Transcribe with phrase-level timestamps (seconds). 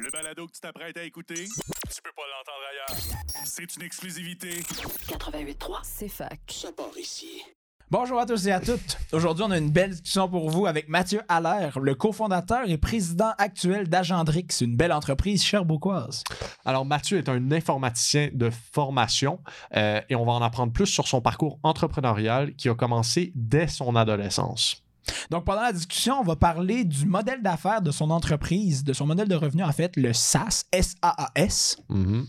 [0.00, 3.44] Le balado que tu t'apprêtes à écouter, tu peux pas l'entendre ailleurs.
[3.44, 4.60] C'est une exclusivité.
[5.08, 6.40] 88.3, c'est fac.
[6.48, 7.42] Ça part ici.
[7.90, 8.96] Bonjour à tous et à toutes.
[9.12, 13.32] Aujourd'hui, on a une belle discussion pour vous avec Mathieu Allaire, le cofondateur et président
[13.36, 16.24] actuel d'Agendrix, une belle entreprise cherbouquoise.
[16.64, 19.40] Alors, Mathieu est un informaticien de formation
[19.76, 23.68] euh, et on va en apprendre plus sur son parcours entrepreneurial qui a commencé dès
[23.68, 24.81] son adolescence.
[25.30, 29.06] Donc, pendant la discussion, on va parler du modèle d'affaires de son entreprise, de son
[29.06, 31.78] modèle de revenu, en fait, le SaaS, S-A-A-S.
[31.88, 32.26] Mhm.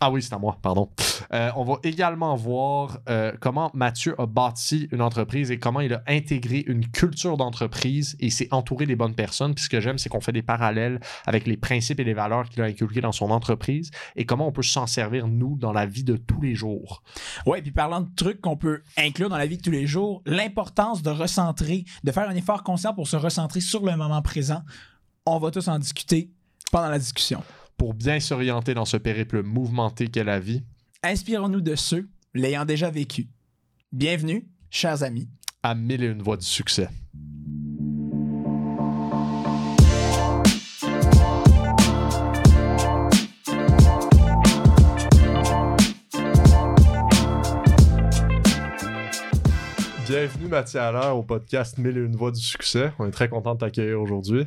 [0.00, 0.90] Ah oui, c'est à moi, pardon.
[1.32, 5.94] Euh, on va également voir euh, comment Mathieu a bâti une entreprise et comment il
[5.94, 9.54] a intégré une culture d'entreprise et s'est entouré des bonnes personnes.
[9.54, 12.48] Puis ce que j'aime, c'est qu'on fait des parallèles avec les principes et les valeurs
[12.48, 15.86] qu'il a inculqués dans son entreprise et comment on peut s'en servir, nous, dans la
[15.86, 17.02] vie de tous les jours.
[17.46, 20.22] Ouais, puis parlant de trucs qu'on peut inclure dans la vie de tous les jours,
[20.26, 24.62] l'importance de recentrer, de faire un effort conscient pour se recentrer sur le moment présent.
[25.24, 26.30] On va tous en discuter
[26.72, 27.42] pendant la discussion.
[27.76, 30.62] Pour bien s'orienter dans ce périple mouvementé qu'est la vie,
[31.02, 33.28] Inspirons-nous de ceux l'ayant déjà vécu.
[33.92, 35.28] Bienvenue, chers amis.
[35.62, 36.88] à mille et une voies du succès.
[50.06, 52.92] Bienvenue Mathieu Allaire au podcast Mille et une voix du succès.
[52.98, 54.46] On est très content de t'accueillir aujourd'hui.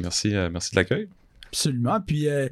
[0.00, 1.08] Merci, euh, merci de l'accueil.
[1.54, 2.00] Absolument.
[2.00, 2.48] Puis, euh,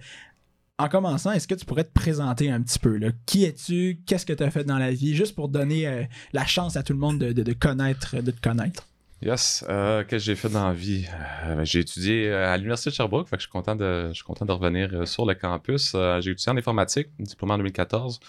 [0.78, 3.00] en commençant, est-ce que tu pourrais te présenter un petit peu?
[3.27, 4.00] Qui es-tu?
[4.06, 5.17] Qu'est-ce que tu as fait dans la vie?
[5.17, 8.86] Juste pour donner euh, la chance à tout le monde de, connaître, de te connaître.
[9.20, 9.64] Yes.
[9.69, 11.06] Euh, Qu'est-ce que j'ai fait dans la vie?
[11.45, 14.12] Ben, j'ai étudié à l'Université de Sherbrooke, je suis content de,
[14.53, 15.97] revenir sur le campus.
[16.20, 18.20] J'ai étudié en informatique, diplômé en 2014.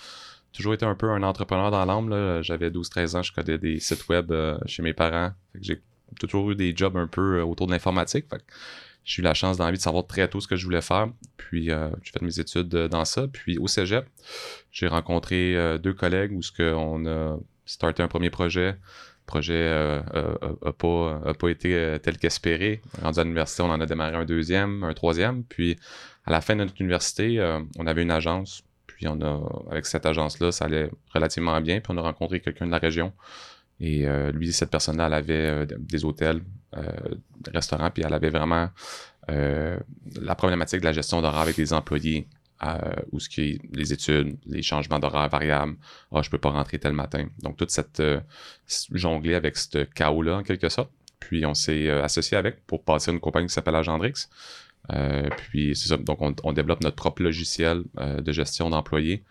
[0.54, 2.42] Toujours été un peu un entrepreneur dans l'âme.
[2.42, 4.34] J'avais 12-13 ans, je codais des sites web
[4.66, 5.34] chez mes parents.
[5.62, 5.82] J'ai
[6.20, 8.26] toujours eu des jobs un peu autour de l'informatique.
[9.06, 10.82] J'ai eu la chance dans la vie de savoir très tôt ce que je voulais
[10.82, 11.10] faire.
[11.38, 13.28] Puis euh, j'ai fait mes études euh, dans ça.
[13.28, 14.06] Puis au cégep,
[14.72, 18.72] j'ai rencontré euh, deux collègues où ce on a starté un premier projet.
[18.72, 22.82] Le projet euh, euh, a, a pas, pas été tel qu'espéré.
[23.02, 25.44] Rendu à l'université, on en a démarré un deuxième, un troisième.
[25.44, 25.78] Puis
[26.26, 27.42] à la fin de notre université,
[27.78, 28.64] on avait une agence.
[28.88, 31.80] Puis on a, avec cette agence-là, ça allait relativement bien.
[31.80, 33.14] Puis on a rencontré quelqu'un de la région.
[33.80, 36.42] Et lui, cette personne-là, elle avait des hôtels,
[36.76, 38.70] euh, des restaurants, puis elle avait vraiment
[39.32, 39.78] euh,
[40.20, 42.28] la problématique de la gestion d'horaire avec les employés,
[42.64, 42.78] euh,
[43.12, 45.76] où ce qui est les études, les changements d'horaire variables,
[46.12, 47.28] ah, je peux pas rentrer tel matin.
[47.42, 48.20] Donc, toute cette euh,
[48.92, 50.92] jongler avec ce chaos-là, en quelque sorte.
[51.20, 54.28] Puis, on s'est associé avec pour passer une compagnie qui s'appelle Agendrix.
[55.38, 55.98] Puis, c'est ça.
[55.98, 59.24] Donc, on, développe notre propre logiciel de gestion d'employés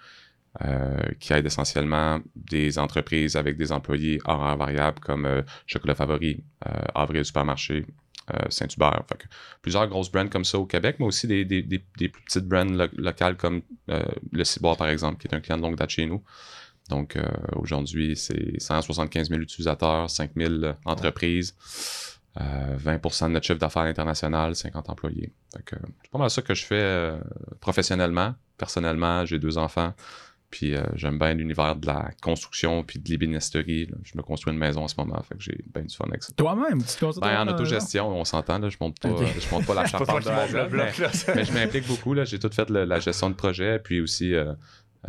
[1.19, 6.71] qui aide essentiellement des entreprises avec des employés horaires variables comme euh, Chocolat Favori, euh,
[6.95, 7.87] Avril Supermarché,
[8.33, 9.03] euh, Saint-Hubert.
[9.63, 13.37] Plusieurs grosses brands comme ça au Québec, mais aussi des, plus petites brands lo- locales
[13.37, 16.23] comme euh, le Ciboire, par exemple, qui est un client de longue date chez nous.
[16.91, 17.23] Donc, euh,
[17.57, 20.53] aujourd'hui, c'est 175 000 utilisateurs, 5 000
[20.85, 21.55] entreprises,
[22.41, 25.33] euh, 20% de notre chiffre d'affaires international, 50 employés.
[26.03, 27.19] C'est pas mal ça que je fais euh,
[27.61, 28.35] professionnellement.
[28.59, 29.95] Personnellement, j'ai deux enfants.
[30.53, 33.89] Puis euh, j'aime bien l'univers de la construction puis de l'ébénisterie.
[34.05, 36.23] Je me construis une maison en ce moment, fait que j'ai bien du fun avec
[36.23, 36.33] ça.
[36.37, 39.25] Toi-même, tu te considères Ben, en toi-même, autogestion, on s'entend, là, je monte pas, Ok.
[39.41, 40.91] je monte pas la charpente mais,
[41.35, 44.35] mais je m'implique beaucoup, là, j'ai tout fait le- la gestion de projet, puis aussi,
[44.35, 44.53] euh,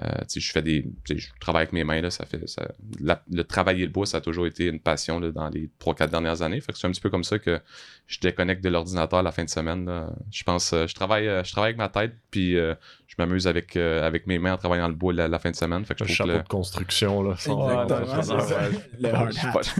[0.01, 2.71] euh, tu sais, je fais des, je travaille avec mes mains, là, ça fait, ça,
[2.99, 6.09] la- le travailler le bois, ça a toujours été une passion, là, dans les 3-4
[6.09, 7.59] dernières années, fait que c'est un petit peu comme ça que
[8.07, 10.09] je déconnecte de l'ordinateur la fin de semaine, là.
[10.31, 12.73] Je pense, euh, je travaille, euh, je travaille avec ma tête, puis euh,
[13.15, 15.55] je m'amuse avec, euh, avec mes mains en travaillant le bois la, la fin de
[15.55, 17.35] semaine, fait que Le je chapeau le- de construction, là.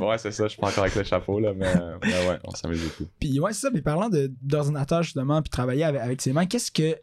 [0.01, 0.44] Ouais, c'est ça.
[0.45, 1.73] je suis pas- encore avec le chapeau, là, mais,
[2.03, 3.09] mais ouais, on s'amuse beaucoup.
[3.19, 3.71] Puis ouais, c'est ça.
[3.71, 4.09] Puis parlant
[4.41, 6.95] d'ordinateur, justement, puis travailler avec, avec ses mains, qu'est-ce que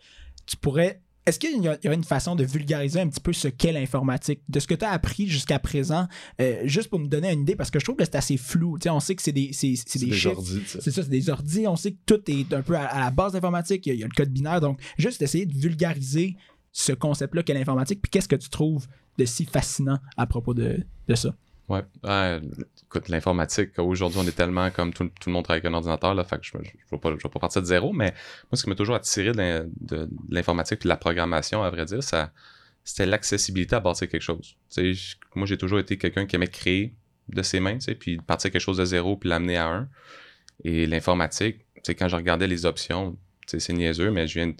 [0.47, 1.01] tu pourrais.
[1.27, 3.49] Est-ce qu'il y, a il y a une façon de vulgariser un petit peu ce
[3.49, 6.09] qu'est l'informatique, de ce que tu as appris jusqu'à présent,
[6.41, 8.79] euh, juste pour me donner une idée, parce que je trouve que c'est assez flou.
[8.79, 10.63] Tu sais, on sait que c'est des, c'est, c'est C'est des, ordi.
[10.67, 11.67] C'est ça, c'est des ordi.
[11.69, 13.87] On sait que tout est un peu à, à la base d'informatique.
[13.87, 14.61] Il y, a, il y a le code binaire.
[14.61, 16.37] Donc, juste essayer de vulgariser
[16.73, 18.01] ce concept-là qu'est l'informatique.
[18.03, 18.87] Puis qu'est-ce que tu trouves
[19.19, 21.35] de si fascinant à propos de, de ça?
[21.69, 21.83] Ouais.
[22.03, 22.41] Ouais,
[22.91, 26.13] écoute, l'informatique, aujourd'hui, on est tellement comme tout, tout le monde travaille avec un ordinateur,
[26.15, 28.13] là, fait que je ne vais, pas- partir de zéro, mais
[28.51, 31.63] moi, ce qui m'a toujours attiré de, l'in- de- de l'informatique et de la programmation,
[31.63, 32.33] à vrai dire, ça,
[32.83, 34.57] c'était l'accessibilité à bâtir quelque chose.
[35.37, 36.95] Moi, j'ai toujours été quelqu'un qui aimait créer
[37.29, 39.89] de ses mains, puis partir quelque chose de zéro, puis l'amener à un.
[40.65, 43.17] Et l'informatique, quand je regardais les options,
[43.47, 44.57] c'est niaiseux, mais je viens de-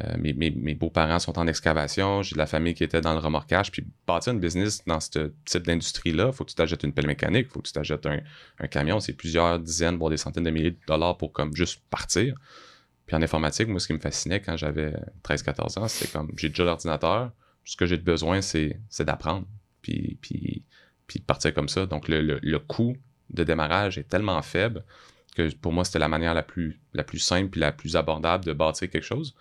[0.00, 3.72] euh, mes, beaux-parents sont en excavation, j'ai de la famille qui était dans le remorquage,
[3.72, 7.48] puis bâtir une business dans ce type d'industrie-là, faut que tu t'achètes une pelle mécanique,
[7.48, 8.20] faut que tu t'achètes un,
[8.60, 11.82] un camion, c'est plusieurs dizaines, voire des centaines de milliers de dollars pour comme juste
[11.90, 12.36] partir.
[13.06, 14.94] Puis en informatique, moi, ce qui me fascinait quand j'avais
[15.24, 17.32] 13-14 ans, c'était comme j'ai déjà l'ordinateur,
[17.64, 19.46] ce que j'ai besoin, c'est d'apprendre.
[19.82, 20.18] Puis,
[21.14, 21.86] de partir comme ça.
[21.86, 22.96] Donc le, le, coût
[23.30, 24.84] de démarrage est tellement faible
[25.34, 28.44] que pour moi, c'était la manière la plus, la plus simple et la plus abordable
[28.44, 29.34] de bâtir quelque chose.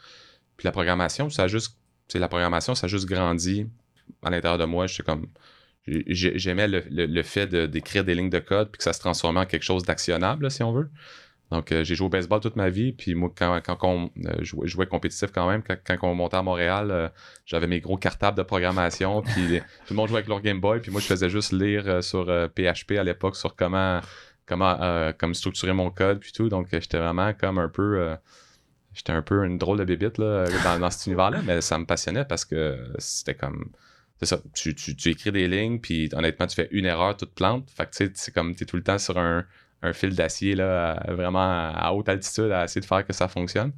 [0.59, 1.77] Puis la programmation, ça juste.
[2.13, 3.65] La programmation, ça juste grandi
[4.23, 4.87] à l'intérieur de moi.
[4.87, 5.27] J'étais comme.
[5.87, 9.45] J'aimais le, le, fait d'écrire des lignes de code puis que ça se transformait en
[9.45, 10.89] quelque chose d'actionnable, si on veut.
[11.49, 12.91] Donc, euh, j'ai joué au baseball toute ma vie.
[12.91, 16.91] Puis moi, quand, quand on euh, jouait, compétitif quand même, quand, on montait à Montréal,
[16.91, 17.07] euh,
[17.45, 19.21] j'avais mes gros cartables de programmation.
[19.23, 20.81] Puis tout le monde jouait avec leur Game Boy.
[20.81, 24.01] Puis moi, je faisais juste lire sur PHP à l'époque sur comment,
[24.45, 26.19] comment comme structurer mon code.
[26.19, 26.49] Puis tout.
[26.49, 28.15] Donc, j'étais vraiment comme un peu.
[28.93, 31.41] J'étais un peu une drôle de bébite là, dans, dans cet univers-là.
[31.45, 33.71] Mais ça me passionnait parce que c'était comme
[34.19, 37.33] c'est ça, tu, tu, tu, écris des lignes, puis honnêtement, tu fais une erreur, toute
[37.33, 37.69] plante.
[37.71, 39.45] Fait que tu sais, c'est comme, tu es tout le temps sur un,
[39.81, 43.71] un fil d'acier là, vraiment à haute altitude à essayer de faire que ça fonctionne.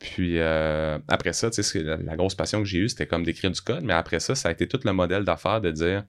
[0.00, 3.60] Puis euh, après ça, la, la grosse passion que j'ai eue, c'était comme d'écrire du
[3.60, 6.04] code, mais après ça, ça a été tout le modèle d'affaires de dire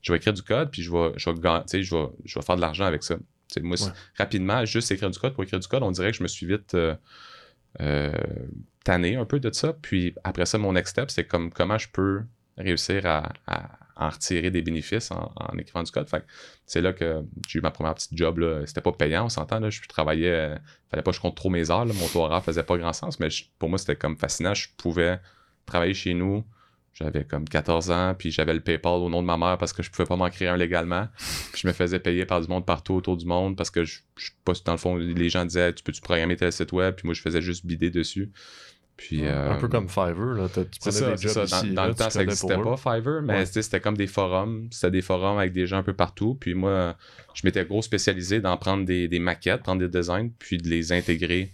[0.00, 1.36] je vais écrire du code, puis je vais, je vais,
[1.82, 3.16] je vais, je vais faire de l'argent avec ça.
[3.62, 3.76] moi,
[4.18, 6.46] rapidement, juste écrire du code pour écrire du code, on dirait que je me suis
[6.46, 6.94] vite euh,
[8.84, 9.72] tanné un peu de ça.
[9.72, 12.22] Puis après ça, mon next step, c'est comme comment je peux
[12.56, 13.32] réussir à,
[13.96, 16.08] en retirer des bénéfices en, écrivant du code.
[16.66, 18.38] c'est là que j'ai eu ma première petite job.
[18.38, 18.66] Là.
[18.66, 19.60] C'était pas payant, on s'entend.
[19.60, 19.70] Là.
[19.70, 20.56] Je travaillais, euh,
[20.90, 21.86] fallait pas que je compte trop mes heures.
[21.86, 23.28] Mon taux horaire faisait pas grand sens, mais
[23.58, 24.54] pour moi, c'était comme fascinant.
[24.54, 25.20] Je pouvais
[25.66, 26.44] travailler chez nous.
[26.94, 29.82] J'avais comme 14 ans, puis j'avais le PayPal au nom de ma mère parce que
[29.82, 31.08] je pouvais pas m'en créer un légalement.
[31.52, 34.00] Puis je me faisais payer par du monde partout autour du monde parce que je,
[34.16, 36.94] je pas dans le fond, les gens disaient Tu peux-tu programmer tel site web?
[36.94, 38.30] Puis moi, je faisais juste bider dessus.
[38.96, 40.46] Puis, un peu euh, comme Fiverr, là.
[40.80, 41.62] C'est ça, ça.
[41.62, 44.68] Dans, le temps, ça n'existait pas, Fiverr, mais c'était comme des forums.
[44.70, 46.36] C'était des forums avec des gens un peu partout.
[46.40, 46.96] Puis moi,
[47.34, 50.92] je m'étais gros spécialisé dans prendre des, des, maquettes, prendre des designs, puis de les
[50.92, 51.50] intégrer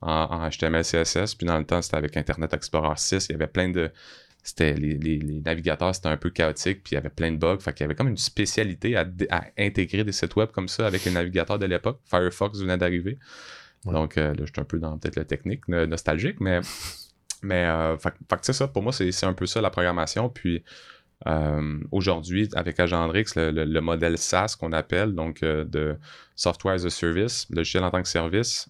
[0.00, 1.34] en, HTML, CSS.
[1.34, 3.26] Puis dans le temps, c'était avec Internet Explorer 6.
[3.28, 3.90] Il y avait plein de.
[4.48, 7.58] C'était les, les, navigateurs, c'était un peu chaotique, puis il y avait plein de bugs.
[7.60, 10.86] Fait qu'il y avait comme une spécialité à, à intégrer des sites web comme ça
[10.86, 12.00] avec les navigateurs de l'époque.
[12.06, 13.18] Firefox venait d'arriver.
[13.84, 16.60] Donc euh, là, je suis un peu dans peut-être la technique nostalgique, mais,
[17.42, 20.30] mais euh, fait, c'est ça, pour moi, c'est un peu ça la programmation.
[20.30, 20.64] Puis
[21.26, 25.96] euh, aujourd'hui, avec Agendrix, le, le, modèle SaaS qu'on appelle, donc de
[26.36, 28.68] Software as a Service, logiciel en tant que service,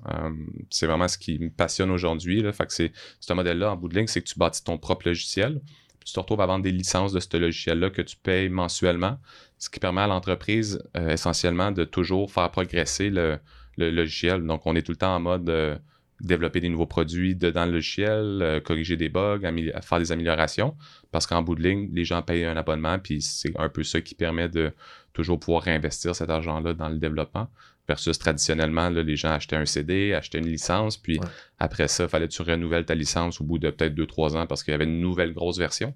[0.70, 2.42] c'est vraiment ce qui me passionne aujourd'hui.
[2.68, 5.60] C'est ce modèle-là, en bout de ligne, c'est que tu bâtis ton propre logiciel.
[6.04, 9.18] Tu te retrouves à vendre des licences de ce logiciel-là que tu payes mensuellement,
[9.58, 13.38] ce qui permet à l'entreprise essentiellement de toujours faire progresser le,
[13.76, 14.44] logiciel.
[14.44, 15.76] Donc, on est tout le temps en mode euh,
[16.20, 19.40] développer des nouveaux produits dedans le logiciel, euh, corriger des bugs,
[19.82, 20.76] faire des améliorations.
[21.10, 24.00] Parce qu'en bout de ligne, les gens payent un abonnement, puis c'est un peu ça
[24.00, 24.72] qui permet de
[25.12, 27.48] toujours pouvoir réinvestir cet argent-là dans le développement.
[27.88, 31.18] Versus traditionnellement, les gens achetaient un CD, achetaient une licence, puis
[31.58, 34.46] après ça, il fallait que tu renouvelles ta licence au bout de peut-être 2-3 ans
[34.46, 35.94] parce qu'il y avait une nouvelle grosse version.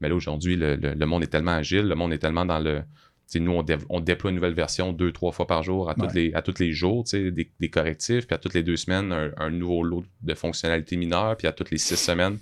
[0.00, 2.82] Mais là, aujourd'hui, le, monde est tellement agile, le monde est tellement dans le,
[3.40, 3.52] nous,
[3.88, 6.58] on, déploie une nouvelle version deux, trois fois par jour à, toutes les, à tous
[6.58, 10.34] les jours, des, des, correctifs, puis à toutes les deux semaines, un, nouveau lot de
[10.34, 12.38] fonctionnalités mineures, puis à toutes les six semaines,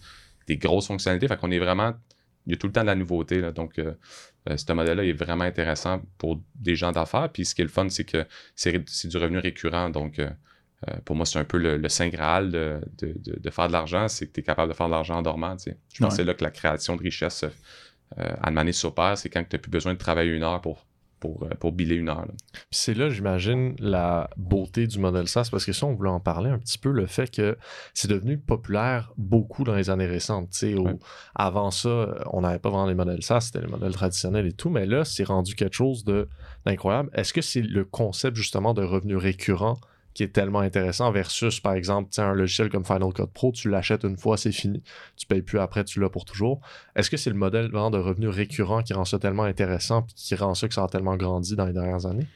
[0.47, 1.29] des grosses fonctionnalités.
[1.29, 1.95] Fait qu'on est vraiment.
[2.47, 3.41] Il y a tout le temps de la nouveauté.
[3.41, 3.93] Là, donc, euh,
[4.49, 7.29] euh, ce modèle-là est vraiment intéressant pour des gens d'affaires.
[7.31, 8.25] Puis ce qui est le fun, c'est que
[8.57, 9.91] c'est du revenu récurrent.
[9.91, 10.19] Donc,
[10.89, 14.33] euh, pour moi, c'est un peu le, saint Graal de, faire de l'argent, c'est que
[14.33, 15.57] tu es capable de faire de l'argent en dormant.
[15.59, 17.51] Je pense que c'est là que la création de richesse euh,
[18.17, 20.84] à demander sur pair, c'est quand tu n'as plus besoin de travailler une heure pour,
[21.20, 22.26] pour, euh, pour biller une heure.
[22.70, 26.50] C'est là, j'imagine, la beauté du modèle SaaS, parce que ça, on voulait en parler
[26.50, 27.56] un petit peu, le fait que
[27.94, 30.64] c'est devenu populaire beaucoup dans les années récentes.
[31.34, 34.70] Avant ça, on n'avait pas vraiment les modèles SaaS, c'était les modèles traditionnels et tout,
[34.70, 36.05] mais là, c'est rendu quelque chose
[36.64, 37.10] d'incroyable.
[37.12, 39.79] Est-ce que c'est le concept justement de revenu récurrent
[40.14, 44.05] qui est tellement intéressant versus, par exemple, un logiciel comme Final Cut Pro, tu l'achètes
[44.05, 44.82] une fois, c'est fini.
[45.17, 46.60] Tu payes plus après, tu l'as pour toujours.
[46.96, 50.34] Est-ce que c'est le modèle de revenu récurrent qui rend ça tellement intéressant et qui
[50.34, 52.26] rend ça que ça a tellement grandi dans les dernières années?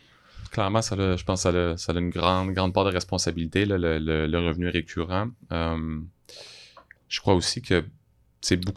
[0.50, 4.68] Clairement, ça je pense que ça a, une grande, grande part de responsabilité, le, revenu
[4.68, 5.28] récurrent.
[5.50, 6.00] Euh,
[7.08, 7.84] je crois aussi que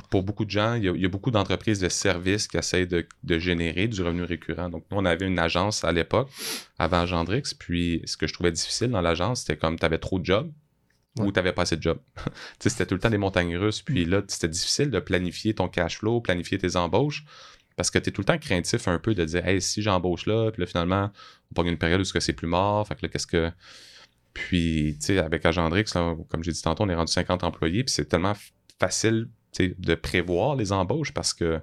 [0.09, 3.05] pour beaucoup de gens, il y a, beaucoup d'entreprises de services qui essayent de,
[3.39, 4.69] générer du revenu récurrent.
[4.69, 6.29] Donc, nous, on avait une agence à l'époque,
[6.79, 10.19] avant Gendrix, puis ce que je trouvais difficile dans l'agence, c'était comme tu avais trop
[10.19, 10.51] de jobs
[11.19, 11.99] ou tu n'avais pas assez de jobs.
[12.59, 15.97] c'était tout le temps des montagnes russes, puis là, c'était difficile de planifier ton cash
[15.97, 17.25] flow, planifier tes embauches,
[17.75, 20.27] parce que tu es tout le temps craintif un peu de dire, hey, si j'embauche
[20.27, 21.11] là, puis là, finalement,
[21.51, 23.51] on prend une période où c'est plus mort, fait que là, qu'est-ce que.
[24.33, 27.91] Puis, tu sais, avec Agendrix, comme j'ai dit tantôt, on est rendu 50 employés, puis
[27.91, 28.33] c'est tellement
[28.79, 31.61] facile de prévoir les embauches parce que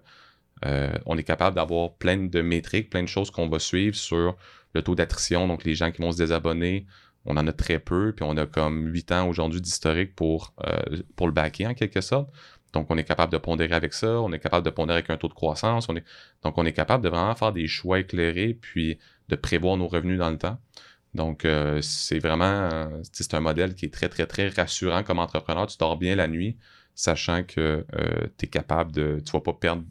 [0.65, 4.37] euh, on est capable d'avoir plein de métriques, plein de choses qu'on va suivre sur
[4.75, 6.87] le taux d'attrition, donc les gens qui vont se désabonner,
[7.27, 11.03] on en a très peu, puis on a comme 8 ans aujourd'hui d'historique pour, euh,
[11.21, 12.31] le backer en quelque sorte.
[12.73, 15.17] Donc, on est capable de pondérer avec ça, on est capable de pondérer avec un
[15.17, 18.99] taux de croissance, donc on est capable de vraiment faire des choix éclairés, puis
[19.29, 20.59] de prévoir nos revenus dans le temps.
[21.15, 25.67] Donc, euh, c'est vraiment, c'est un modèle qui est très, très, très rassurant comme entrepreneur.
[25.69, 26.57] Tu dors bien la nuit,
[26.95, 27.85] sachant que
[28.39, 29.85] tu es capable de, tu vas pas perdre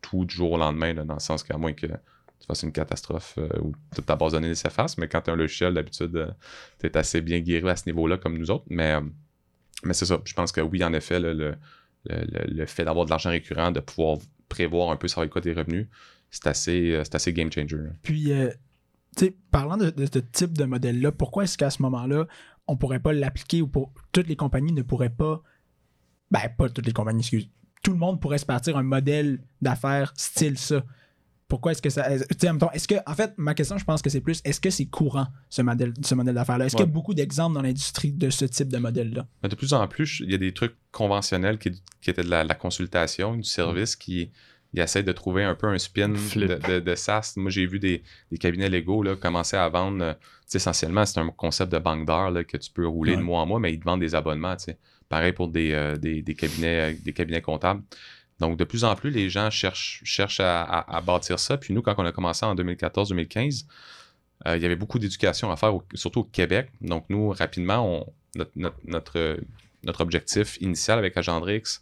[0.00, 3.34] tout du jour au lendemain, dans le sens qu'à moins que tu fasses une catastrophe
[3.38, 4.98] euh, où toute ta base de données s'efface.
[4.98, 6.30] Mais quand tu as un logiciel, d'habitude, euh,
[6.78, 8.64] tu es assez bien guéri à ce niveau-là comme nous autres.
[8.70, 9.00] Mais, euh,
[9.84, 10.20] mais c'est ça.
[10.24, 11.56] Je pense que oui, en effet, le,
[12.66, 15.86] fait d'avoir de l'argent récurrent, de pouvoir prévoir un peu ça va quoi tes revenus,
[16.30, 17.76] c'est assez, assez game changer.
[18.02, 18.32] Puis,
[19.16, 22.26] tu sais, parlant de, ce type de modèle-là, pourquoi est-ce qu'à ce, moment-là,
[22.66, 25.42] on pourrait pas l'appliquer ou pour toutes les compagnies ne pourraient pas.
[26.30, 27.48] Ben, pas toutes les compagnies, excuse.
[27.82, 30.82] Tout le monde pourrait se partir un modèle d'affaires style ça
[31.50, 32.08] pourquoi est-ce que ça.
[32.08, 35.26] Est-ce que, en fait, ma question, je pense que c'est plus est-ce que c'est courant,
[35.50, 36.66] ce modèle, ce modèle d'affaires-là?
[36.66, 39.26] Est-ce qu'il y a beaucoup d'exemples dans l'industrie de ce type de modèle-là?
[39.46, 41.72] De plus en plus, il y a des trucs conventionnels qui,
[42.06, 44.30] étaient de la, consultation, du service, qui
[44.74, 47.34] essaient de trouver un peu un spin de, de, SaaS.
[47.36, 48.04] Moi, j'ai vu des,
[48.38, 50.02] cabinets légaux là, commencer à vendre.
[50.04, 50.14] Euh,
[50.54, 53.58] essentiellement, c'est un concept de banque d'heures que tu peux rouler de mois en mois,
[53.58, 54.56] mais ils te vendent des abonnements.
[55.10, 57.82] Pareil pour des, euh, des, cabinets, des cabinets comptables.
[58.40, 61.58] Donc, de plus en plus, les gens cherchent, cherchent à, bâtir ça.
[61.58, 63.66] Puis nous, quand on a commencé en 2014-2015,
[64.46, 66.70] euh, il y avait beaucoup d'éducation à faire, surtout au Québec.
[66.80, 69.40] Donc, nous, rapidement, notre,
[69.82, 71.80] notre, objectif initial avec Agendrix,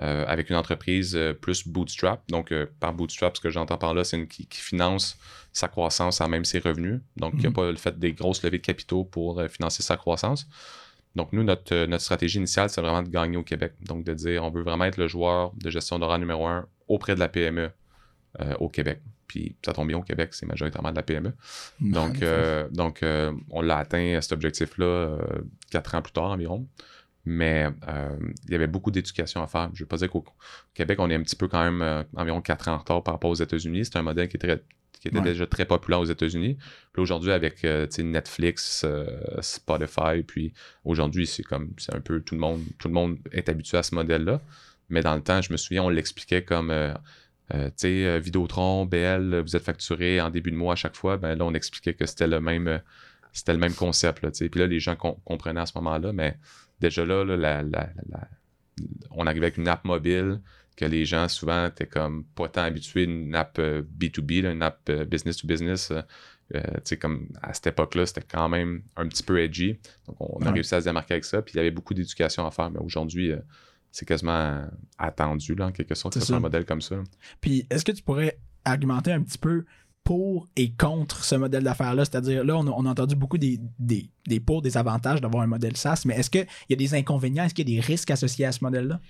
[0.00, 2.22] euh, avec une entreprise euh, plus bootstrap.
[2.28, 5.18] Donc, par bootstrap, ce que j'entends par là, c'est une qui, finance
[5.52, 7.00] sa croissance à même ses revenus.
[7.16, 7.56] Donc, il n'y a mhm.
[7.56, 10.46] pas le fait des grosses levées de capitaux pour financer sa croissance.
[11.16, 13.74] Donc, nous, notre, euh, notre stratégie initiale, c'est vraiment de gagner au Québec.
[13.82, 17.14] Donc, de dire, on veut vraiment être le joueur de gestion d'horaire numéro un auprès
[17.14, 17.70] de la PME
[18.40, 19.00] euh, au Québec.
[19.26, 21.32] Puis, ça tombe bien au Québec, c'est majoritairement de la PME.
[21.80, 23.04] Donc, euh, donc
[23.50, 25.18] on l'a atteint, cet objectif-là,
[25.70, 26.66] quatre ans plus tard environ.
[27.24, 27.66] Mais
[28.46, 29.68] il y avait beaucoup d'éducation à faire.
[29.74, 30.24] Je ne veux pas dire qu'au
[30.74, 33.30] Québec, on est un petit peu quand même environ quatre ans en retard par rapport
[33.30, 33.84] aux États-Unis.
[33.84, 34.62] C'est un modèle qui est très,
[35.00, 36.58] qui était déjà très populaire aux États-Unis.
[36.92, 39.06] Puis aujourd'hui, avec euh, Netflix, euh,
[39.40, 40.52] Spotify, puis
[40.84, 43.82] aujourd'hui, c'est comme c'est un peu tout le monde, tout le monde est habitué à
[43.82, 44.40] ce modèle-là.
[44.90, 46.92] Mais dans le temps, je me souviens, on l'expliquait comme euh,
[47.50, 51.16] tu sais, Vidéotron, BL, vous êtes facturé en début de mois à chaque fois.
[51.16, 52.80] Ben là, on expliquait que c'était le même
[53.32, 54.22] c'était le même concept.
[54.22, 56.36] Là, puis là, les gens comprenaient à ce moment-là, mais
[56.80, 57.62] déjà là, là
[59.10, 60.40] on arrivait avec une app mobile
[60.76, 64.80] que les gens souvent étaient comme pas tant habitués une app B2B, euh, une app
[64.88, 65.92] euh, business to business.
[65.92, 69.78] Euh, comme à cette époque-là, c'était quand même un petit peu edgy.
[70.06, 71.42] Donc, on a réussi à se démarquer avec ça.
[71.42, 73.32] Puis il y avait beaucoup d'éducation à faire, mais aujourd'hui,
[73.92, 74.64] c'est quasiment
[74.98, 76.96] attendu, là, en quelque sorte, un modèle comme ça.
[77.40, 79.64] Puis est-ce que tu pourrais argumenter un petit peu
[80.04, 82.04] pour et contre ce modèle d'affaires-là?
[82.04, 85.76] C'est-à-dire, là, on a, entendu beaucoup des, des, des pour, des avantages d'avoir un modèle
[85.76, 88.46] SaaS, mais est-ce qu'il y a des inconvénients, est-ce qu'il y a des risques associés
[88.46, 89.00] à ce modèle-là?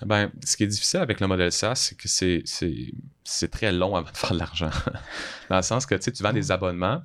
[0.05, 4.11] ben, ce qui est difficile avec le modèle SaaS, c'est que c'est très long avant
[4.11, 4.71] de faire de l'argent.
[5.49, 7.01] Dans le sens que tu vends des abonnements,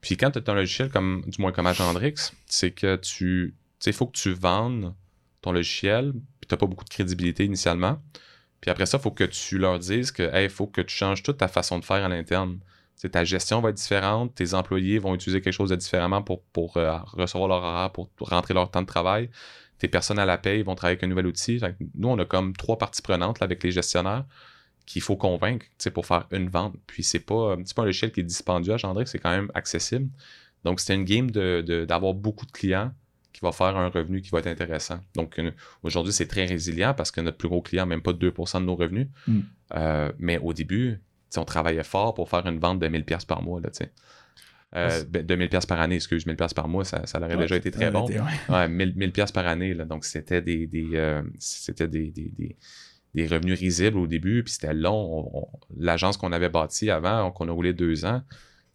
[0.00, 3.54] puis quand tu as un logiciel, comme, du moins comme Agendrix, c'est que tu.
[3.84, 4.94] il faut que tu vendes
[5.42, 8.00] ton logiciel, puis tu n'as pas beaucoup de crédibilité initialement.
[8.60, 11.22] Puis après ça, il faut que tu leur dises que, hey, faut que tu changes
[11.22, 12.58] toute ta façon de faire à l'interne.
[13.10, 16.76] ta gestion va être différente, tes employés vont utiliser quelque chose de différemment pour, pour
[16.76, 19.30] euh, recevoir leur horaire, pour rentrer leur temps de travail
[19.80, 21.60] tes personnes à la paye vont travailler avec un nouvel outil.
[21.94, 24.26] nous, on a comme trois parties prenantes avec les gestionnaires
[24.86, 26.76] qu'il faut convaincre pour faire une vente.
[26.86, 30.10] Puis c'est pas, pas un logiciel qui est dispendieux à que c'est quand même accessible.
[30.64, 32.92] Donc c'est une game d'avoir beaucoup de clients
[33.32, 35.00] qui va faire un revenu qui va être intéressant.
[35.14, 35.40] Donc
[35.82, 38.64] aujourd'hui, c'est très résilient parce que notre plus gros client n'a même pas 2% de
[38.64, 39.08] nos revenus.
[39.26, 39.40] Mm.
[39.76, 41.00] Euh, mais au début,
[41.36, 43.60] on travaillait fort pour faire une vente de 1000$ par mois.
[43.60, 43.70] Là,
[44.76, 47.90] euh, 2000 ben, par année, excuse, 1000 par mois, ça, ça aurait déjà été très
[47.90, 48.06] bon.
[48.08, 48.68] ouais.
[48.68, 52.56] 1000, par année, là, donc c'était des, des euh, c'était des, des,
[53.14, 55.48] des, revenus risibles au début, puis c'était long.
[55.76, 58.22] L'agence qu'on avait bâtie avant, qu'on a roulé deux ans,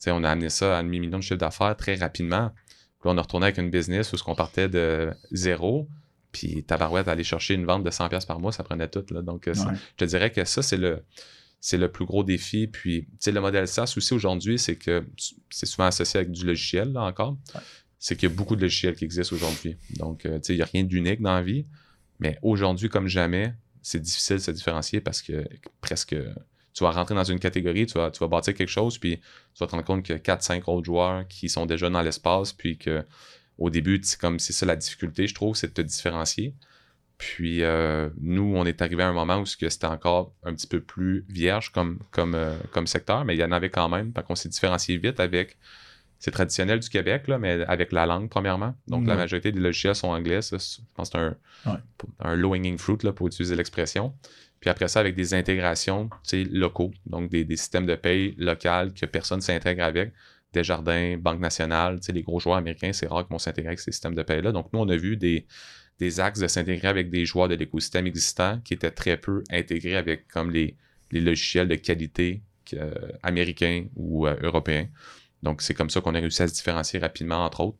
[0.07, 2.51] on a amené ça à un demi-million de chiffre d'affaires très rapidement.
[2.99, 5.87] Puis on a retourné avec une business où on partait de zéro,
[6.31, 9.05] puis Tabarouette aller chercher une vente de 100 par mois, ça prenait tout.
[9.11, 9.21] Là.
[9.21, 11.03] Donc, euh, je te dirais que ça, c'est le
[11.61, 12.67] c'est le plus gros défi.
[12.67, 15.03] Puis, tu sais, le modèle SaaS aussi aujourd'hui, c'est que
[15.49, 17.37] c'est souvent associé avec du logiciel, là encore.
[17.97, 19.75] C'est qu'il y a beaucoup de logiciels qui existent aujourd'hui.
[19.97, 21.65] Donc, euh, tu sais, il n'y a rien d'unique dans la vie.
[22.19, 25.47] Mais aujourd'hui, comme jamais, c'est difficile de se différencier parce que
[25.81, 26.15] presque
[26.75, 29.59] tu vas rentrer dans une catégorie, tu vas, tu vas bâtir quelque chose, puis tu
[29.59, 32.53] vas te rendre compte qu'il y a 4-5 autres joueurs qui sont déjà dans l'espace,
[32.53, 33.03] puis que
[33.57, 36.53] au début, c'est comme c'est ça la difficulté, je trouve, c'est de te différencier.
[37.17, 40.81] Puis euh, nous, on est arrivé à un moment où c'était encore un petit peu
[40.81, 44.11] plus vierge comme, comme, euh, comme secteur, mais il y en avait quand même.
[44.11, 45.57] qu'on s'est différencié vite avec
[46.19, 48.73] c'est traditionnel du Québec, là, mais avec la langue, premièrement.
[48.87, 50.41] Donc, la majorité des logiciels sont anglais.
[50.41, 51.35] Ça, je pense que c'est un,
[51.71, 51.79] Ouais.
[52.19, 54.13] un low-hanging fruit, là, pour utiliser l'expression.
[54.65, 56.09] Puis après ça, avec des intégrations,
[56.49, 56.91] locaux.
[57.05, 60.11] Donc, des, systèmes de paye locales que personne ne s'intègre avec.
[60.53, 64.15] Desjardins, Banque nationale, les gros joueurs américains, c'est rare qu'ils vont s'intégrer avec ces systèmes
[64.15, 64.51] de paye-là.
[64.51, 65.45] Donc, nous, on a vu des,
[66.19, 70.27] axes de s'intégrer avec des joueurs de l'écosystème existant qui étaient très peu intégrés avec
[70.29, 70.75] comme les,
[71.11, 72.41] les logiciels de qualité
[72.73, 72.91] euh,
[73.21, 74.87] américains ou euh, européens.
[75.43, 77.77] Donc, c'est comme ça qu'on a réussi à se différencier rapidement, entre autres.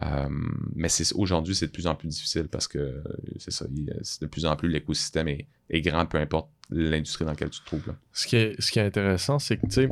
[0.00, 0.28] Euh,
[0.74, 3.02] mais aujourd'hui, c'est de plus en plus difficile parce que
[3.38, 7.60] c'est ça, de plus en plus l'écosystème est, grand, peu importe l'industrie dans laquelle tu
[7.60, 7.94] te trouves.
[8.12, 9.88] Ce qui est, ce qui est intéressant, c'est que, tu sais,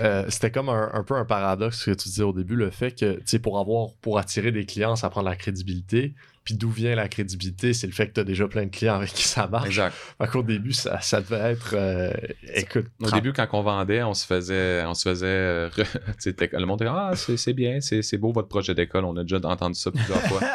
[0.00, 2.70] euh, c'était comme un, un peu un paradoxe ce que tu disais au début, le
[2.70, 6.14] fait que, pour avoir, pour attirer des clients, ça prend de la crédibilité.
[6.50, 7.72] Puis d'où vient la crédibilité?
[7.72, 9.68] C'est le fait que tu as déjà plein de clients avec qui ça marche.
[9.68, 9.94] Exact.
[10.18, 12.10] Fait qu'au début, ça, ça devait être, euh,
[12.54, 15.70] écoute, Au début, quand on vendait, on se faisait, on se faisait, euh,
[16.20, 19.36] tu le monde disait ah c'est, bien, c'est, beau votre projet d'école, on a déjà
[19.44, 20.40] entendu ça plusieurs fois.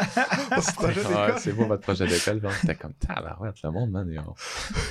[1.17, 2.39] Ah, c'est beau votre projet d'école.
[2.39, 4.35] Puis on était comme tabarouette, le monde, man, ils ont,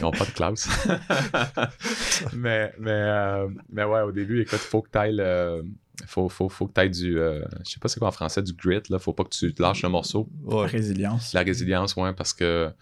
[0.01, 0.69] ils ont pas de classe.
[2.35, 5.65] mais, mais, euh, mais ouais, au début, écoute, faut que t'ailles le-
[6.07, 7.19] Faut, faut, faut que t'ailles du.
[7.19, 8.99] euh, je sais pas c'est quoi en français, du grit, là.
[8.99, 10.29] Faut pas que tu te lâches le morceau.
[10.43, 10.67] Ouais.
[10.67, 11.33] Résilience.
[11.33, 12.73] La résilience, ouais, parce que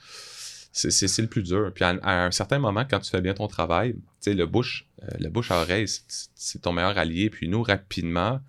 [0.73, 1.71] c'est, c'est, c'est le plus dur.
[1.75, 4.47] Puis à, à un certain moment, quand tu fais bien ton travail, tu sais, le
[4.47, 6.03] bouche, euh, le bouche à oreille, c'est,
[6.35, 7.29] c'est ton meilleur allié.
[7.29, 8.41] Puis nous, rapidement,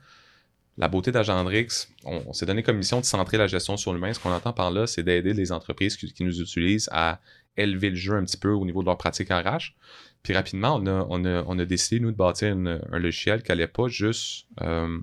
[0.77, 4.13] la beauté d'Agendrix, on, on s'est donné comme mission de centrer la gestion sur l'humain.
[4.13, 7.19] Ce qu'on entend par là, c'est d'aider les entreprises qui, qui nous utilisent à
[7.57, 9.75] élever le jeu un petit peu au niveau de leur pratique RH.
[10.23, 14.97] Puis rapidement, on a, décidé, nous, de bâtir un logiciel qui n'allait pas juste euh,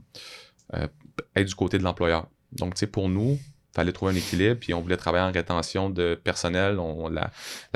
[0.74, 0.88] euh,
[1.36, 2.26] être du côté de l'employeur.
[2.52, 5.30] Donc, tu sais, pour nous, il fallait trouver un équilibre, puis on voulait travailler en
[5.30, 6.78] rétention de personnel.
[6.78, 7.30] On, la,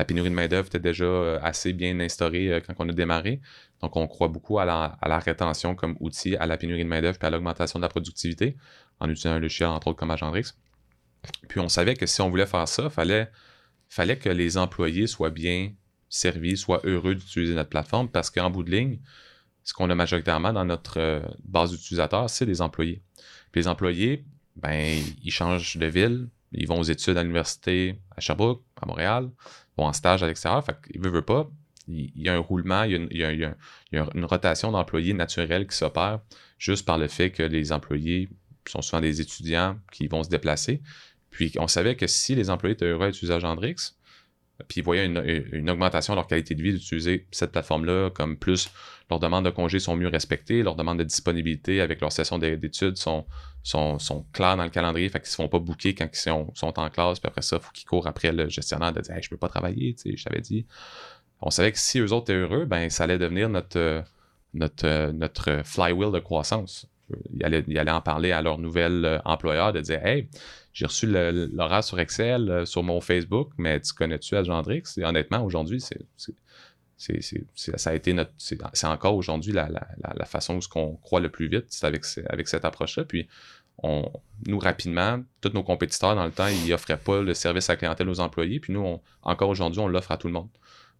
[0.06, 3.42] pénurie de main-d'œuvre était déjà euh, assez bien instaurée quand on a démarré.
[3.82, 7.26] Donc, on croit beaucoup à la, rétention comme outil, à la pénurie de main-d'œuvre, puis
[7.26, 8.56] à l'augmentation de la productivité,
[9.00, 10.54] en utilisant un logiciel, entre autres, comme Agendrix.
[11.48, 13.28] Puis on savait que si on voulait faire ça, il
[13.90, 15.72] fallait que les employés soient bien
[16.14, 18.98] servis, soient heureux d'utiliser notre plateforme, parce qu'en bout de ligne,
[19.64, 23.02] ce qu'on a majoritairement dans notre euh, base d'utilisateurs, c'est des employés.
[23.54, 24.24] Les employés,
[24.56, 29.30] ben, ils changent de ville, ils vont aux études à l'université à Sherbrooke, à Montréal,
[29.76, 31.50] vont en stage à l'extérieur, fait qu'ils veulent, pas.
[31.88, 33.54] Il y a un roulement, il y a
[33.92, 36.20] une, rotation d'employés naturelle qui s'opère
[36.58, 38.28] juste par le fait que les employés
[38.66, 40.80] sont souvent des étudiants qui vont se déplacer.
[41.30, 43.96] Puis on savait que si les employés étaient heureux à Agendrix,
[44.68, 48.70] puis ils voyaient une, augmentation de leur qualité de vie d'utiliser cette plateforme-là, comme plus
[49.10, 52.56] leurs demandes de congés sont mieux respectées, leurs demandes de disponibilité avec leur session d'é-
[52.56, 53.26] d'études sont,
[53.62, 56.52] sont, sont claires dans le calendrier, fait qu'ils se font pas booker quand ils sont,
[56.54, 59.14] sont en classe, puis après ça, il faut qu'ils courent après le gestionnaire de dire
[59.14, 60.66] hey, je peux pas travailler, tu sais, je t'avais dit.
[61.40, 64.02] On savait que si eux autres étaient heureux, ben ça allait devenir notre, euh,
[64.54, 66.88] notre, euh, notre flywheel de croissance.
[67.32, 70.28] Ils allaient, en parler à leur nouvel euh, employeur de dire Hey,
[70.72, 74.82] j'ai reçu l'horaire sur Excel, euh, sur mon Facebook, mais tu connais-tu Agendrix?
[74.96, 76.00] Et honnêtement, aujourd'hui, c'est,
[76.96, 78.32] ça a été notre.
[78.38, 82.04] C'est, encore aujourd'hui la, la, la, façon où qu'on croit le plus vite, c'est avec,
[82.28, 83.04] avec cette approche-là.
[83.04, 83.28] Puis
[83.82, 84.10] on,
[84.46, 87.76] nous, rapidement, tous nos compétiteurs, dans le temps, ils offraient pas le service à la
[87.76, 88.60] clientèle aux employés.
[88.60, 90.48] Puis nous, on- encore aujourd'hui, on l'offre à tout le monde.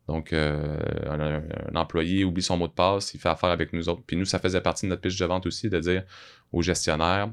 [0.08, 4.02] Donc, euh, un, employé oublie son mot de passe, il fait affaire avec nous autres.
[4.06, 6.02] Puis nous, ça faisait partie de notre pitch de vente aussi, de dire
[6.52, 7.30] aux gestionnaires,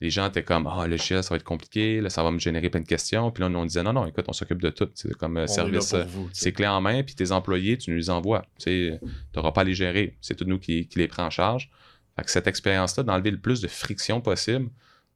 [0.00, 2.38] les gens étaient comme Ah, le chien, ça va être compliqué, là, ça va me
[2.38, 3.30] générer plein de questions.
[3.30, 4.88] Puis là, nous, on disait Non, non, écoute, on s'occupe de tout.
[4.94, 5.94] C'est comme euh, On service.
[6.32, 8.44] c'est clé en main, puis tes employés, tu nous les envoies.
[8.58, 8.92] Tu
[9.36, 10.16] n'auras pas à les gérer.
[10.20, 11.70] C'est tout nous qui, qui les prend en charge.
[12.16, 14.70] Fait que cette expérience-là, d'enlever le plus de friction possible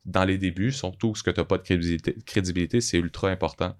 [0.04, 3.76] dans les débuts, surtout ce que tu n'as pas de crédibilité, crédibilité, c'est ultra important.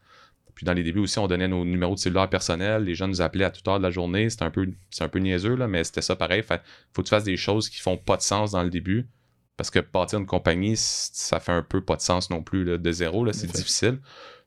[0.58, 2.82] Puis dans les débuts aussi, on donnait nos numéros de cellulaire personnels.
[2.82, 4.28] Les gens nous appelaient à toute heure de la journée.
[4.28, 6.42] C'était un peu, c'est un peu niaiseux, là, mais c'était ça pareil.
[6.42, 6.60] Fait
[6.92, 9.06] faut que tu fasses des choses qui font pas de sens dans le début.
[9.56, 12.76] Parce que partir une compagnie, ça fait un peu pas de sens non plus là,
[12.76, 13.24] de zéro.
[13.24, 14.00] Là, c'est difficile.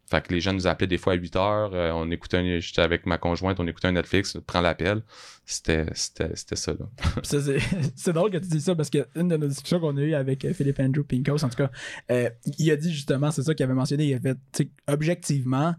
[0.10, 1.74] Fait que les gens nous appelaient des fois à 8 heures.
[1.74, 5.04] euh, on écoutait un- j'étais avec ma conjointe, on écoutait un Netflix, prends l'appel.
[5.46, 6.74] C'était, c'était, c'était ça.
[6.74, 6.90] Là.
[7.24, 7.60] Ça, c'est,
[7.96, 10.14] c'est drôle que tu dis ça parce que une de nos discussions qu'on a eues
[10.14, 11.72] avec euh, Philippe Andrew Pinkos, en tout cas,
[12.12, 14.70] euh, il a dit justement, c'est ça qu'il avait mentionné, il a fait, tu sais,
[14.88, 15.76] objectivement,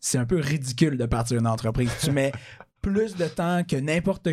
[0.00, 1.90] c'est un peu ridicule de partir une entreprise.
[2.00, 2.32] Tu mets
[2.82, 4.28] plus de temps que n'importe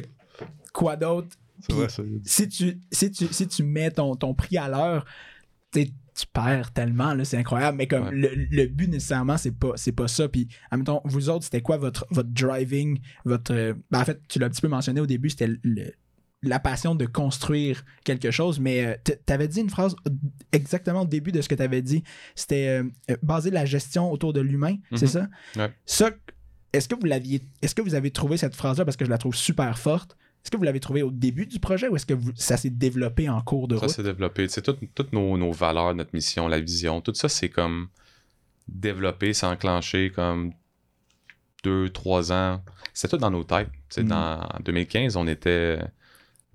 [0.74, 1.30] quoi d'autre.
[1.60, 2.04] C'est vrai, ça.
[2.24, 5.06] Si tu, si tu, si tu mets ton, ton prix à l'heure,
[5.72, 5.88] tu
[6.32, 7.78] perds tellement, c'est incroyable.
[7.78, 8.12] Mais comme Ouais.
[8.12, 10.30] le, le but nécessairement, c'est pas, c'est pas ça.
[10.30, 13.54] Puis, admettons, vous autres, c'était quoi votre, votre driving, votre.
[13.54, 15.92] euh, ben, en fait, tu l'as un petit peu mentionné au début, c'était le-
[16.50, 19.96] la passion de construire quelque chose, mais euh, t- t'avais dit une phrase
[20.52, 22.04] exactement au début de ce que t'avais dit.
[22.36, 25.08] C'était euh, euh, baser la gestion autour de l'humain, c'est Mhm.
[25.12, 25.28] ça?
[25.58, 25.72] Ouais.
[25.86, 26.12] Ça,
[26.74, 27.42] est-ce que vous l'aviez.
[27.62, 30.18] Est-ce que vous avez trouvé cette phrase-là parce que je la trouve super forte?
[30.44, 32.70] Est-ce que vous l'avez trouvé au début du projet ou est-ce que vous- ça s'est
[32.70, 33.96] développé en cours de Ça route?
[33.96, 34.46] s'est développé.
[34.48, 37.88] Tu sais, toutes nos, nos valeurs, notre mission, la vision, tout ça, c'est comme
[38.68, 40.52] développé, c'est enclenché comme
[41.64, 42.62] deux, trois ans.
[42.94, 43.70] C'était tout dans nos têtes.
[43.90, 44.08] Tu Mm.
[44.08, 45.80] dans, en 2015, on était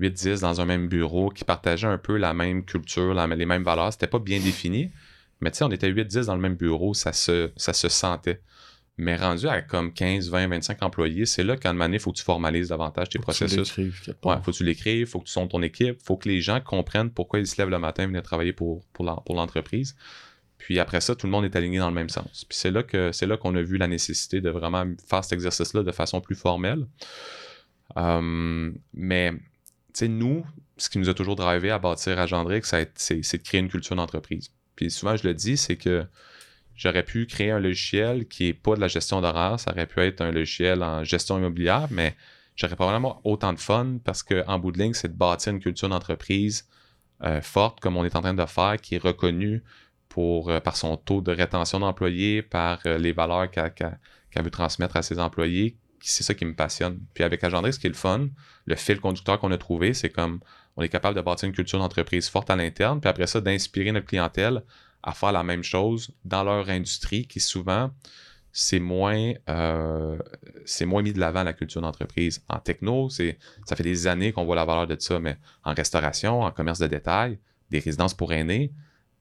[0.01, 3.63] 8-10 dans un même bureau qui partageait un peu la même culture, la- les mêmes
[3.65, 3.93] valeurs.
[3.93, 4.91] C'était pas bien défini,
[5.41, 8.41] mais tu sais, on était 8-10 dans le même bureau, ça se, ça se sentait.
[8.99, 12.19] Mais rendu à comme 15, 20, 25 employés, c'est là moment donné, il faut que
[12.19, 13.71] tu formalises davantage tes Faut que tu processus.
[14.09, 14.45] Ouais, part.
[14.45, 17.11] faut que tu l'écrives, faut que tu sondes ton équipe, faut que les gens comprennent
[17.11, 19.97] pourquoi ils se lèvent le matin et viennent travailler pour, pour, l'en- pour l'entreprise.
[20.59, 22.45] Puis après ça, tout le monde est aligné dans le même sens.
[22.47, 25.33] Puis c'est là que c'est là qu'on a vu la nécessité de vraiment faire cet
[25.33, 26.87] exercice-là de façon plus formelle.
[27.97, 29.33] Euh, mais
[29.95, 30.45] sais, nous,
[30.77, 32.25] ce qui nous a toujours drivé à bâtir a
[32.81, 34.51] été- c'est de créer une culture d'entreprise.
[34.77, 36.07] Puis souvent, je le dis, c'est que
[36.75, 40.01] j'aurais pu créer un logiciel qui est pas de la gestion d'horaire, ça aurait pu
[40.01, 42.17] être un logiciel en gestion immobilière, mais
[42.57, 45.89] j'aurais probablement autant de fun parce qu'en bout de ligne, c'est de bâtir une culture
[45.89, 46.67] d'entreprise
[47.23, 49.63] euh, forte comme on est en train de faire, qui est reconnue
[50.19, 55.03] euh, par son taux de rétention d'employés, par euh, les valeurs qu'elle veut transmettre à
[55.03, 55.77] ses employés.
[56.01, 57.01] C'est ça qui me passionne.
[57.15, 58.29] Puis avec Agendrix, ce qui est le fun,
[58.67, 60.41] le fil conducteur qu'on a trouvé, c'est comme
[60.77, 63.93] on est capable de bâtir une culture d'entreprise forte à l'interne, puis après ça, d'inspirer
[63.93, 64.63] notre clientèle
[65.03, 67.91] à faire la même chose dans leur industrie qui souvent
[68.53, 70.19] c'est moins euh,
[71.03, 72.43] mis de l'avant la culture d'entreprise.
[72.49, 75.73] En techno, c'est ça fait des années qu'on voit la valeur de ça, mais en
[75.73, 77.39] restauration, en commerce de détail,
[77.71, 78.73] des résidences pour aînés,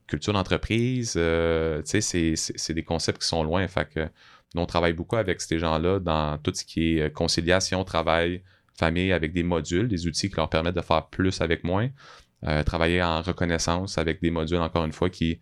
[0.06, 3.66] culture d'entreprise, euh, tu sais, c'est- des concepts qui sont loin.
[3.68, 4.10] Fait
[4.54, 8.42] on travaille beaucoup avec ces gens-là dans tout ce qui est euh, conciliation, travail,
[8.74, 11.88] famille, avec des modules, des outils qui leur permettent de faire plus avec moins.
[12.44, 15.40] Euh, travailler en reconnaissance avec des modules, encore une fois, qui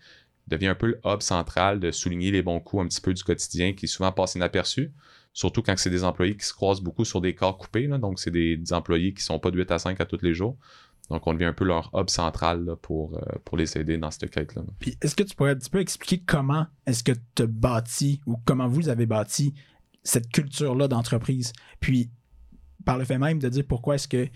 [0.49, 3.23] devient un peu le hub central de souligner les bons coups un petit peu du
[3.23, 4.93] quotidien qui souvent passent inaperçus.
[5.33, 7.87] Surtout quand c'est des employés qui se croisent beaucoup sur des corps coupés.
[7.87, 10.35] donc, c'est des, des employés qui sont pas de 8 à 5 à tous les
[10.35, 10.57] jours.
[11.11, 14.11] Donc, on devient un peu leur hub central là, pour, euh, pour les aider dans
[14.11, 14.63] cette quête-là.
[14.79, 18.21] Puis est-ce que tu pourrais un petit peu expliquer comment est-ce que tu as bâti
[18.27, 19.55] ou comment vous avez bâti
[20.03, 21.53] cette culture-là d'entreprise?
[21.81, 22.11] Puis
[22.85, 24.29] par le fait même de dire pourquoi est-ce que.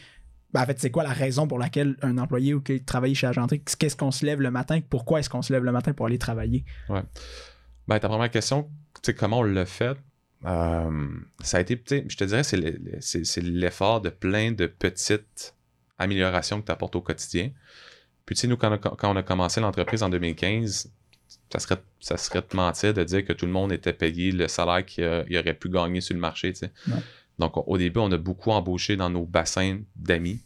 [0.52, 3.26] ben, en fait, c'est quoi la raison pour laquelle un employé ou qui travaille chez
[3.26, 4.80] Agentrix, qu'est-ce qu'on se lève le matin?
[4.88, 6.64] Pourquoi est-ce qu'on se lève le matin pour aller travailler?
[6.88, 9.98] Ben, ta première question, tu sais, comment on l'a fait?
[10.44, 11.08] Euh,
[11.42, 15.54] ça a été, tu sais, je te dirais, c'est l'effort de plein de petites
[16.02, 17.50] améliorations que tu apportes au quotidien.
[18.26, 20.92] Puis, tu sais, nous, quand on a, quand on a commencé l'entreprise en 2015,
[21.52, 24.48] ça serait, ça serait te mentir de dire que tout le monde était payé le
[24.48, 26.72] salaire qu'il il aurait pu gagner sur le marché, tu sais.
[26.88, 27.00] Ouais.
[27.38, 30.40] Donc, au début, on a beaucoup embauché dans nos bassins d'amis.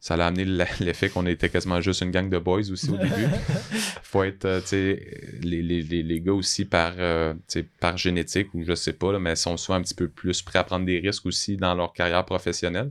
[0.00, 0.44] Ça a amené
[0.80, 3.28] l'effet qu'on était quasiment juste une gang de boys aussi au début
[4.02, 7.34] faut être, euh, tu sais, les, les, les, gars aussi par, euh,
[7.80, 10.58] par génétique ou je sais pas, là, mais sont souvent un petit peu plus prêts
[10.58, 12.90] à prendre des risques aussi dans leur carrière professionnelle.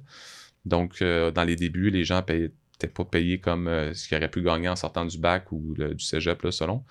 [0.66, 4.30] Donc, euh, dans les débuts, les gens n'étaient pas payés comme euh, ce qu'ils auraient
[4.30, 6.84] pu gagner en sortant du bac ou du cégep, là, selon.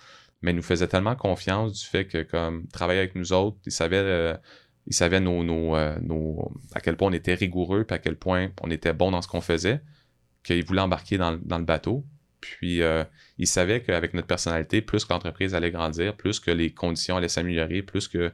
[0.42, 3.72] Mais ils nous faisaient tellement confiance du fait que, comme, travailler avec nous autres, ils
[3.72, 4.36] savaient, euh,
[4.86, 5.74] ils savaient nos, nos,
[6.74, 9.28] à quel point on était rigoureux, puis à quel point on était bon dans ce
[9.28, 9.82] qu'on faisait,
[10.42, 12.06] qu'ils voulaient embarquer dans, le- bateau.
[12.40, 12.80] Puis,
[13.36, 17.82] ils savaient qu'avec notre personnalité, plus l'entreprise allait grandir, plus que les conditions allaient s'améliorer,
[17.82, 18.32] plus que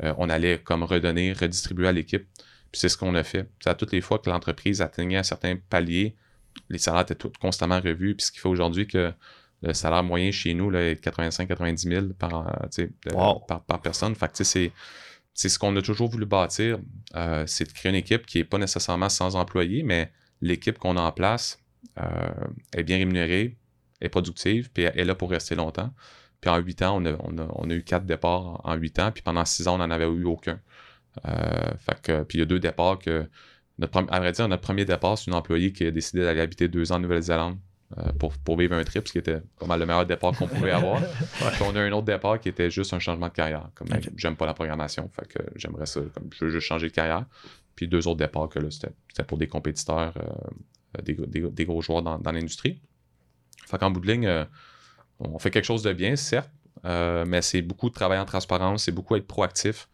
[0.00, 2.26] on allait comme redonner, redistribuer à l'équipe.
[2.74, 3.48] Puis c'est ce qu'on a fait.
[3.62, 6.16] C'est à toutes les fois que l'entreprise atteignait un certain palier,
[6.68, 8.16] les salaires étaient tous constamment revus.
[8.16, 9.12] Puis ce qui fait aujourd'hui que
[9.62, 13.44] le salaire moyen chez nous là, est 85-90 000 par, euh, de- Wow.
[13.46, 14.12] par, par personne.
[14.16, 14.72] Fait que c'est
[15.34, 16.80] c'est ce qu'on a toujours voulu bâtir,
[17.14, 20.10] euh, c'est de créer une équipe qui n'est pas nécessairement sans employés, mais
[20.40, 21.60] l'équipe qu'on a en place
[22.00, 22.34] euh,
[22.76, 23.56] est bien rémunérée,
[24.00, 25.92] est productive, puis elle est là pour rester longtemps.
[26.40, 28.98] Puis en huit ans, on a, on a- on a eu quatre départs en huit
[28.98, 30.58] ans, puis pendant six ans, on n'en avait eu aucun.
[31.26, 33.26] Euh, fait que, puis il y a deux départs que.
[33.78, 36.68] Notre, à vrai dire, notre premier départ, c'est une employée qui a décidé d'aller habiter
[36.68, 37.58] deux ans en Nouvelle-Zélande
[37.98, 40.46] euh, pour, pour vivre un trip, ce qui était pas mal le meilleur départ qu'on
[40.46, 41.00] pouvait avoir.
[41.54, 43.68] Puis on a un autre départ qui était juste un changement de carrière.
[43.74, 46.92] Comme j'aime pas la programmation, fait que j'aimerais ça, comme je veux juste changer de
[46.94, 47.24] carrière.
[47.74, 51.82] Puis deux autres départs que là, c'était pour des compétiteurs, euh, des, des- des gros
[51.82, 52.80] joueurs dans, dans l'industrie.
[53.66, 54.44] Fait qu'en bout de ligne, euh,
[55.18, 56.50] on fait quelque chose de bien, certes,
[56.84, 59.88] mais c'est beaucoup de travail en transparence, c'est beaucoup être proactif.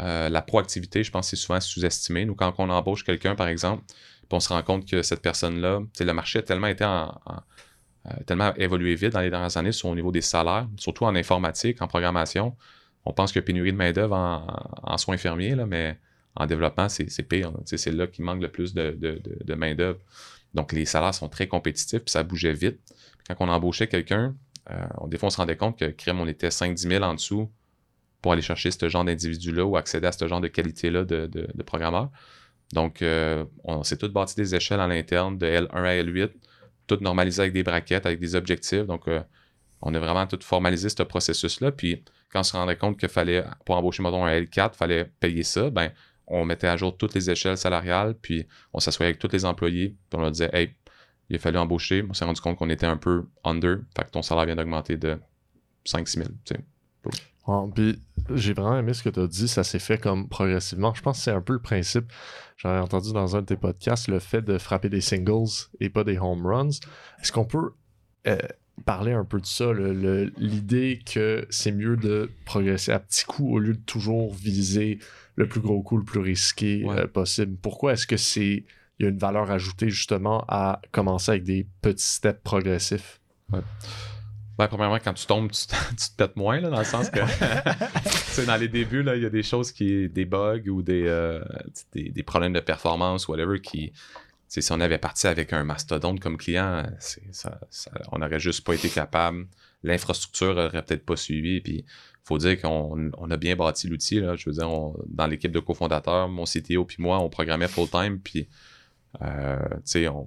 [0.00, 2.24] Euh, la proactivité, je pense, c'est souvent sous-estimé.
[2.24, 3.84] Nous, quand on embauche quelqu'un, par exemple,
[4.30, 8.94] on se rend compte que cette personne-là, le marché a tellement été euh, tellement évolué
[8.94, 12.56] vite dans les dernières années sur au niveau des salaires, surtout en informatique, en programmation.
[13.04, 14.16] On pense a pénurie de main-d'œuvre
[14.82, 15.96] en, soins infirmiers, mais
[16.34, 17.52] en développement, c'est pire.
[17.64, 20.00] C'est là qu'il manque le plus de, main-d'œuvre.
[20.54, 22.80] Donc, les salaires sont très compétitifs, puis ça bougeait vite.
[23.28, 24.34] Quand on embauchait quelqu'un,
[24.70, 27.48] euh, des fois, on se rendait compte que crème, on était 5-10 000 en dessous
[28.22, 32.10] pour aller chercher ce genre d'individu-là ou accéder à ce genre de qualité-là de, programmeur.
[32.72, 36.30] Donc, euh, on s'est tous bâti des échelles à l'interne de L1 à L8,
[36.86, 38.86] tout normalisé avec des braquettes, avec des objectifs.
[38.86, 39.20] Donc, euh,
[39.82, 41.70] on a vraiment tout formalisé ce processus-là.
[41.70, 45.04] Puis, quand on se rendait compte qu'il fallait, pour embaucher, mettons, un L4, il fallait
[45.20, 45.92] payer ça, ben,
[46.26, 49.90] on mettait à jour toutes les échelles salariales, puis on s'assoyait avec tous les employés,
[50.10, 50.74] puis on leur disait, hey,
[51.28, 52.04] il a fallu embaucher.
[52.08, 54.96] On s'est rendu compte qu'on était un peu under, fait que ton salaire vient d'augmenter
[54.96, 55.18] de
[55.86, 56.28] 5-6 000.
[56.44, 56.60] tu sais.
[57.46, 58.00] Ouais, puis
[58.34, 60.92] j'ai vraiment aimé ce que tu as dit, ça s'est fait comme progressivement.
[60.94, 62.12] Je pense que c'est un peu le principe.
[62.56, 65.46] J'avais entendu dans un de tes podcasts le fait de frapper des singles
[65.80, 66.70] et pas des home runs.
[67.20, 67.72] Est-ce qu'on peut
[68.26, 68.36] euh,
[68.84, 69.66] parler un peu de ça,
[70.36, 74.98] l'idée que c'est mieux de progresser à petits coups au lieu de toujours viser
[75.36, 77.00] le plus gros coup, le plus risqué Ouais.
[77.00, 77.56] euh, possible?
[77.62, 78.64] Pourquoi est-ce que c'est
[78.98, 83.20] il y a une valeur ajoutée justement à commencer avec des petits steps progressifs?
[84.58, 87.10] Ben, premièrement, quand tu tombes, tu, te- tu te pètes moins, là, dans le sens
[87.10, 87.20] que,
[88.46, 91.44] dans les débuts, il y a des choses qui, des bugs ou des, euh,
[91.92, 93.92] des, des problèmes de performance, whatever, qui,
[94.48, 98.74] si on avait parti avec un mastodonte comme client, ça, ça- on n'aurait juste pas
[98.74, 99.46] été capable.
[99.82, 101.60] L'infrastructure aurait peut-être pas suivi.
[101.60, 101.84] Puis,
[102.24, 104.16] faut dire qu'on on a bien bâti l'outil.
[104.36, 108.18] Je veux dire, on- dans l'équipe de cofondateurs, mon CTO puis moi, on programmait full-time.
[108.20, 108.48] Puis,
[109.22, 110.26] euh, tu sais, on,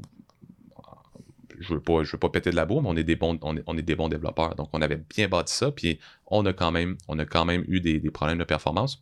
[1.60, 3.38] je veux pas, je veux pas péter de la bourre, mais on est des bons,
[3.42, 4.56] on est, des bons développeurs.
[4.56, 7.64] Donc, on avait bien bâti ça, puis on a quand même, on a quand même
[7.68, 9.02] eu des, problèmes de performance.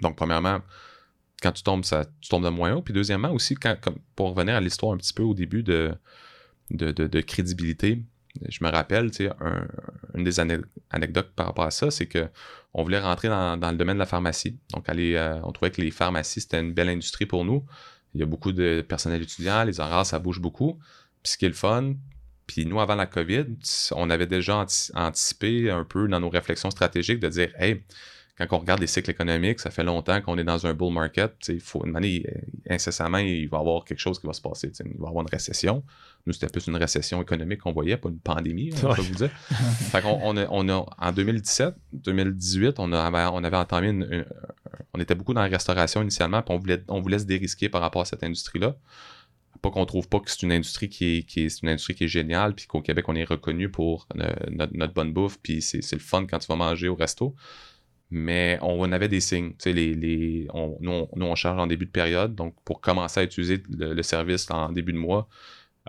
[0.00, 0.60] Donc, premièrement,
[1.42, 2.82] quand tu tombes, ça, tu tombes de moins haut.
[2.82, 3.56] Puis deuxièmement, aussi,
[4.14, 5.92] pour revenir à l'histoire un petit peu au début de,
[7.26, 8.02] crédibilité,
[8.48, 9.66] je me rappelle, tu sais, un-
[10.14, 12.28] une des ane- anecdotes par rapport à ça, c'est que
[12.74, 14.56] on voulait rentrer dans, dans le domaine de la pharmacie.
[14.72, 17.66] Donc, aller, euh, on trouvait que les pharmacies, c'était une belle industrie pour nous.
[18.14, 20.78] Il y a beaucoup de personnel étudiant, les horaires, ça bouge beaucoup.
[21.22, 21.94] Puis ce qui est le fun,
[22.46, 23.46] puis nous, avant la COVID,
[23.92, 27.82] on avait déjà anti- anticipé un peu dans nos réflexions stratégiques de dire, hey,
[28.36, 31.34] quand on regarde les cycles économiques, ça fait longtemps qu'on est dans un bull market.
[31.48, 32.26] Il faut une année,
[32.68, 34.72] incessamment, il va y avoir quelque chose qui va se passer.
[34.80, 35.84] Il va y avoir une récession.
[36.26, 39.14] Nous, c'était plus une récession économique qu'on voyait, pas une pandémie, hein, on peut vous
[39.14, 39.30] dire.
[39.90, 44.08] fait qu'on on a, on a, en 2017, 2018, on, a, on avait entamé une,
[44.10, 44.24] une-
[44.94, 47.80] on était beaucoup dans la restauration initialement, puis on voulait, on voulait se dérisquer par
[47.82, 48.76] rapport à cette industrie-là.
[49.62, 52.04] Pas qu'on trouve pas que c'est une industrie qui est, qui est- une industrie qui
[52.04, 55.62] est géniale, puis qu'au Québec, on est reconnu pour euh, notre, notre bonne bouffe, puis
[55.62, 57.34] c'est le fun quand tu vas manger au resto.
[58.10, 59.54] Mais on, avait des signes.
[59.64, 62.34] Les, les, nous, on, nous, on charge en début de période.
[62.34, 65.28] Donc, pour commencer à utiliser le, service en début de mois,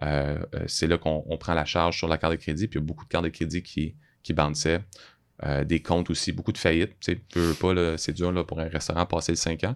[0.04, 2.68] euh, euh, c'est là qu'on on prend la charge sur la carte de crédit.
[2.68, 4.34] Puis il y a beaucoup de cartes de crédit qui, qui
[5.66, 6.98] des comptes aussi, beaucoup de faillites.
[7.02, 9.76] Tu sais, c'est dur là, pour un restaurant passer le 5 ans.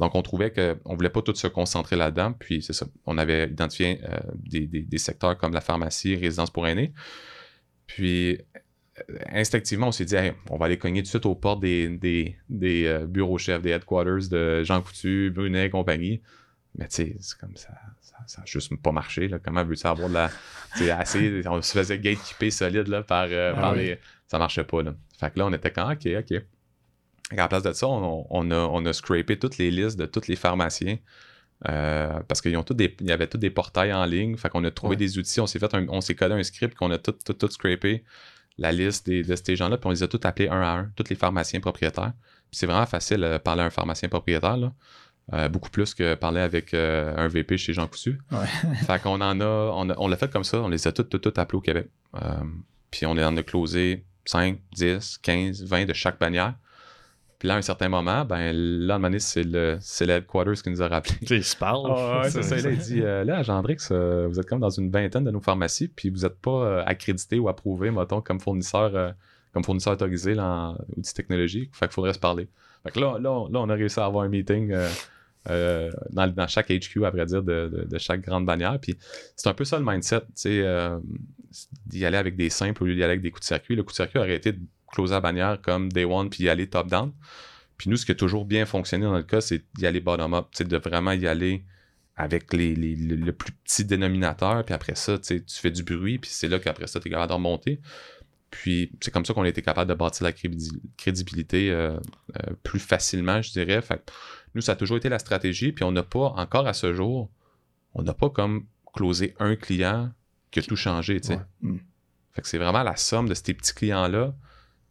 [0.00, 2.32] Donc, on trouvait qu'on voulait pas tout se concentrer là-dedans.
[2.32, 2.86] Puis, c'est ça.
[3.06, 6.92] On avait identifié euh, des, des- des secteurs comme la pharmacie, résidence pour aînés.
[7.86, 11.34] Puis, euh, instinctivement, on s'est dit, Hey, on va aller cogner tout de suite aux
[11.34, 16.20] portes des, des, des, euh, bureaux chefs, des headquarters de Jean Coutu, Brunet et compagnie.
[16.76, 17.70] Mais tu sais, c'est comme ça.
[18.26, 19.26] Ça n'a juste pas marché.
[19.28, 19.38] Là.
[19.38, 20.30] Comment veux-tu avoir de la.
[20.98, 21.42] Assez?
[21.46, 23.78] On se faisait gatekeeper solide là, par, euh, Ah par oui.
[23.78, 23.98] les.
[24.26, 24.82] Ça marchait pas.
[24.82, 24.94] Là.
[25.18, 26.42] Fait que là, on était quand, ok, ok.
[27.32, 30.06] Et la place de ça, on, on a, on a scrapé toutes les listes de
[30.06, 30.96] tous les pharmaciens.
[31.68, 34.36] euh, parce qu'il y avait tous des portails en ligne.
[34.36, 34.96] Fait qu'on a trouvé Ouais.
[34.96, 35.40] des outils.
[35.40, 38.04] On s'est fait un- on s'est codé un script qu'on a tout, tout, tout scrapé
[38.58, 40.90] la liste des- de ces gens-là, puis on les a tous appelés un à un,
[40.96, 42.12] tous les pharmaciens propriétaires.
[42.52, 44.72] C'est vraiment facile de parler à un pharmacien propriétaire, là.
[45.34, 48.18] Euh, beaucoup plus que parler avec euh, un VP chez Jean Coutu.
[48.32, 48.46] Ouais.
[48.86, 49.44] fait qu'on en a,
[49.98, 51.88] on, l'a fait comme ça, on les a tous, tous, tous appelés au Québec.
[52.14, 52.20] Euh,
[52.90, 56.54] puis on en a closé 5, 10, 15, 20 de chaque bannière.
[57.38, 60.06] Puis là, à un certain moment, ben là, à un moment donné, c'est le, c'est
[60.06, 61.14] le headquarters qui nous a rappelé.
[61.20, 61.86] Tu sais, ils se parlent.
[61.88, 62.56] Ah ouais, c'est ça.
[62.56, 65.40] Là, il dit euh, là, Gendrix, euh, vous êtes comme dans une vingtaine de nos
[65.40, 69.12] pharmacies, puis vous n'êtes pas euh, accrédité ou approuvé, mettons, comme fournisseur, euh,
[69.52, 71.70] comme fournisseur autorisé là, en outils technologiques.
[71.76, 72.48] Fait qu'il faudrait se parler.
[72.82, 74.88] Fait que là, là, on, là, on a réussi à avoir un meeting euh,
[75.50, 78.78] euh, dans, dans chaque HQ, à vrai dire, de, de- de chaque grande bannière.
[78.80, 78.98] Puis
[79.36, 80.98] c'est un peu ça le mindset, tu sais, euh,
[81.86, 83.76] d'y aller avec des simples au lieu d'y aller avec des coups de circuit.
[83.76, 84.58] Le coup de circuit aurait été de
[84.92, 87.12] closer la bannière comme day one, puis y aller top-down.
[87.76, 90.46] Puis nous, ce qui a toujours bien fonctionné dans notre cas, c'est d'y aller bottom-up,
[90.58, 91.64] de vraiment y aller
[92.16, 96.18] avec les, les- le, le plus petit dénominateur, puis après ça, tu fais du bruit,
[96.18, 97.80] puis c'est là qu'après ça, tu es capable de remonter.
[98.50, 101.90] Puis c'est comme ça qu'on a été capable de bâtir la crédib- crédibilité euh,
[102.36, 103.80] euh, plus facilement, je dirais.
[103.82, 104.10] Fait que
[104.54, 107.30] nous, ça a toujours été la stratégie, puis on n'a pas, encore à ce jour,
[107.94, 110.10] on n'a pas comme closé un client
[110.50, 111.34] qui a tout changé, tu sais.
[111.34, 111.42] Ouais.
[111.60, 111.78] Mm.
[112.32, 114.34] Fait que c'est vraiment la somme de ces petits clients-là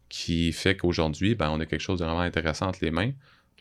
[0.08, 3.12] qui fait qu'aujourd'hui, ben, on a quelque chose de vraiment intéressant entre les mains.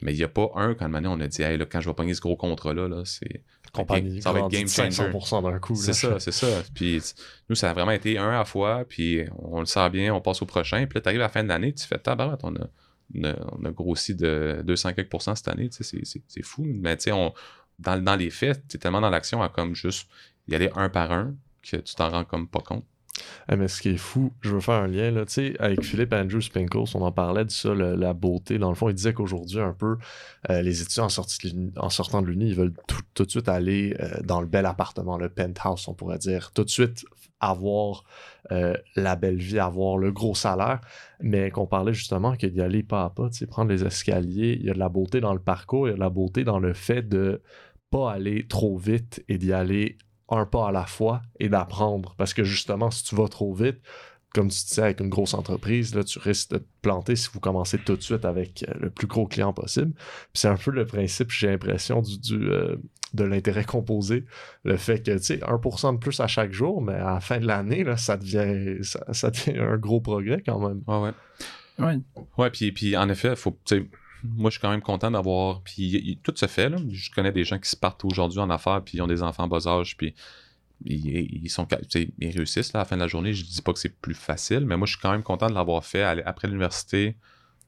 [0.03, 1.89] Mais il n'y a pas un, quand même, on a dit, hey, là, quand je
[1.89, 3.43] vais pogner ce gros contrat-là, là, c'est.
[3.73, 5.09] compagnie ça va être game changer.
[5.11, 5.75] 500% d'un coup.
[5.75, 6.47] C'est ça, c'est ça.
[6.75, 7.01] Puis
[7.49, 10.21] nous, ça a vraiment été un à la fois, puis on le sent bien, on
[10.21, 10.85] passe au prochain.
[10.85, 12.67] Puis là, tu arrives à la fin de l'année, tu fais tabarouette, on a,
[13.15, 16.63] on a, on a grossi de 200 quelques pourcents cette année, c'est- fou.
[16.67, 17.11] Mais tu sais,
[17.79, 20.07] dans, dans les faits, tu es tellement dans l'action à comme juste
[20.47, 22.85] y aller un par un que tu t'en rends comme pas compte.
[23.51, 25.83] Eh, mais ce qui est fou, je veux faire un lien là, tu sais, avec
[25.83, 28.57] Philippe Andrew Spinkles, on en parlait de ça, la beauté.
[28.57, 29.97] Dans le fond, il disait qu'aujourd'hui, un peu,
[30.49, 34.21] euh, les étudiants en, sortant de l'Uni, ils veulent tout, tout de suite aller euh,
[34.23, 36.51] dans le bel appartement, le penthouse, on pourrait dire.
[36.53, 37.05] Tout de suite
[37.39, 38.03] avoir
[38.51, 40.81] euh, la belle vie, avoir le gros salaire.
[41.19, 44.57] Mais qu'on parlait justement que d'y aller pas à pas, tu sais, prendre les escaliers,
[44.59, 46.43] il y a de la beauté dans le parcours, il y a de la beauté
[46.43, 47.41] dans le fait de
[47.89, 49.97] pas aller trop vite et d'y aller
[50.29, 52.15] un pas à la fois et d'apprendre.
[52.17, 53.79] Parce que justement, si tu vas trop vite,
[54.33, 57.39] comme tu disais, avec une grosse entreprise, là, tu risques de te planter si vous
[57.39, 59.93] commencez tout de suite avec euh, le plus gros client possible.
[59.93, 62.75] Puis c'est un peu le principe, j'ai l'impression, du, du, euh,
[63.13, 64.25] de l'intérêt composé.
[64.63, 67.39] Le fait que, tu sais, 1% de plus à chaque jour, mais à la fin
[67.39, 70.81] de l'année, là, ça devient, ça, ça devient un gros progrès quand même.
[70.87, 71.13] Ouais, ouais.
[71.79, 71.99] Ouais.
[72.37, 73.89] Ouais, puis, puis en effet, faut, tu sais,
[74.23, 75.61] moi, je suis quand même content d'avoir.
[75.61, 76.77] Puis tout se fait, là.
[76.89, 79.43] Je connais des gens qui se partent aujourd'hui en affaires, puis ils ont des enfants
[79.43, 80.15] en bas âge, puis
[80.85, 83.33] ils, ils sont, ils réussissent là, à la fin de la journée.
[83.33, 85.53] Je dis pas que c'est plus facile, mais moi, je suis quand même content de
[85.53, 87.17] l'avoir fait après l'université,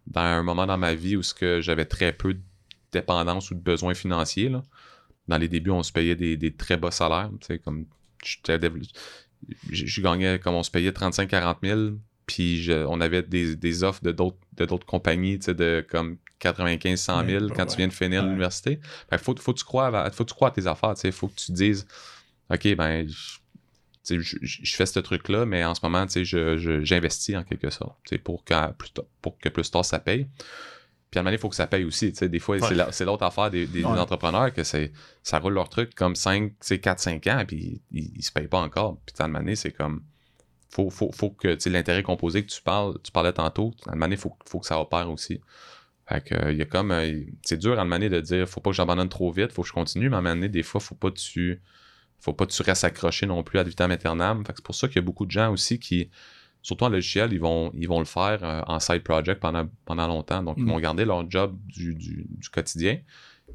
[0.07, 2.41] dans un moment dans ma vie où ce que j'avais très peu de
[2.91, 4.49] dépendance ou de besoins financiers.
[4.49, 4.63] Là.
[5.27, 7.29] Dans les débuts, on se payait des, des très bas salaires.
[9.71, 14.03] je gagnais comme on se payait 35-40 000 puis je- on avait des, des offres
[14.03, 17.75] de d'autres de d'autres compagnies tu sais, de comme 95 100 000 Ouais, quand tu
[17.77, 18.27] viens de finir ouais.
[18.27, 18.79] l'université
[19.17, 21.11] faut faut que tu crois à, faut que tu crois à tes affaires tu sais
[21.11, 21.85] faut que tu dises
[22.49, 23.07] ok ben
[24.09, 27.97] je, fais ce truc là mais en ce moment tu sais, j'investis en quelque sorte
[28.05, 30.27] tu sais, pour que plus tard, pour que plus tard ça paye
[31.11, 32.11] puis à un moment il faut que ça paye aussi.
[32.11, 32.67] Des fois, Ouais.
[32.67, 33.97] c'est la- c'est l'autre affaire des, des Ouais.
[33.97, 34.91] entrepreneurs que c'est
[35.23, 38.99] ça roule leur truc comme 5, 4-5 ans, puis ils, ils se payent pas encore.
[39.07, 40.03] Puis à un moment c'est comme.
[40.69, 43.91] Faut, faut, faut que tu sais, l'intérêt composé que tu parles, tu parlais tantôt, à
[43.91, 45.41] un moment donné, il faut, faut que ça opère aussi.
[46.07, 46.91] Fait que, euh, il y a comme.
[46.91, 49.51] euh, c'est dur à un moment donné de dire faut pas que j'abandonne trop vite,
[49.51, 51.61] faut que je continue, mais à un moment donné, des fois, faut pas que tu.
[52.19, 54.45] Faut pas que tu restes accroché non plus à vitam aeternam.
[54.45, 56.09] Fait que c'est pour ça qu'il y a beaucoup de gens aussi qui,
[56.61, 60.05] surtout en logiciel, ils vont, ils vont le faire euh, en side project pendant, pendant
[60.07, 60.43] longtemps.
[60.43, 60.69] Donc, ils Mm.
[60.69, 62.99] vont garder leur job du, du, du quotidien.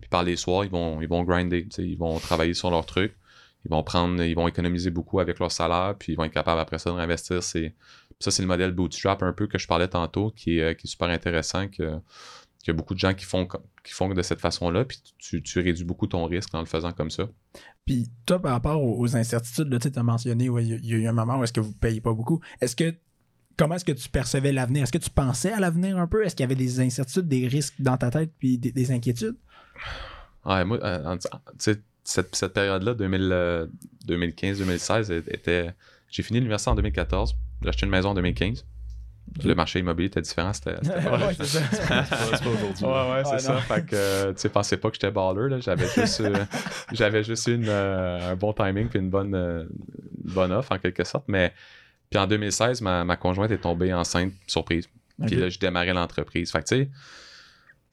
[0.01, 1.69] Puis par les soirs, ils vont, ils vont grinder.
[1.77, 3.15] Ils vont travailler sur leur truc.
[3.65, 6.61] Ils vont prendre, ils vont économiser beaucoup avec leur salaire, puis ils vont être capables
[6.61, 7.43] après ça de réinvestir.
[7.43, 7.75] C'est,
[8.21, 10.87] ça, c'est le modèle bootstrap un peu que je parlais tantôt, qui est, euh, qui
[10.87, 11.99] est super intéressant, que,
[12.59, 14.99] qu'il y a beaucoup de gens qui font, comme- qui font de cette façon-là, puis
[15.19, 17.25] tu, tu réduis beaucoup ton risque en le faisant comme ça.
[17.87, 20.87] Puis toi, par rapport aux, aux incertitudes, tu as mentionné, ouais, il y a- il
[20.87, 22.41] y, a eu un moment où est-ce que vous ne payez pas beaucoup.
[22.61, 22.95] Est-ce que
[23.57, 24.83] comment est-ce que tu percevais l'avenir?
[24.83, 26.25] Est-ce que tu pensais à l'avenir un peu?
[26.25, 29.37] Est-ce qu'il y avait des incertitudes, des risques dans ta tête puis des, des inquiétudes?
[30.45, 33.67] Ouais, moi, euh, tu sais, cette, cette période-là, 2000, euh,
[34.09, 35.71] 2015-2016, était.
[36.11, 37.35] J'ai fini l'université en 2014.
[37.63, 38.65] J'ai acheté une maison en 2015.
[39.43, 40.53] Le marché immobilier était différent.
[40.53, 40.73] C'était.
[40.73, 41.61] Ouais, c'est ça.
[41.73, 41.89] C'est
[42.45, 42.85] pas aujourd'hui.
[42.85, 43.55] Ouais, ouais, c'est Ouais, ça.
[43.55, 43.61] non.
[43.61, 45.61] Fait que, tu sais, pensez pas que j'étais baller, là.
[45.61, 46.45] J'avais juste, euh,
[46.93, 49.65] j'avais juste une, euh, un bon timing puis une bonne, euh,
[50.25, 51.25] une bonne offre, en quelque sorte.
[51.27, 51.53] Mais,
[52.11, 54.89] puis en 2016, ma, ma conjointe est tombée enceinte, surprise.
[55.27, 56.53] Puis là, je démarrais l'entreprise.
[56.53, 56.91] Fait que, tu sais,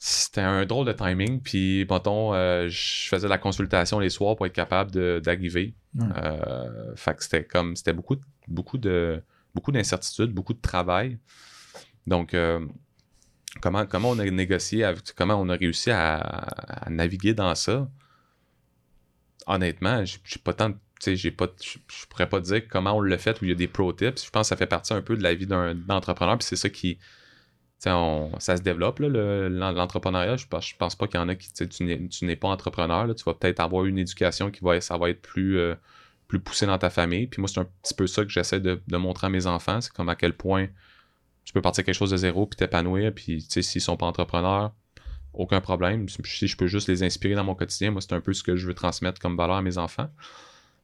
[0.03, 1.39] c'était un drôle de timing.
[1.39, 5.75] Puis, mettons, euh, je faisais la consultation les soirs pour être capable d'arriver.
[5.93, 6.07] Ouais.
[6.17, 8.15] Euh, fait que c'était comme, c'était beaucoup,
[8.47, 9.21] beaucoup de,
[9.53, 11.19] beaucoup d'incertitudes, beaucoup de travail.
[12.07, 12.65] Donc, euh,
[13.61, 17.87] comment, comment on a négocié, avec- comment on a réussi à, à naviguer dans ça?
[19.45, 23.01] Honnêtement, j'ai pas tant de- tu sais, j'ai pas, je pourrais pas dire comment on
[23.01, 24.25] l'a fait où il y a des pro tips.
[24.25, 26.55] Je pense que ça fait partie un peu de la vie d'un entrepreneur, puis c'est
[26.55, 26.97] ça qui,
[27.81, 30.37] ça se développe, là, le- l'entrepreneuriat.
[30.37, 31.83] Je pense, je pense pas qu'il y en a qui, tu
[32.25, 35.57] n'es- pas entrepreneur, tu vas peut-être avoir une éducation qui va, ça va être plus,
[35.57, 35.75] euh,
[36.27, 37.27] plus poussé dans ta famille.
[37.27, 39.91] Puis moi, c'est un petit peu ça que j'essaie de, montrer à mes enfants, c'est
[39.91, 40.67] comme à quel point
[41.43, 43.13] tu peux partir quelque chose de zéro puis t'épanouir.
[43.13, 44.73] Puis, s'ils sont pas entrepreneurs,
[45.33, 46.07] aucun problème.
[46.09, 48.55] Si je peux juste les inspirer dans mon quotidien, moi, c'est un peu ce que
[48.55, 50.09] je veux transmettre comme valeur à mes enfants.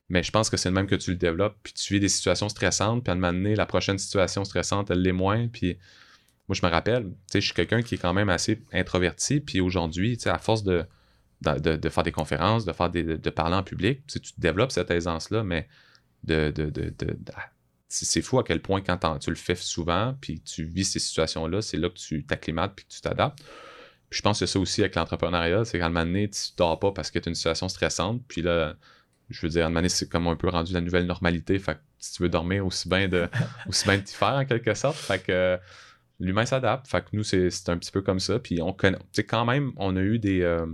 [0.10, 2.10] Mais je pense que c'est le même que tu le développes, puis tu vis des
[2.10, 5.48] situations stressantes, puis à un moment donné, la prochaine situation stressante, elle l'est moins.
[5.48, 5.78] Puis
[6.48, 10.18] moi, je me rappelle, je suis quelqu'un qui est quand même assez introverti, puis aujourd'hui,
[10.26, 10.86] à force de,
[11.42, 14.72] de, de- de faire des conférences, de faire des, de, parler en public, tu développes
[14.72, 15.68] cette aisance-là, mais
[16.24, 17.34] de, de, de, de- de-
[17.90, 21.62] c'est fou à quel point quand tu le fais souvent, puis tu vis ces situations-là,
[21.62, 23.40] c'est là que tu t'acclimates puis que tu t'adaptes.
[24.10, 26.80] Puis je pense que ça aussi avec l'entrepreneuriat, c'est qu'à un moment donné, tu dors
[26.80, 28.76] pas parce que tu as une situation stressante, puis là,
[29.30, 31.60] je veux dire, à un moment donné, c'est comme un peu rendu la nouvelle normalité,
[31.60, 33.28] fait que si tu veux dormir, aussi bien de
[33.68, 35.58] aussi bien de t'y faire en quelque sorte, fait que
[36.20, 38.98] l'humain s'adapte, fait que nous, c'est un petit peu comme ça, puis on connaît,
[39.28, 40.42] quand même, on a eu des...
[40.42, 40.66] euh,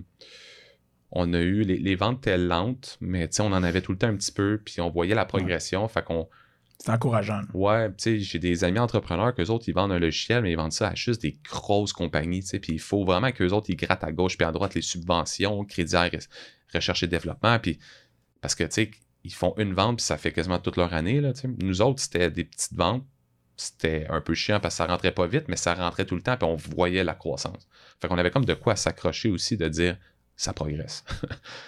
[1.16, 4.08] on a eu les, les ventes étaient lentes, mais on en avait tout le temps
[4.08, 5.88] un petit peu, puis on voyait la progression.
[5.88, 6.28] Fait qu'on
[6.80, 7.42] C'est encourageant.
[7.54, 10.56] Ouais, tu sais, j'ai des amis entrepreneurs qu'eux autres, ils vendent un logiciel, mais ils
[10.56, 12.60] vendent ça à juste des grosses compagnies, tu sais.
[12.60, 15.64] Puis il faut vraiment qu'eux autres, ils grattent à gauche puis à droite les subventions,
[15.66, 16.28] crédits à re-
[16.74, 17.60] recherche et développement.
[17.60, 17.78] Puis
[18.42, 18.92] parce que, tu sais,
[19.24, 21.50] ils font une vente puis ça fait quasiment toute leur année, là, tu sais.
[21.62, 23.06] Nous autres, c'était des petites ventes.
[23.64, 26.22] C'était un peu chiant parce que ça rentrait pas vite, mais ça rentrait tout le
[26.22, 27.68] temps puis on voyait la croissance.
[28.02, 29.98] Fait qu'on avait comme de quoi s'accrocher aussi de dire
[30.36, 31.04] ça progresse.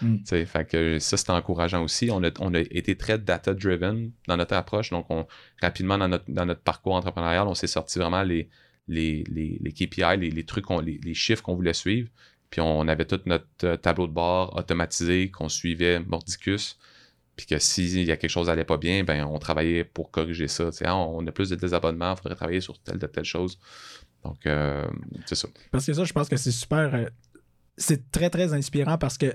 [0.02, 0.18] Mm.
[0.26, 2.10] Fait que ça, c'était encourageant aussi.
[2.12, 4.90] On a, on a été très data-driven dans notre approche.
[4.90, 5.26] Donc, on,
[5.62, 8.50] rapidement, dans notre, dans notre parcours entrepreneurial, on s'est sorti vraiment les,
[8.90, 12.10] les, les, les KPI, les, les trucs, qu'on- les, les chiffres qu'on voulait suivre.
[12.50, 16.78] Puis, on avait tout notre euh, tableau de bord automatisé qu'on suivait mordicus.
[17.36, 20.12] Puis que s'il y a quelque chose qui n'allait pas bien, ben, on travaillait pour
[20.12, 20.70] corriger ça.
[20.86, 23.60] Ah, on a plus de désabonnements, il faudrait travailler sur telle, telle, telle chose.
[24.24, 24.86] Donc, euh,
[25.26, 25.48] c'est ça.
[25.72, 26.96] Parce que ça, je pense que c'est super.
[26.96, 27.06] euh,
[27.78, 29.34] c'est très, très inspirant parce que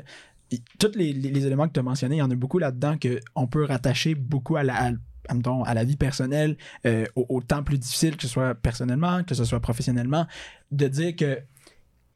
[0.79, 1.11] tous les,
[1.47, 4.57] éléments que tu as mentionnés, il y en a beaucoup là-dedans qu'on peut rattacher beaucoup
[4.57, 4.93] à la,
[5.29, 5.35] à,
[5.65, 9.35] à, la vie personnelle, euh, au, au temps plus difficile, que ce soit personnellement, que
[9.35, 10.27] ce soit professionnellement,
[10.73, 11.39] de dire que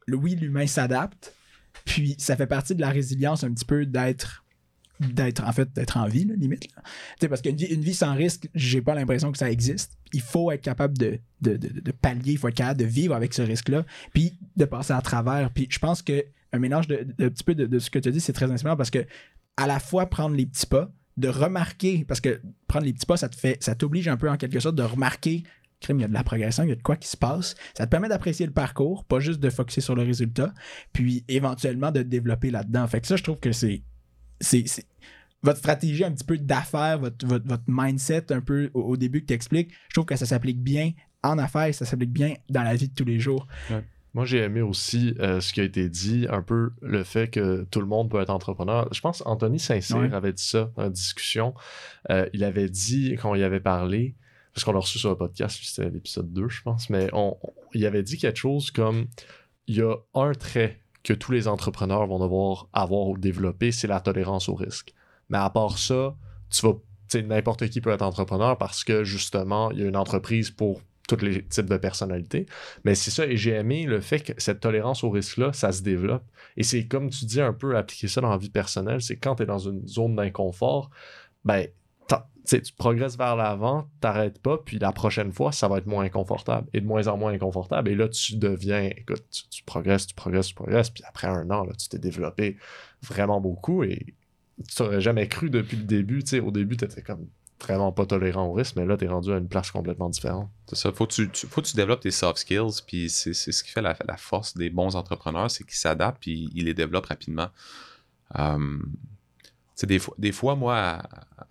[0.09, 1.35] oui, l'humain s'adapte,
[1.85, 4.43] puis ça fait partie de la résilience un petit peu d'être
[5.01, 7.28] d'être en fait d'être en vie là, limite là.
[7.28, 10.97] Parce qu'une vie, sans risque j'ai pas l'impression que ça existe il faut être capable
[10.97, 11.18] de,
[12.01, 15.03] pallier il faut être capable de vivre avec ce risque là puis de passer à
[15.03, 15.51] travers.
[15.51, 18.20] Puis je pense que un mélange de, de- petit peu de, ce que tu dit,
[18.20, 19.05] c'est très inspirant parce que
[19.57, 23.16] à la fois prendre les petits pas, de remarquer, parce que prendre les petits pas,
[23.16, 25.42] ça te fait, ça t'oblige un peu en quelque sorte de remarquer.
[25.88, 27.57] Il y a de la progression, il y a de quoi qui se passe.
[27.76, 30.55] Ça te permet d'apprécier le parcours, pas juste de focuser sur le résultat,
[30.95, 32.86] puis éventuellement de te développer là-dedans.
[32.86, 33.82] Fait que ça, je trouve que c'est.
[34.45, 34.64] C'est,
[35.42, 39.20] votre stratégie un petit peu d'affaires, votre, votre, votre mindset un peu au, au début
[39.22, 40.92] que tu expliques, je trouve que ça s'applique bien
[41.22, 43.47] en affaires et ça s'applique bien dans la vie de tous les jours.
[44.14, 47.64] Moi, j'ai aimé aussi euh, ce qui a été dit, un peu le fait que
[47.70, 48.88] tout le monde peut être entrepreneur.
[48.92, 50.12] Je pense Anthony Saint-Cyr Ouais.
[50.14, 51.53] avait dit ça la discussion.
[52.11, 54.14] Euh, il avait dit, quand il avait parlé,
[54.55, 57.53] parce qu'on l'a reçu sur le podcast, c'était l'épisode 2, je pense, mais on, on-
[57.72, 59.07] il avait dit quelque chose comme
[59.66, 63.87] il y a un trait que tous les entrepreneurs vont devoir avoir ou développer, c'est
[63.87, 64.95] la tolérance au risque.
[65.29, 66.17] Mais à part ça,
[66.51, 66.75] tu vas,
[67.23, 71.21] n'importe qui peut être entrepreneur parce que justement, il y a une entreprise pour tous
[71.21, 72.47] les types de personnalités.
[72.85, 75.83] Mais c'est ça, et j'ai aimé le fait que cette tolérance au risque-là, ça se
[75.83, 76.25] développe.
[76.57, 79.37] Et c'est comme tu dis un peu appliquer ça dans la vie personnelle, c'est quand
[79.37, 80.91] tu es dans une zone d'inconfort,
[81.45, 81.69] ben,
[82.45, 86.68] tu progresses vers l'avant, t'arrêtes pas, puis la prochaine fois, ça va être moins inconfortable
[86.74, 87.90] et de moins en moins inconfortable.
[87.90, 91.64] Et là, tu deviens, écoute, tu, progresses, tu progresses, tu progresses, puis après un an,
[91.64, 92.59] là, tu t'es développé
[93.03, 94.14] vraiment beaucoup et
[94.68, 96.22] tu t'aurais jamais cru depuis le début.
[96.45, 97.26] Au début, tu étais comme
[97.61, 100.51] vraiment pas tolérant au risque, mais là, tu es rendu à une place complètement différente.
[100.66, 100.92] C'est ça.
[100.92, 103.70] Faut que tu, faut que tu développes tes soft skills, puis c'est c'est ce qui
[103.70, 107.49] fait la, la force des bons entrepreneurs, c'est qu'ils s'adaptent, puis ils les développent rapidement.
[108.38, 108.78] Euh,
[109.83, 111.03] des, fois, des fois, moi,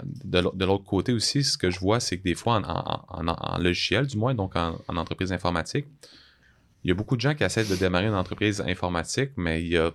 [0.03, 3.57] de l'au- de l'autre côté aussi, ce que je vois, c'est que des fois, en,
[3.59, 5.85] logiciel, du moins, donc en, en entreprise informatique,
[6.83, 9.91] il y a beaucoup de gens qui essaient de démarrer une entreprise informatique, mais ils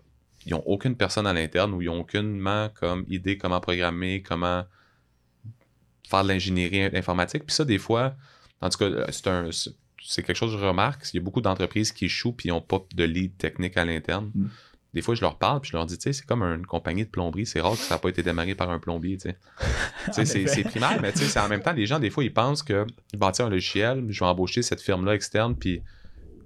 [0.51, 4.65] n'ont aucune personne à l'interne ou ils n'ont aucunement comme idée comment programmer, comment
[6.09, 7.45] faire de l'ingénierie informatique.
[7.47, 8.15] Puis ça, des fois,
[8.61, 9.51] en tout cas, euh,
[10.03, 11.05] c'est quelque chose que je remarque.
[11.13, 13.85] Il y a beaucoup d'entreprises qui échouent puis ils n'ont pas de lead technique à
[13.85, 14.31] l'interne.
[14.35, 14.47] Mm.
[14.95, 17.05] Des fois, je leur parle puis je leur dis, tu sais, c'est comme une compagnie
[17.05, 17.45] de plomberie.
[17.47, 19.37] C'est rare que ça n'a pas été démarré par un plombier, tu sais.
[20.25, 22.63] C'est primaire, mais tu sais, c'est en même temps, les gens, des fois, ils pensent
[22.63, 25.83] que bâtir un logiciel, je vais embaucher cette firme-là externe puis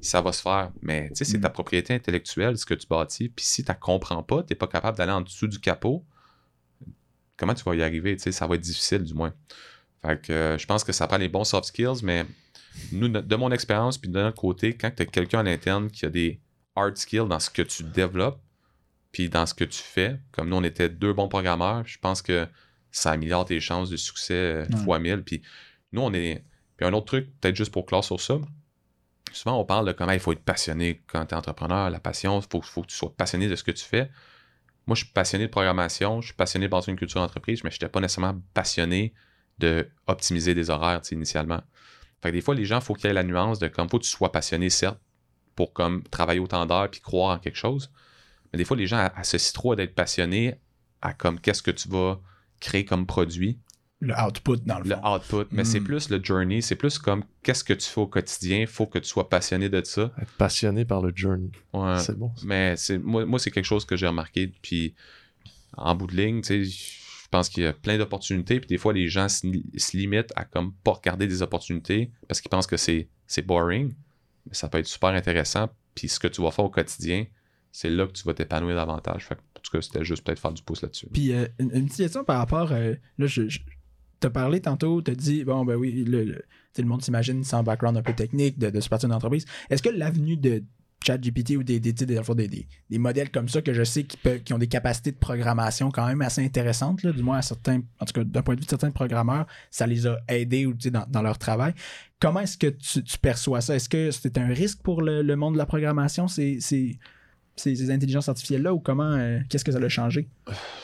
[0.00, 0.72] ça va se faire.
[0.82, 1.42] Mais tu sais, c'est Mm.
[1.42, 3.28] ta propriété intellectuelle, ce que tu bâtis.
[3.28, 6.04] Puis si tu ne comprends pas, tu n'es pas capable d'aller en dessous du capot,
[7.36, 8.16] comment tu vas y arriver?
[8.16, 9.32] Tu sais, ça va être difficile, du moins.
[10.04, 12.26] Fait que euh, je pense que ça prend les bons soft skills, mais
[12.90, 15.88] nous, no- de mon expérience, puis de notre côté, quand tu as quelqu'un à l'interne
[15.90, 16.40] qui a des
[16.76, 18.40] hard skills dans ce que tu développes,
[19.12, 22.22] puis dans ce que tu fais, comme nous, on était deux bons programmeurs, je pense
[22.22, 22.46] que
[22.90, 24.84] ça améliore tes chances de succès euh, Ouais.
[24.84, 25.22] fois 1000.
[25.22, 25.42] Puis
[25.92, 26.44] nous, on est.
[26.76, 28.38] Puis un autre truc, peut-être juste pour clore sur ça,
[29.32, 32.40] souvent on parle de comment il faut être passionné quand tu es entrepreneur, la passion,
[32.40, 34.10] il faut, faut que tu sois passionné de ce que tu fais.
[34.86, 37.70] Moi, je suis passionné de programmation, je suis passionné de bâtir une culture d'entreprise, mais
[37.70, 39.14] je n'étais pas nécessairement passionné
[39.58, 41.60] de optimiser des horaires initialement.
[42.20, 43.88] Fait que des fois, les gens, il faut qu'il y ait la nuance de comme
[43.88, 45.00] faut que tu sois passionné, certes,
[45.56, 47.90] pour comme travailler autant d'heures puis croire en quelque chose.
[48.52, 50.56] Mais des fois, les gens associent trop à d'être passionné
[51.00, 52.20] à comme qu'est-ce que tu vas
[52.60, 53.58] créer comme produit,
[54.00, 55.14] Le output, dans le le fond.
[55.16, 55.46] output.
[55.52, 55.84] Mais c'est Mm.
[55.84, 59.08] plus le journey, c'est plus comme qu'est-ce que tu fais au quotidien, faut que tu
[59.08, 60.12] sois passionné de ça.
[60.20, 61.50] Être passionné par le journey.
[61.72, 61.98] Ouais.
[61.98, 62.30] C'est bon.
[62.36, 62.42] ça.
[62.46, 64.52] Mais c'est moi, moi c'est quelque chose que j'ai remarqué.
[64.62, 64.94] Puis
[65.76, 68.60] en bout de ligne, tu sais, je pense qu'il y a plein d'opportunités.
[68.60, 69.46] Puis des fois, les gens se,
[69.76, 73.94] se limitent à comme pas regarder des opportunités parce qu'ils pensent que c'est c'est boring.
[74.46, 75.68] Mais ça peut être super intéressant.
[75.94, 77.26] Puis ce que tu vas faire au quotidien,
[77.70, 79.28] c'est là que tu vas t'épanouir davantage.
[79.28, 81.06] Que, en tout cas, c'était juste peut-être faire du pouce là-dessus.
[81.12, 82.72] Puis euh, une, petite question par rapport.
[82.72, 83.60] euh, là, je, je-
[84.24, 86.44] as parlé tantôt, tu as dit, bon, ben oui, le, le,
[86.78, 89.44] le monde s'imagine sans background un peu technique de, de se partir d'une entreprise.
[89.68, 90.62] Est-ce que l'avenue de
[91.04, 94.68] ChatGPT ou des, des, des, des, modèles comme ça que je sais qui, ont des
[94.68, 98.24] capacités de programmation quand même assez intéressantes, là, du moins à certains, en tout cas
[98.24, 101.38] d'un point de vue de certains programmeurs, ça les a aidés ou, dans, dans leur
[101.38, 101.74] travail.
[102.20, 103.74] Comment est-ce que tu, perçois ça?
[103.74, 106.98] Est-ce que c'est un risque pour le, monde de la programmation, ces, ces,
[107.56, 110.28] ces intelligences artificielles-là, ou comment, euh, qu'est-ce que ça a changé?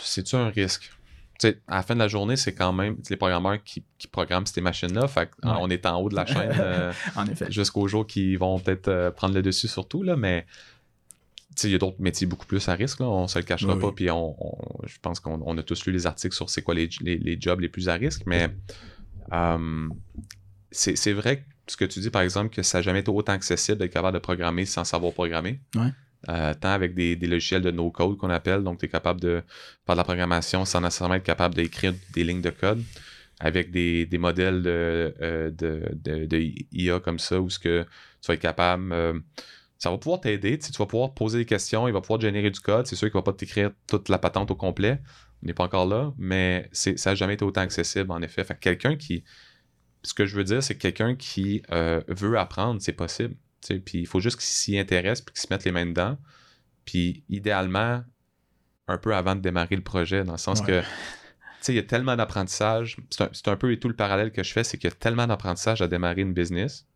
[0.02, 0.90] C'est-tu un risque?
[1.38, 4.46] T'sais, à la fin de la journée, c'est quand même les programmeurs qui, qui programment
[4.46, 5.06] ces machines-là.
[5.06, 5.50] Fait ouais.
[5.60, 6.92] on est en haut de la chaîne euh,
[7.48, 10.02] jusqu'au jour qu'ils vont peut-être euh, prendre le dessus sur tout.
[10.02, 10.46] Là, mais
[11.62, 12.98] il y a d'autres métiers beaucoup plus à risque.
[12.98, 13.92] Là, on se le cachera oui, pas.
[13.92, 16.88] Puis on, on, je pense qu'on a tous lu les articles sur c'est quoi les,
[17.00, 18.22] les, les, jobs les plus à risque.
[18.26, 18.48] Mais
[19.32, 19.88] euh,
[20.72, 23.78] c'est vrai ce que tu dis, par exemple, que ça n'a jamais été autant accessible
[23.78, 25.60] d'être capable de programmer sans savoir programmer.
[25.74, 25.92] Ouais.
[26.28, 29.42] Euh, tant avec des, logiciels de no-code qu'on appelle, donc tu es capable de
[29.86, 32.82] faire de la programmation sans nécessairement être capable d'écrire des lignes de code,
[33.38, 37.84] avec des, modèles de, euh, IA comme ça, où ce que
[38.20, 39.18] tu vas être capable, euh,
[39.78, 42.58] ça va pouvoir t'aider, tu vas pouvoir poser des questions, il va pouvoir générer du
[42.58, 45.00] code, c'est sûr qu'il ne va pas t'écrire toute la patente au complet,
[45.44, 48.44] on n'est pas encore là, mais ça n'a jamais été autant accessible en effet.
[48.60, 49.22] Quelqu'un qui,
[50.02, 53.36] ce que je veux dire, c'est quelqu'un qui veut apprendre, c'est possible.
[53.66, 56.16] Puis il faut juste qu'ils s'y intéressent puis qu'ils se mettent les mains dedans.
[56.84, 58.02] Puis idéalement,
[58.86, 60.66] un peu avant de démarrer le projet, dans le sens ouais.
[60.66, 60.82] que
[61.68, 62.96] il y a tellement d'apprentissage.
[63.10, 65.26] C'est un, un, peu tout le parallèle que je fais, c'est qu'il y a tellement
[65.26, 66.86] d'apprentissage à démarrer une business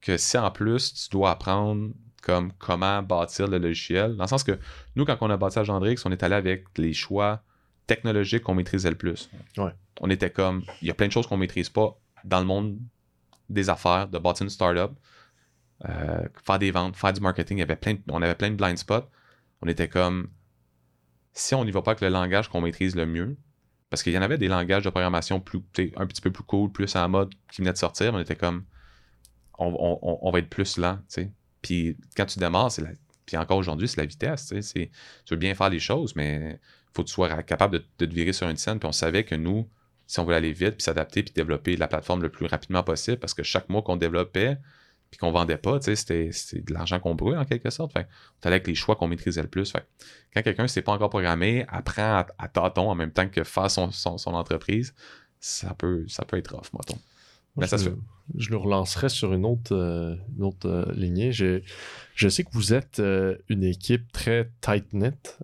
[0.00, 1.90] que si en plus tu dois apprendre
[2.22, 4.58] comme comment bâtir le logiciel, dans le sens que
[4.96, 7.42] nous, quand on a bâti à Gendrix, on est allé avec les choix
[7.86, 9.30] technologiques qu'on maîtrisait le plus.
[9.56, 9.72] Ouais.
[10.00, 12.78] On était comme, il y a plein de choses qu'on maîtrise pas dans le monde
[13.48, 14.92] des affaires, de bâtir une startup.
[15.88, 17.58] Euh, faire des ventes, faire du marketing.
[17.58, 19.08] Il y avait plein on avait plein de blind spots.
[19.62, 20.28] On était comme,
[21.32, 23.36] si on n'y va pas avec le langage qu'on maîtrise le mieux,
[23.90, 25.62] parce qu'il y en avait des langages de programmation plus,
[25.96, 28.64] un petit peu plus cool, plus en mode qui venaient de sortir, on était comme,
[29.58, 30.98] on, va être plus lent.
[31.62, 32.84] Puis quand tu démarres, c'est
[33.26, 34.62] puis encore aujourd'hui, c'est la vitesse, sais.
[34.62, 36.58] Tu veux bien faire les choses, mais
[36.94, 38.78] faut que tu sois capable de, de te virer sur une scène.
[38.78, 39.68] Puis on savait que nous,
[40.06, 43.18] si on voulait aller vite, puis s'adapter, puis développer la plateforme le plus rapidement possible,
[43.18, 44.56] parce que chaque mois qu'on développait,
[45.10, 47.92] puis qu'on vendait pas, c'était, c'était de l'argent qu'on brûle en quelque sorte.
[47.92, 48.06] Fait
[48.42, 49.70] on allait avec les choix qu'on maîtrisait le plus.
[49.70, 49.86] Fait
[50.34, 53.42] quand quelqu'un ne sait pas encore programmer, apprend à, à, tâtons en même temps que
[53.42, 54.94] faire son, son, son, entreprise,
[55.40, 56.98] ça peut, ça peut être off, mettons.
[57.56, 57.90] Mais ça je,
[58.36, 61.32] je, le relancerai sur une autre, euh, une autre euh, lignée.
[61.32, 61.62] Je,
[62.14, 65.38] je, sais que vous êtes euh, une équipe très tight-knit,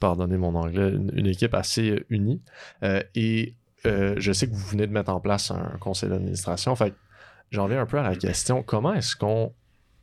[0.00, 2.42] pardonnez mon anglais, une, une équipe assez unie.
[3.14, 6.74] et je sais que vous venez de mettre en place un conseil d'administration.
[6.74, 6.94] Fait
[7.54, 9.52] j'en viens un peu à la question comment est-ce qu'on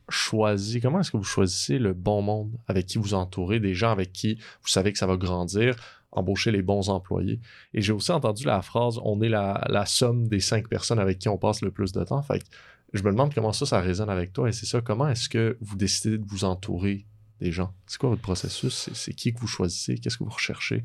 [0.08, 3.90] choisit, comment est-ce que vous choisissez le bon monde avec qui vous entourez, des gens
[3.90, 5.76] avec qui vous savez que ça va grandir,
[6.10, 7.40] embaucher les bons employés?
[7.74, 11.28] Et j'ai aussi entendu la phrase on est la, somme des cinq personnes avec qui
[11.28, 12.22] on passe le plus de temps.
[12.22, 12.44] Fait que
[12.92, 14.48] je me demande comment ça, ça résonne avec toi.
[14.48, 17.06] Et c'est ça, comment est-ce que vous décidez de vous entourer
[17.40, 17.72] des gens?
[17.86, 18.90] C'est quoi votre processus?
[18.92, 19.96] C'est qui que vous choisissez?
[19.96, 20.84] Qu'est-ce que vous recherchez?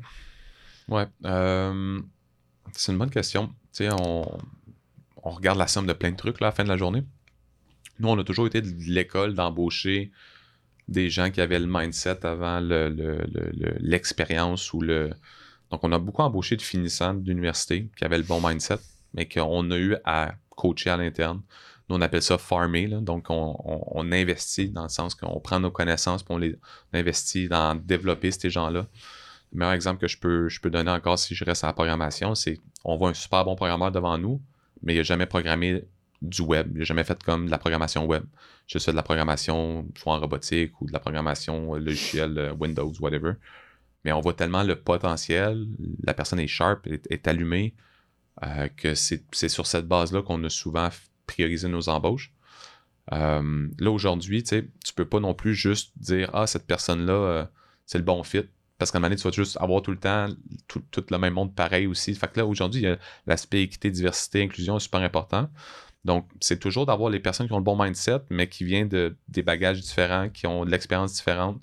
[0.88, 1.06] Ouais.
[1.26, 2.00] Euh,
[2.72, 3.48] c'est une bonne question.
[3.72, 4.24] Tu sais, on,
[5.22, 7.02] on regarde la somme de plein de trucs à la fin de la journée.
[8.00, 10.10] Nous, on a toujours été de l'école d'embaucher
[10.86, 12.60] des gens qui avaient le mindset avant
[13.80, 15.10] l'expérience le, le, le, ou le.
[15.70, 18.78] Donc, on a beaucoup embauché de finissants d'université qui avaient le bon mindset,
[19.14, 21.42] mais qu'on a eu à coacher à l'interne.
[21.88, 22.86] Nous, on appelle ça farmer.
[22.86, 23.00] Là.
[23.00, 26.56] Donc, on, investit dans le sens qu'on prend nos connaissances et on les
[26.92, 28.86] on investit dans développer ces gens-là.
[29.52, 31.72] Le meilleur exemple que je peux, je peux donner encore si je reste à la
[31.72, 34.40] programmation, c'est on voit un super bon programmeur devant nous,
[34.82, 35.84] mais il n'a jamais programmé
[36.22, 36.70] du web.
[36.72, 38.24] Il n'a jamais fait comme de la programmation web.
[38.66, 43.32] Je fais de la programmation soit en robotique ou de la programmation logicielle Windows, whatever.
[44.04, 45.66] Mais on voit tellement le potentiel,
[46.04, 47.74] la personne est sharp, est, est allumée,
[48.44, 50.88] euh, que c'est sur cette base-là qu'on a souvent
[51.26, 52.32] priorisé nos embauches.
[53.12, 54.62] Euh, là, aujourd'hui, tu ne
[54.94, 57.44] peux pas non plus juste dire Ah, cette personne-là, euh,
[57.86, 58.44] c'est le bon fit.
[58.78, 60.28] Parce qu'à un moment donné, tu vas juste avoir tout le temps
[60.68, 62.14] tout, le même monde pareil aussi.
[62.14, 62.86] Fait que là, aujourd'hui,
[63.26, 65.50] l'aspect équité, diversité, inclusion super important.
[66.04, 69.16] Donc, c'est toujours d'avoir les personnes qui ont le bon mindset, mais qui viennent de
[69.28, 71.60] des bagages différents, qui ont de l'expérience différente,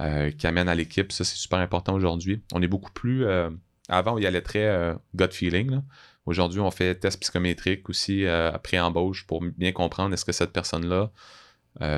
[0.00, 1.12] euh, qui amènent à l'équipe.
[1.12, 2.42] Ça, c'est super important aujourd'hui.
[2.52, 3.24] On est beaucoup plus.
[3.24, 3.50] Euh,
[3.88, 5.80] avant, il y allait très euh, gut feeling.
[6.26, 11.10] Aujourd'hui, on fait test psychométrique aussi après embauche pour bien comprendre est-ce que cette personne-là,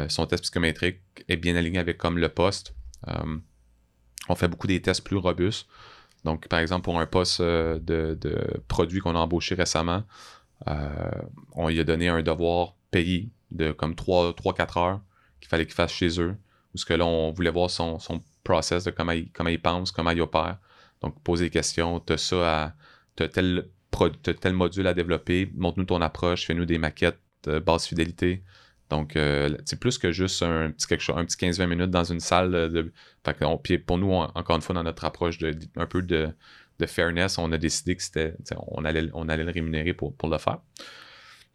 [0.09, 2.75] son test psychométrique est bien aligné avec comme le poste
[4.29, 5.67] on fait beaucoup des tests plus robustes.
[6.25, 10.05] Donc, par exemple, pour un poste de, de produit qu'on a embauché récemment,
[10.69, 11.11] euh,
[11.53, 15.01] on lui a donné un devoir payé de comme 3-4 heures
[15.41, 16.37] qu'il fallait qu'il fasse chez eux.
[16.73, 17.99] Parce que là, on voulait voir son,
[18.43, 20.59] process de comment il, pense, comment il opère.
[21.01, 22.01] Donc, poser des questions.
[22.01, 22.73] Tu as ça à.
[23.17, 23.69] Tu as tel
[24.23, 28.43] t'as tel module à développer, montre-nous ton approche, fais-nous des maquettes euh, basse fidélité.
[28.91, 32.05] Donc, euh, c'est plus que juste un petit, quelque chose, un petit 15-20 minutes dans
[32.05, 32.51] une salle.
[32.51, 32.93] De,
[33.25, 36.35] fait puis pour nous, encore une fois, dans notre approche de, un peu de,
[36.87, 38.35] fairness, on a décidé que c'était,
[38.69, 40.59] on allait, on allait le rémunérer pour, pour le faire.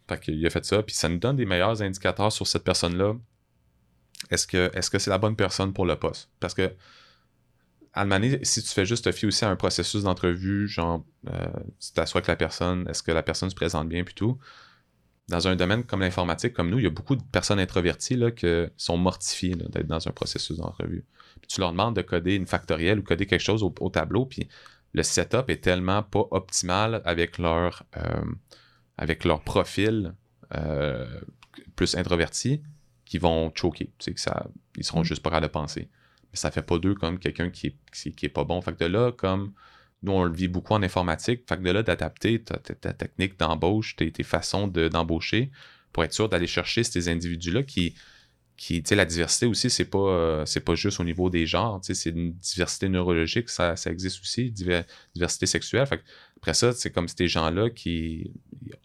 [0.08, 3.14] Fait qu'il a fait ça, puis ça nous donne des meilleurs indicateurs sur cette personne-là.
[4.30, 4.46] Est-ce
[4.90, 6.30] que c'est la bonne personne pour le poste?
[6.40, 6.74] Parce que
[7.96, 11.46] donné, si tu fais juste te fier aussi à un processus d'entrevue, genre euh,
[11.80, 14.38] tu t'assois avec la personne, est-ce que la personne se présente bien puis tout.
[15.30, 18.32] Dans un domaine comme l'informatique, comme nous, il y a beaucoup de personnes introverties là,
[18.32, 21.04] qui sont mortifiées d'être dans un processus d'entrevue.
[21.40, 24.26] Puis tu leur demandes de coder une factorielle ou coder quelque chose au, au tableau,
[24.26, 24.48] puis
[24.92, 28.24] le setup est tellement pas optimal avec leur, euh,
[28.98, 30.14] avec leur profil
[30.56, 31.20] euh,
[31.76, 32.62] plus introverti
[33.04, 33.86] qu'ils vont choquer.
[33.98, 35.04] Tu sais, que ça, ils seront Mm.
[35.04, 35.88] juste pas capables de penser.
[36.32, 38.60] Mais ça fait pas d'eux comme quelqu'un qui est, qui, qui est pas bon.
[38.62, 39.52] Fait que de là, comme
[40.02, 42.58] nous, on le vit beaucoup en informatique, fait que de là, d'adapter ta,
[42.92, 45.50] technique d'embauche, tes, façons de- d'embaucher
[45.92, 47.94] pour être sûr d'aller chercher ces individus-là qui,
[48.56, 51.46] qui tu sais, la diversité aussi, c'est pas, euh, c'est pas juste au niveau des
[51.46, 54.84] genres, tu sais, c'est une diversité neurologique, ça, ça existe aussi, diver-
[55.14, 55.86] diversité sexuelle.
[55.86, 56.02] Fait que
[56.36, 58.32] après ça, c'est comme ces gens-là qui,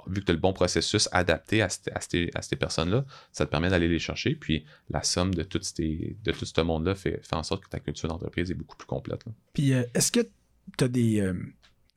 [0.08, 3.46] vu que tu as le bon processus adapté à, à ces, à ces personnes-là, ça
[3.46, 4.36] te permet d'aller les chercher.
[4.36, 8.10] Puis la somme de de tout ce monde-là fait, fait en sorte que ta culture
[8.10, 9.24] d'entreprise est beaucoup plus complète.
[9.54, 10.28] Puis euh, est-ce que
[10.78, 11.34] tu as des, euh,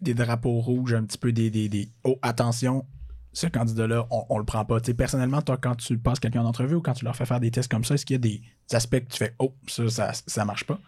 [0.02, 1.50] des drapeaux rouges, un petit peu des.
[1.50, 2.84] des, des- Oh, attention,
[3.32, 4.80] ce candidat-là, on, on le prend pas.
[4.80, 7.50] Personnellement, toi, quand tu passes quelqu'un en entrevue ou quand tu leur fais faire des
[7.50, 8.42] tests comme ça, est-ce qu'il y a des
[8.72, 10.80] aspects que tu fais Oh, ça, ça, ça marche pas?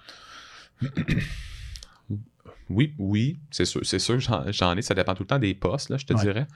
[2.68, 4.83] Oui, oui, c'est sûr, c'est sûr, j'en, ai.
[4.83, 6.20] Ça dépend tout le temps des postes, là, je te Ouais.
[6.20, 6.47] dirais.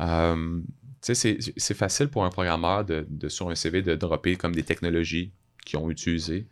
[0.00, 0.60] Euh,
[1.00, 5.32] c'est facile pour un programmeur de, de, sur un CV de dropper comme des technologies
[5.64, 6.46] qu'ils ont utilisées.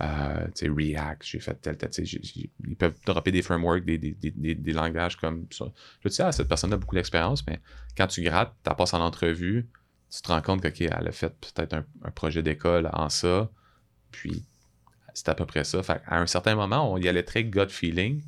[0.00, 2.20] Euh, React, j'ai fait tel, tel, j'ai-
[2.66, 5.66] ils peuvent dropper des frameworks, des, des, des, des- langages comme ça.
[6.02, 7.60] Je te dis, ah, cette personne a beaucoup d'expérience, mais
[7.96, 9.68] quand tu grattes, tu passes en entrevue,
[10.10, 13.08] tu te rends compte que, OK, elle a fait peut-être un, un projet d'école en
[13.08, 13.50] ça,
[14.10, 14.44] puis
[15.14, 15.82] c'est à peu près ça.
[15.82, 18.22] Fait à un certain moment, on y allait très gut feeling,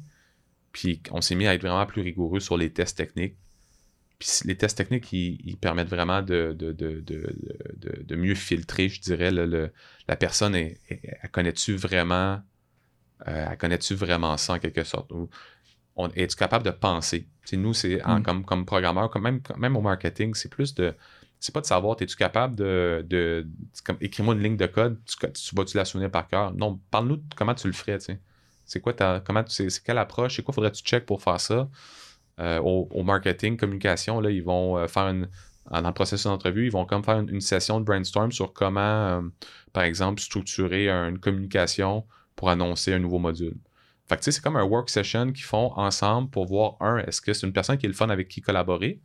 [0.73, 3.37] puis on s'est mis à être vraiment plus rigoureux sur les tests techniques.
[4.19, 7.37] Puis les tests techniques, ils, ils permettent vraiment de, de, de, de,
[7.77, 9.73] de- de mieux filtrer, je dirais, le, le-
[10.09, 12.41] la personne, est, elle connaît-tu vraiment,
[13.29, 15.13] euh, elle connaît-tu vraiment ça en quelque sorte?
[15.13, 15.29] Ou
[15.97, 17.29] on, es-tu capable de penser?
[17.53, 18.23] Nous, c'est Mm.
[18.23, 20.95] comme, comme programmeur, comme même, même au marketing, c'est plus de.
[21.41, 23.05] C'est pas de savoir, es-tu capable de.
[23.09, 23.47] de
[23.85, 26.53] comme, écris-moi une ligne de code, tu, tu vas-tu la souvenir par cœur?
[26.55, 28.21] Non, parle-nous de comment tu le ferais, tu sais.
[28.65, 29.21] C'est quoi ta.
[29.25, 30.37] Comment tu, c'est, c'est quelle approche?
[30.37, 31.69] C'est quoi faudrait-tu check pour faire ça?
[32.39, 35.29] Euh, au, marketing, communication, là, ils vont euh, faire une.
[35.71, 39.21] Dans le processus d'entrevue, ils vont comme faire une, session de brainstorm sur comment, euh,
[39.73, 42.07] par exemple, structurer une communication
[42.37, 43.57] pour annoncer un nouveau module.
[44.09, 46.99] Fait que tu sais, c'est comme un work session qu'ils font ensemble pour voir, un,
[46.99, 49.01] est-ce que c'est une personne qui est le fun avec qui collaborer,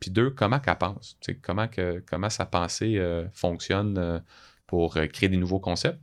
[0.00, 2.98] puis deux, comment qu'elle pense, tu sais, comment, que, comment sa pensée
[3.34, 4.22] fonctionne
[4.66, 6.00] pour créer des nouveaux concepts?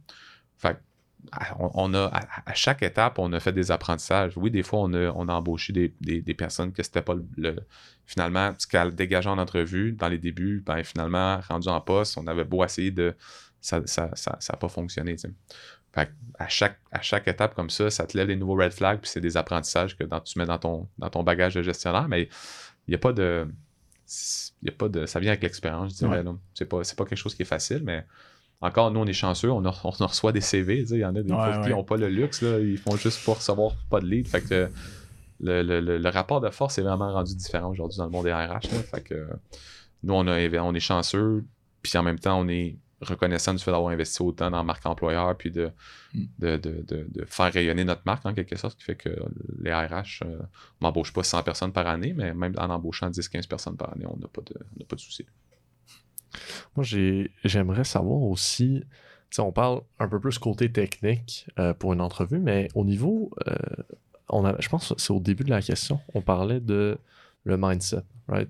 [0.58, 0.80] Fait que,
[1.60, 2.22] on, on a, à,
[2.52, 4.34] à chaque étape, on a fait des apprentissages.
[4.38, 7.16] Oui, des fois, on a, on a embauché des, des- des personnes que c'était pas
[7.16, 7.56] le, le-
[8.06, 12.28] Finalement, ce qu'elle dégageait en entrevue, dans les débuts, ben, finalement, rendu en poste, on
[12.28, 13.16] avait beau essayer de.
[13.62, 15.16] Ça n'a ça, ça, pas fonctionné.
[15.94, 19.00] Fait à chaque, à chaque étape comme ça, ça te lève des nouveaux red flags,
[19.00, 22.08] puis c'est des apprentissages que dans- tu mets dans ton, dans ton bagage de gestionnaire,
[22.10, 22.24] mais
[22.88, 23.48] il n'y a pas de.
[24.62, 25.06] Il y a pas de.
[25.06, 26.18] Ça vient avec l'expérience, je dirais.
[26.18, 26.24] Ouais.
[26.24, 26.36] là.
[26.54, 28.06] C'est pas, c'est pas quelque chose qui est facile, mais
[28.64, 30.86] encore, nous, on est chanceux, on, a- on reçoit des CV.
[30.90, 33.24] Il y en a des Ouais, qui n'ont pas le luxe, là, ils font juste
[33.24, 34.28] pour recevoir pas de lead.
[34.28, 34.70] Fait que
[35.42, 38.26] le, le- le- le rapport de force est vraiment rendu différent aujourd'hui dans le monde
[38.26, 38.50] des RH.
[38.72, 38.84] là.
[38.92, 39.28] Fait que
[40.04, 41.44] nous, on, a, on est chanceux,
[41.82, 44.86] puis en même temps, on est reconnaissant du fait d'avoir investi autant dans la marque
[44.86, 45.72] employeur, puis de,
[46.14, 46.24] Mm.
[46.40, 49.10] de, de- de- de faire rayonner notre marque en quelque sorte, ce qui fait que
[49.62, 50.38] les RH, euh,
[50.80, 54.06] on n'embauche pas 100 personnes par année, mais même en embauchant 10-15 personnes par année,
[54.08, 55.26] on n'a pas de, on n'a pas de souci.
[56.76, 58.84] Moi, j'ai- j'aimerais savoir aussi,
[59.40, 64.54] on parle un peu plus côté technique euh, pour une entrevue, mais au niveau, euh,
[64.60, 66.98] je pense que c'est au début de la question, on parlait de
[67.44, 68.50] le mindset, right?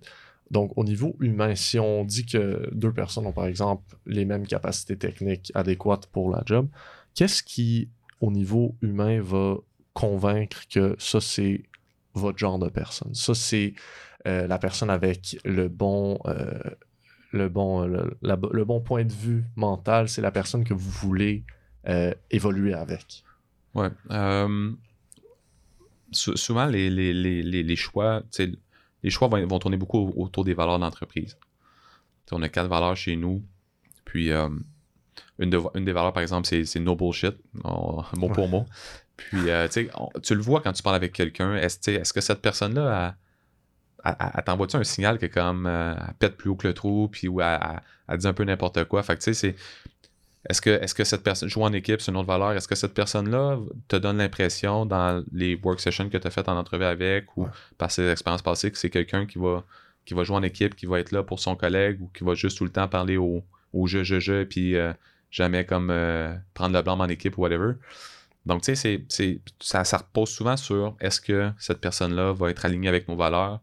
[0.52, 4.46] Donc, au niveau humain, si on dit que deux personnes ont, par exemple, les mêmes
[4.46, 6.68] capacités techniques adéquates pour la job,
[7.16, 9.56] qu'est-ce qui, au niveau humain, va
[9.94, 11.64] convaincre que ça, c'est
[12.14, 13.16] votre genre de personne?
[13.16, 13.74] Ça, c'est
[14.28, 16.20] euh, la personne avec le bon...
[17.34, 20.90] le bon, le, la- le bon point de vue mental, c'est la personne que vous
[20.90, 21.44] voulez
[21.88, 23.24] euh, évoluer avec.
[23.74, 23.90] Ouais.
[24.12, 24.72] euh,
[26.12, 28.22] sou- souvent, les, les, les, les, choix,
[29.04, 31.38] les choix vont, vont tourner beaucoup au- autour des valeurs d'entreprise.
[32.32, 33.44] On a quatre valeurs chez nous.
[34.06, 34.50] Puis, euh,
[35.40, 38.66] une, de- une des valeurs, par exemple, c'est no bullshit, on- mot pour mot.
[39.18, 39.42] Puis,
[40.24, 41.56] tu le vois quand tu parles avec quelqu'un.
[41.56, 43.16] Est-ce que cette personne-là,
[44.04, 47.28] elle, t'envoie-tu un signal que comme euh, elle pète plus haut que le trou, puis
[47.28, 47.60] ou elle,
[48.08, 49.04] elle dit un peu n'importe quoi?
[49.04, 49.56] Fait que tu sais, c'est
[50.50, 52.52] est-ce que, est que cette personne joue en équipe, c'est une autre valeur?
[52.52, 56.50] Est-ce que cette personne-là te donne l'impression dans les work sessions que tu as faites
[56.50, 57.48] en entrevue avec ou
[57.78, 59.64] par ses expériences passées que c'est quelqu'un qui va,
[60.06, 62.34] qui va jouer en équipe, qui va être là pour son collègue ou qui va
[62.34, 63.42] juste tout le temps parler au,
[63.72, 64.92] au jeu, jeu, jeu, puis euh,
[65.32, 67.76] jamais comme euh, prendre le blanc en équipe ou whatever?
[68.46, 69.06] Donc, tu sais,
[69.62, 73.62] ça repose souvent sur est-ce que cette personne-là va être alignée avec nos valeurs,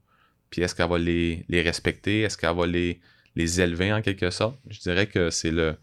[0.51, 3.01] puis est-ce qu'elle va les, les respecter, est-ce qu'elle va les,
[3.36, 4.59] les élever en quelque sorte?
[4.68, 5.76] Je dirais que c'est le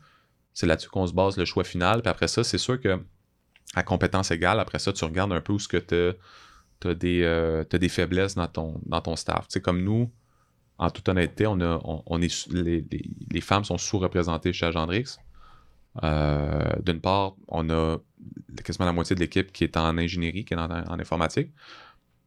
[0.57, 2.01] c'est là-dessus qu'on se base le choix final.
[2.01, 2.99] Puis après ça, c'est sûr que
[3.75, 7.21] à compétence égale, après ça, tu regardes un peu où ce que tu as, des,
[7.21, 9.47] euh, des faiblesses dans ton, dans ton staff.
[9.47, 10.11] Tu sais, comme nous,
[10.79, 15.17] en toute honnêteté, on, a, on, est, les, femmes sont sous-représentées chez Agendrix.
[16.03, 17.97] Euh, d'une part, on a
[18.63, 21.51] quasiment la moitié de l'équipe qui est en ingénierie, qui est en, en informatique.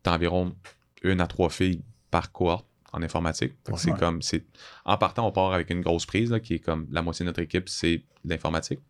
[0.04, 0.54] Tu as environ
[1.02, 3.54] une à trois filles par cohorte en informatique.
[3.76, 4.44] c'est comme, c'est,
[4.84, 7.40] en partant, on part avec une grosse prise, qui est comme la moitié de notre
[7.40, 8.80] équipe, c'est l'informatique.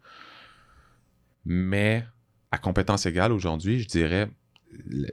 [1.44, 2.04] Mais
[2.50, 4.30] à compétence égale aujourd'hui, je dirais,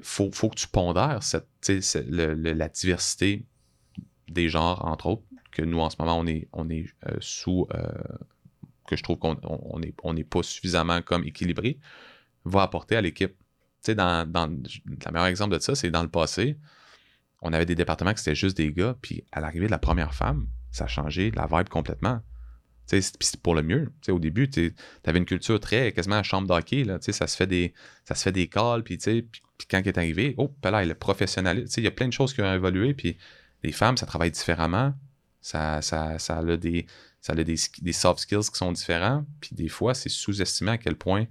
[0.01, 1.47] faut, faut que tu pondères cette,
[2.09, 3.45] la diversité
[4.29, 7.67] des genres, entre autres, que nous, en ce moment, on est, on est euh, sous,
[7.73, 7.87] euh,
[8.87, 11.79] que je trouve qu'on on n'est on pas suffisamment comme équilibré,
[12.45, 13.31] va apporter à l'équipe.
[13.31, 16.57] Tu sais, dans, dans, le meilleur exemple de ça, c'est dans le passé,
[17.41, 20.13] on avait des départements qui c'était juste des gars, puis à l'arrivée de la première
[20.13, 22.21] femme, ça a changé la vibe complètement.
[22.87, 23.91] C'est pour le mieux.
[24.07, 24.73] Au début, tu
[25.05, 26.85] avais une culture très quasiment à chambre d'hockey.
[27.01, 27.73] Ça se fait des
[28.05, 30.95] ça se fait des calls, puis, puis quand il est arrivé, oh, là, il est
[30.95, 31.65] professionnel.
[31.75, 33.17] Il y a plein de choses qui ont évolué, puis
[33.63, 34.93] les femmes, ça travaille différemment.
[35.41, 36.85] Ça, a, des,
[37.35, 39.25] des, soft skills qui sont différents.
[39.41, 41.25] Puis des fois, c'est sous-estimé à quel point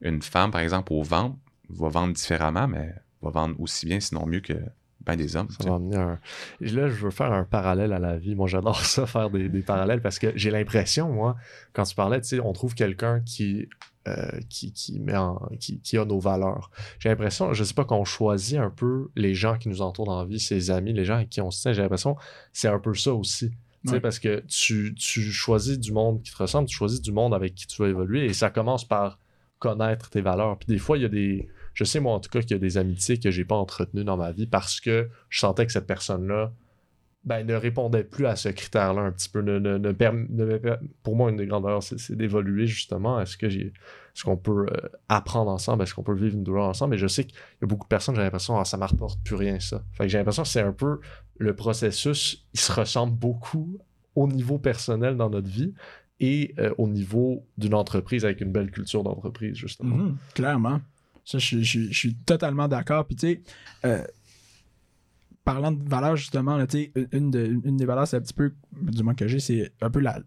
[0.00, 4.26] une femme, par exemple, au vente, va vendre différemment, mais va vendre aussi bien, sinon
[4.26, 4.54] mieux que
[5.14, 5.48] des hommes.
[5.50, 6.18] Ça va amener un...
[6.60, 8.34] Là, je veux faire un parallèle à la vie.
[8.34, 11.36] Moi, j'adore ça, faire des, parallèles, parce que j'ai l'impression, moi,
[11.72, 13.68] quand tu parlais, tu sais, on trouve quelqu'un qui,
[14.08, 16.70] euh, qui, qui, met en, qui, qui, a nos valeurs.
[16.98, 20.18] J'ai l'impression, je sais pas, qu'on choisit un peu les gens qui nous entourent dans
[20.18, 21.72] la vie, ses amis, les gens avec qui on se tient.
[21.72, 22.16] J'ai l'impression
[22.52, 23.52] c'est un peu ça aussi.
[23.84, 27.34] sais Parce que tu, tu choisis du monde qui te ressemble, tu choisis du monde
[27.34, 29.18] avec qui tu vas évoluer, et ça commence par
[29.58, 30.58] connaître tes valeurs.
[30.58, 32.54] Puis des fois, il y a des je sais, moi, en tout cas, qu'il y
[32.54, 35.72] a des amitiés que j'ai pas entretenues dans ma vie parce que je sentais que
[35.72, 36.50] cette personne-là
[37.24, 39.44] ben, ne répondait plus à ce critère-là un petit peu.
[41.02, 43.20] pour moi, une des grandes valeurs, c'est d'évoluer justement.
[43.20, 43.74] Est-ce que j'ai
[44.14, 45.82] ce qu'on peut euh, apprendre ensemble?
[45.82, 46.94] Est-ce qu'on peut vivre une douleur ensemble?
[46.94, 49.20] Et je sais qu'il y a beaucoup de personnes, j'ai l'impression, ah, ça ne m'apporte
[49.22, 49.84] plus rien, ça.
[49.92, 51.00] Fait j'ai l'impression que c'est un peu
[51.36, 53.78] le processus, il se ressemble beaucoup
[54.14, 55.74] au niveau personnel dans notre vie
[56.20, 59.96] et euh, au niveau d'une entreprise avec une belle culture d'entreprise, justement.
[59.96, 60.80] Mhm, clairement.
[61.26, 63.04] Ça, je, suis totalement d'accord.
[63.04, 63.42] Puis, tu sais,
[63.84, 64.04] euh,
[65.44, 66.56] parlant de valeurs, justement,
[67.12, 70.00] une, une des valeurs, c'est un petit peu, du moins que j'ai, c'est un peu
[70.00, 70.20] la,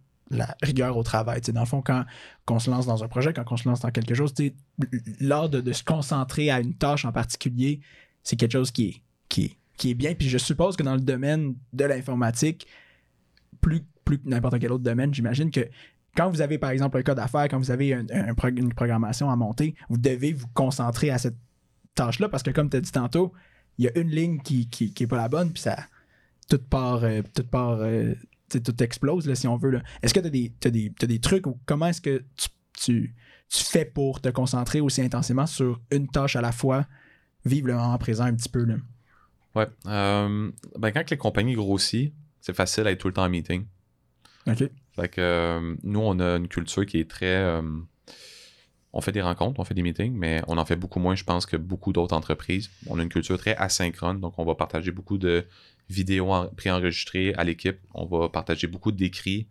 [0.62, 1.41] rigueur au travail.
[1.41, 2.06] Dans le fond, quand,
[2.50, 4.34] on se lance dans un projet, quand on se lance dans quelque chose,
[5.22, 7.80] l'art de, de, se concentrer à une tâche en particulier,
[8.22, 10.14] c'est quelque chose qui est, qui, qui est bien.
[10.14, 12.68] Puis je suppose que dans le domaine de l'informatique,
[13.62, 15.68] plus, plus que n'importe quel autre domaine, j'imagine que
[16.20, 19.74] quand vous avez, par exemple, un code d'affaires, quand vous avez une programmation à monter,
[19.88, 21.38] vous devez vous concentrer à cette
[21.96, 23.32] tâche-là parce que, comme tu as dit tantôt,
[23.78, 25.78] il y a une ligne qui, qui, est pas la bonne, puis ça.
[26.50, 28.16] Toute part, euh, toute part, euh,
[28.50, 29.82] tout explose, là, si on veut.
[30.02, 30.28] Est-ce que tu
[30.68, 32.22] as, des, des trucs ou comment est-ce que
[32.74, 33.16] tu,
[33.48, 36.86] fais pour te concentrer aussi intensément sur une tâche à la fois,
[37.46, 38.66] vivre le moment présent un petit peu?
[38.66, 38.76] Là?
[39.56, 39.68] Ouais.
[39.88, 42.12] Euh, ben, quand les compagnies grossissent,
[42.42, 43.64] c'est facile à être tout le temps en meeting.
[44.48, 44.70] OK.
[45.00, 47.38] Fait que euh, nous, on a une culture qui est très.
[47.38, 47.62] Euh,
[48.91, 51.24] on fait des rencontres, on fait des meetings, mais on en fait beaucoup moins, je
[51.24, 52.70] pense, que beaucoup d'autres entreprises.
[52.88, 55.45] On a une culture très asynchrone, donc on va partager beaucoup de
[55.89, 56.28] vidéos
[56.58, 57.78] préenregistrées à l'équipe.
[57.93, 59.47] On va partager beaucoup d'écrits.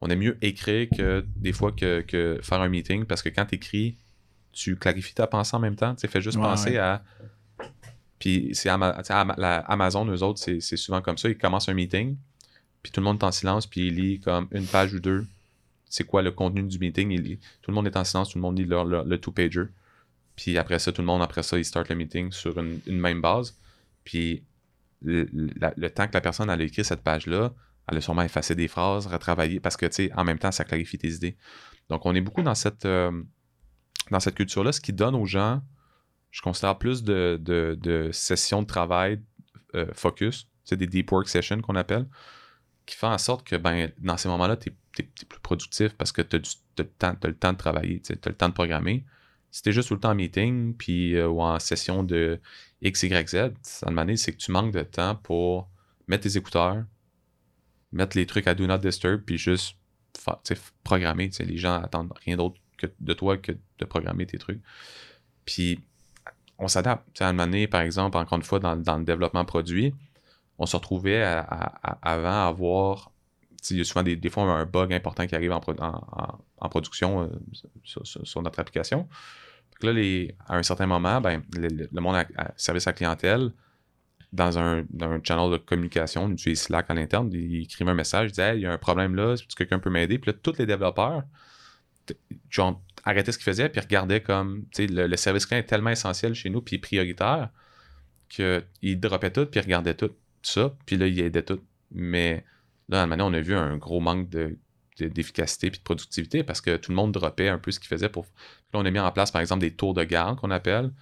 [0.00, 3.54] On est mieux écrire que des fois que, faire un meeting parce que quand tu
[3.54, 3.96] écris,
[4.52, 5.94] tu clarifies ta pensée en même temps.
[5.94, 7.02] Tu fais juste penser à.
[8.18, 11.28] Puis c'est Amazon, eux autres, c'est souvent comme ça.
[11.28, 12.16] Ils commencent un meeting,
[12.82, 15.26] puis tout le monde est en silence, puis il lit comme une page ou deux.
[15.88, 17.10] C'est quoi le contenu du meeting?
[17.10, 19.64] Il tout le monde est en silence, tout le monde lit le, two-pager.
[20.36, 23.20] Puis après ça, tout le monde, après ça, il start le meeting sur une, même
[23.20, 23.56] base.
[24.04, 24.44] Puis
[25.02, 27.52] le, temps que la personne a écrit cette page-là,
[27.88, 30.64] elle a sûrement effacé des phrases, retravaillé, parce que, tu sais, en même temps, ça
[30.64, 31.36] clarifie tes idées.
[31.88, 33.10] Donc, on est beaucoup dans cette, euh,
[34.20, 35.60] cette culture-là, ce qui donne aux gens,
[36.30, 39.20] je considère plus de, sessions de travail
[39.74, 42.06] euh, focus, c'est des deep work sessions qu'on appelle,
[42.86, 46.22] qui fait en sorte que ben, dans ces moments-là, tu es, plus productif parce que
[46.22, 49.04] tu as, le temps de travailler, tu as le temps de programmer.
[49.50, 52.40] Si tu es juste tout le temps en meeting puis, euh, ou en session de
[52.82, 55.68] X, Y, Z, ça demande c'est que tu manques de temps pour
[56.06, 56.84] mettre tes écouteurs,
[57.92, 59.76] mettre les trucs à Do Not Disturb, puis juste
[60.84, 61.30] programmer.
[61.40, 64.60] Les gens attendent rien d'autre que de toi que de programmer tes trucs.
[65.44, 65.80] Puis
[66.58, 67.20] on s'adapte.
[67.20, 69.94] À un moment donné, par exemple, encore une fois, dans, dans le développement produit,
[70.60, 73.10] on se retrouvait avant à avoir.
[73.70, 76.38] Il y a souvent des, fois un bug important qui arrive en, pro- en- en-
[76.58, 77.28] en production euh,
[77.82, 79.08] sur, notre application.
[79.80, 82.24] Que là, à un certain moment, ben, le, monde
[82.56, 83.52] service à clientèle,
[84.32, 84.84] dans un,
[85.24, 88.62] channel de communication, on utilise Slack à l'interne, il écrivait un message, il disait il
[88.62, 90.18] y a un problème là, est-ce que quelqu'un peut m'aider?
[90.18, 91.24] Puis là, tous les développeurs
[92.50, 96.34] genre, arrêtaient ce qu'ils faisaient, puis regardaient comme le, le service client est tellement essentiel
[96.34, 97.48] chez nous, puis prioritaire,
[98.28, 100.12] qu'ils droppaient tout, puis regardaient tout
[100.42, 101.60] ça, puis là, ils aidaient tout.
[101.92, 102.44] Mais
[102.88, 104.56] là, à un moment donné, on a vu un gros manque de
[104.98, 107.88] de- d'efficacité puis de productivité parce que tout le monde droppait un peu ce qu'il
[107.88, 108.24] faisait pour.
[108.72, 110.92] Là, on a mis en place, par exemple, des tours de garde qu'on appelle,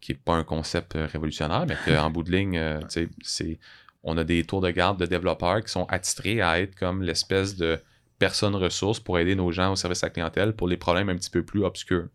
[0.00, 3.58] qui n'est pas un concept euh, révolutionnaire, mais qu'en bout de ligne, euh, tu c'est.
[4.04, 7.56] On a des tours de garde de développeurs qui sont attitrés à être comme l'espèce
[7.56, 7.80] de
[8.18, 11.16] personne ressource pour aider nos gens au service à la clientèle pour les problèmes un
[11.16, 12.08] petit peu plus obscurs.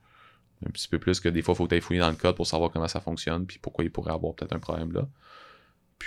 [0.65, 2.47] Un petit peu plus que des fois, il faut aller fouiller dans le code pour
[2.47, 5.07] savoir comment ça fonctionne puis pourquoi il pourrait avoir peut-être un problème là.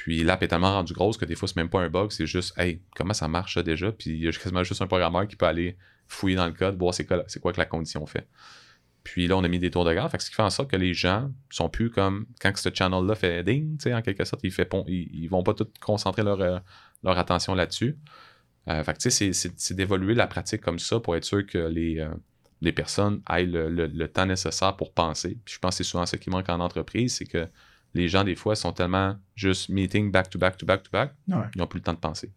[0.04, 2.26] Puis l'app est tellement rendue grosse que des fois, c'est même pas un bug, c'est
[2.26, 3.90] juste, hey, comment ça marche déjà?
[3.92, 6.78] Puis il y a quasiment juste un programmeur qui peut aller fouiller dans le code,
[6.78, 8.28] voir c'est quoi, c'est quoi que la condition fait.
[9.04, 10.70] Puis là, on a mis des tours de garde, fait ce qui fait en sorte
[10.70, 14.50] que les gens sont plus comme quand ce channel-là fait ding, en quelque sorte, ils,
[14.50, 16.58] fait ils, vont pas tout concentrer leur, euh,
[17.04, 17.96] attention là-dessus.
[18.68, 22.00] Euh, fait que c'est- c'est d'évoluer la pratique comme ça pour être sûr que les,
[22.00, 22.08] euh,
[22.60, 25.38] les personnes aient le, le- le temps nécessaire pour penser.
[25.44, 27.48] Puis je pense que c'est souvent ça qui manque en entreprise, c'est que
[27.96, 31.12] les gens, des fois, sont tellement juste meeting back to back to back to back,
[31.28, 31.36] Ouais.
[31.54, 32.30] ils n'ont plus le temps de penser.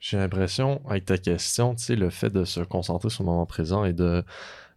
[0.00, 3.46] J'ai l'impression, avec ta question, tu sais, le fait de se concentrer sur le moment
[3.46, 4.24] présent et de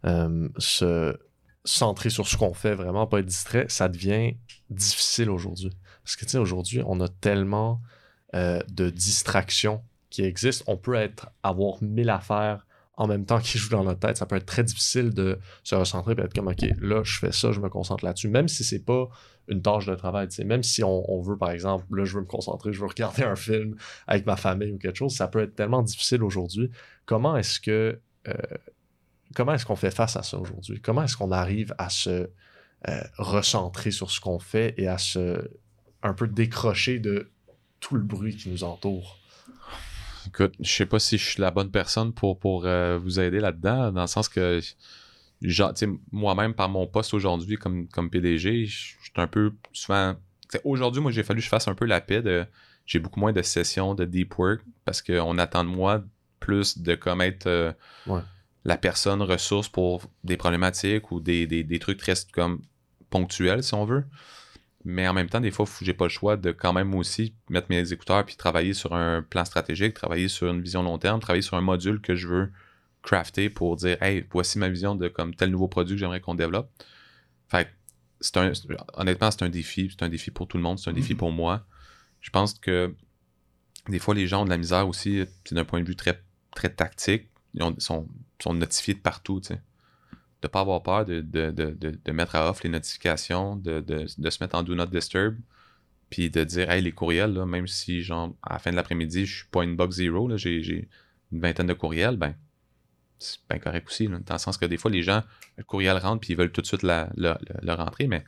[0.04, 1.18] euh, se
[1.64, 4.34] centrer sur ce qu'on fait, vraiment pas être distrait, ça devient
[4.70, 5.70] difficile aujourd'hui.
[6.02, 7.80] Parce que, tu sais, aujourd'hui, on a tellement
[8.34, 10.64] euh, de distractions qui existent.
[10.66, 12.66] On peut être, avoir mille affaires
[12.96, 14.16] en même temps qui jouent dans notre tête.
[14.16, 17.32] Ça peut être très difficile de se recentrer et être comme, OK, là, je fais
[17.32, 18.28] ça, je me concentre là-dessus.
[18.28, 19.08] Même si c'est pas
[19.48, 20.28] une tâche de travail.
[20.44, 23.36] Même si on, veut, par exemple, là, je veux me concentrer, je veux regarder un
[23.36, 23.76] film
[24.06, 26.70] avec ma famille ou quelque chose, ça peut être tellement difficile aujourd'hui.
[27.06, 28.34] Comment est-ce que euh,
[29.34, 30.80] comment est-ce qu'on fait face à ça aujourd'hui?
[30.80, 32.30] Comment est-ce qu'on arrive à se
[32.88, 35.50] euh, recentrer sur ce qu'on fait et à se
[36.02, 37.30] un peu décrocher de
[37.80, 39.18] tout le bruit qui nous entoure?
[40.26, 43.40] Écoute, je sais pas si je suis la bonne personne pour, pour euh, vous aider
[43.40, 44.60] là-dedans, dans le sens que
[46.12, 50.14] moi-même, par mon poste aujourd'hui comme, comme PDG, je suis un peu souvent.
[50.64, 52.44] Aujourd'hui, moi, j'ai fallu que je fasse un peu la paix de.
[52.86, 56.02] J'ai beaucoup moins de sessions de deep work parce qu'on attend de moi
[56.40, 57.72] plus de comme être euh,
[58.06, 58.20] Ouais.
[58.64, 62.62] la personne ressource pour des problématiques ou des, des, des trucs très comme
[63.10, 64.04] ponctuels, si on veut.
[64.84, 67.66] Mais en même temps, des fois, j'ai pas le choix de quand même aussi mettre
[67.70, 71.42] mes écouteurs puis travailler sur un plan stratégique, travailler sur une vision long terme, travailler
[71.42, 72.50] sur un module que je veux
[73.02, 76.34] crafter pour dire Hey, voici ma vision de comme tel nouveau produit que j'aimerais qu'on
[76.34, 76.70] développe.
[77.48, 77.68] Fait
[78.20, 78.52] c'est un,
[78.94, 79.88] honnêtement, c'est un défi.
[79.90, 81.18] C'est un défi pour tout le monde, c'est un défi Mhm.
[81.18, 81.66] pour moi.
[82.20, 82.94] Je pense que
[83.88, 86.22] des fois, les gens ont de la misère aussi, puis d'un point de vue très,
[86.54, 88.06] très tactique, ils ont- sont,
[88.38, 89.40] sont notifiés de partout.
[90.42, 94.06] De pas avoir peur de, de, de, de, mettre à off les notifications, de, de,
[94.16, 95.38] de se mettre en Do Not Disturb,
[96.10, 99.24] puis de dire, hey, les courriels, là, même si, genre, à la fin de l'après-midi,
[99.26, 100.88] je suis pas une box zero, j'ai
[101.32, 102.34] une vingtaine de courriels, ben,
[103.20, 105.22] c'est bien correct aussi, là, dans le sens que des fois, les gens,
[105.56, 108.24] le courriel rentre, puis ils veulent tout de suite le rentrer, mais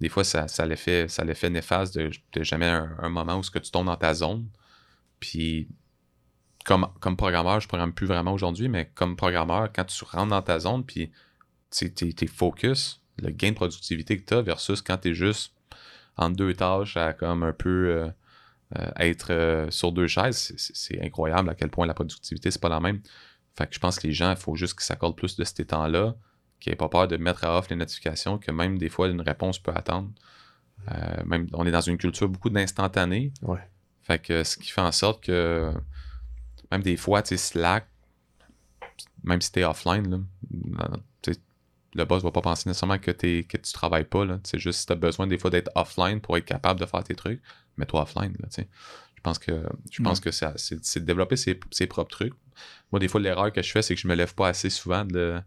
[0.00, 1.06] des fois, ça, ça l'effet
[1.50, 4.46] néfaste de, de jamais un, moment où ce que tu tombes dans ta zone,
[5.18, 5.68] puis
[6.64, 10.42] comme, comme programmeur, je programme plus vraiment aujourd'hui, mais comme programmeur, quand tu rentres dans
[10.42, 11.10] ta zone, puis
[11.70, 15.52] tu es, focus, le gain de productivité que tu as versus quand tu es juste
[16.16, 18.08] en deux tâches à comme un peu euh,
[18.78, 22.68] euh, être euh, sur deux chaises, c'est incroyable à quel point la productivité, c'est pas
[22.68, 23.00] la même.
[23.58, 25.66] Fait que je pense que les gens, il faut juste qu'ils s'accordent plus de ces
[25.66, 26.14] temps-là,
[26.60, 29.20] qu'ils n'aient pas peur de mettre à off les notifications, que même des fois, une
[29.20, 30.10] réponse peut attendre.
[30.92, 33.32] Euh, même, on est dans une culture beaucoup d'instantané.
[33.42, 33.58] Ouais.
[34.02, 35.72] Fait que ce qui fait en sorte que
[36.70, 37.88] même des fois, tu sais, Slack,
[39.24, 40.18] même si offline, là,
[40.52, 41.40] non, tu sais,
[41.94, 44.24] le boss va pas penser nécessairement que, t'es- que tu travailles pas.
[44.24, 44.38] là.
[44.44, 47.02] C'est juste si tu as besoin des fois d'être offline pour être capable de faire
[47.02, 47.42] tes trucs,
[47.76, 48.34] mets-toi offline.
[48.40, 52.34] Là, je pense que, je pense que c'est de développer ses, ses propres trucs.
[52.92, 55.04] Moi, des fois, l'erreur que je fais, c'est que je me lève pas assez souvent
[55.04, 55.40] de,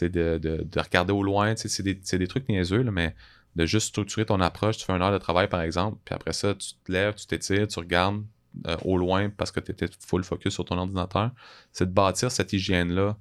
[0.00, 1.54] de, de, de regarder au loin.
[1.56, 3.14] C'est des, des trucs niaiseux, là, mais
[3.56, 4.78] de juste structurer ton approche.
[4.78, 7.26] Tu fais une heure de travail, par exemple, puis après ça, tu te lèves, tu
[7.26, 8.22] t'étires, tu regardes
[8.66, 11.30] euh, au loin parce que tu étais full focus sur ton ordinateur.
[11.72, 13.16] C'est de bâtir cette hygiène-là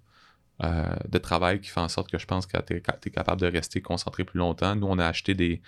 [0.63, 3.47] euh, de travail qui fait en sorte que je pense que tu es, capable de
[3.47, 4.75] rester concentré plus longtemps.
[4.75, 5.61] Nous, on a acheté des,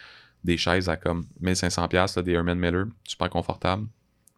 [0.44, 3.88] des chaises à comme 1500$, là, des Herman Miller, super confortables.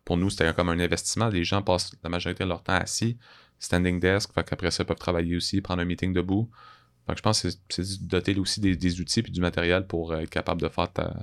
[0.06, 1.28] Pour nous, c'était comme un investissement.
[1.30, 3.18] Les gens passent la majorité de leur temps assis,
[3.60, 6.50] standing desk, fait qu'après ça, ils peuvent travailler aussi, prendre un meeting debout.
[7.08, 9.86] Fait que je pense que c'est- c'est doter aussi des, des outils et du matériel
[9.88, 11.14] pour euh, être capable de faire ta-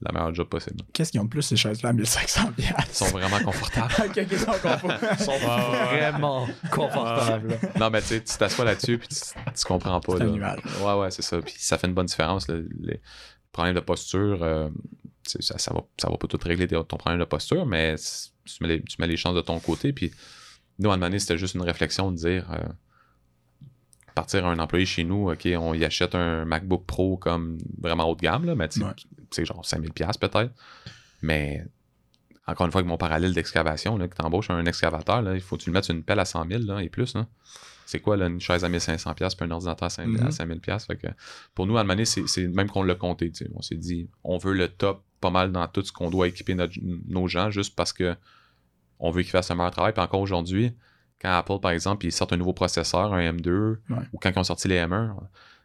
[0.00, 0.82] la meilleure job possible.
[0.92, 3.92] Qu'est-ce qu'ils ont de plus ces chaises-là à 1500 Ils sont vraiment confortables.
[3.98, 4.98] Ok, qu'on comprend?
[5.12, 7.58] Ils sont vraiment confortables.
[7.80, 9.16] non, mais tu sais, tu t'assois là-dessus puis tu,
[9.54, 10.16] tu comprends pas.
[10.18, 10.32] C'est un là.
[10.32, 10.60] nuage.
[10.82, 11.40] Ouais, ouais, c'est ça.
[11.40, 12.48] Puis ça fait une bonne différence.
[12.48, 12.56] là.
[12.80, 13.00] Les
[13.52, 14.68] problèmes de posture, euh,
[15.26, 18.68] ça, ça, va, ça va pas tout régler ton problème de posture, mais tu mets
[18.68, 19.92] les, tu mets les chances de ton côté.
[19.92, 20.12] Puis
[20.78, 22.58] nous, à un moment donné, c'était juste une réflexion de dire euh,
[24.14, 28.14] partir un employé chez nous, OK, on y achète un MacBook Pro comme vraiment haut
[28.14, 28.82] de gamme, là, mais tu
[29.30, 30.52] sais, genre 5000$ peut-être.
[31.22, 31.64] Mais
[32.46, 35.56] encore une fois, avec mon parallèle d'excavation, que tu embauches un excavateur, là, il faut
[35.56, 37.14] que tu le mettes une pelle à 100 000 là, et plus.
[37.14, 37.26] Là.
[37.86, 40.10] C'est quoi là, une chaise à 1500$ puis un ordinateur à 5 000$?
[40.10, 40.26] Mhm.
[40.26, 40.86] à 5000$?
[40.86, 41.06] Fait que
[41.54, 43.32] pour nous, à un moment donné, c'est même qu'on l'a compté.
[43.54, 46.54] On s'est dit, on veut le top pas mal dans tout ce qu'on doit équiper
[46.54, 48.14] notre- nos gens juste parce que
[48.98, 49.92] on veut qu'ils fassent un meilleur travail.
[49.92, 50.72] Puis encore aujourd'hui,
[51.20, 53.96] quand Apple, par exemple, ils sortent un nouveau processeur, un M2, Ouais.
[54.12, 55.14] ou quand ils ont sorti les M1,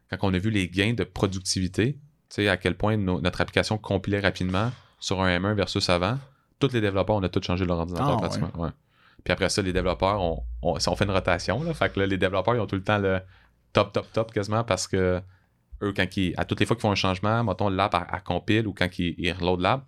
[0.10, 2.00] quand on a vu les gains de productivité, tu
[2.30, 6.18] sais, à quel point notre application compilait rapidement sur un M1 versus avant,
[6.60, 8.52] tous les développeurs, on a tous changé leur ordinateur Ah, pratiquement.
[8.58, 8.70] ouais.
[9.24, 11.62] Puis après ça, les développeurs, on, on, on fait une rotation.
[11.64, 13.20] Là, fait que là, les développeurs, ils ont tout le temps le
[13.74, 15.22] top, top, top quasiment parce que
[15.82, 18.20] eux, quand ils, à toutes les fois qu'ils font un changement, mettons l'app à, à
[18.20, 19.86] compile ou quand ils, ils reload l'app,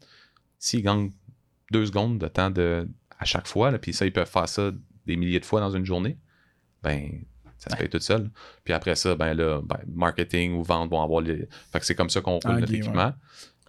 [0.59, 1.11] s'ils gagnent
[1.71, 2.87] deux secondes de temps de,
[3.19, 4.71] à chaque fois, puis ça, ils peuvent faire ça
[5.05, 6.17] des milliers de fois dans une journée,
[6.83, 7.23] ben,
[7.57, 8.29] ça se paye tout seul.
[8.63, 11.47] Puis après ça, ben là, ben, marketing ou vente vont avoir les.
[11.71, 13.13] Fait que c'est comme ça qu'on roule Ah, notre équipement.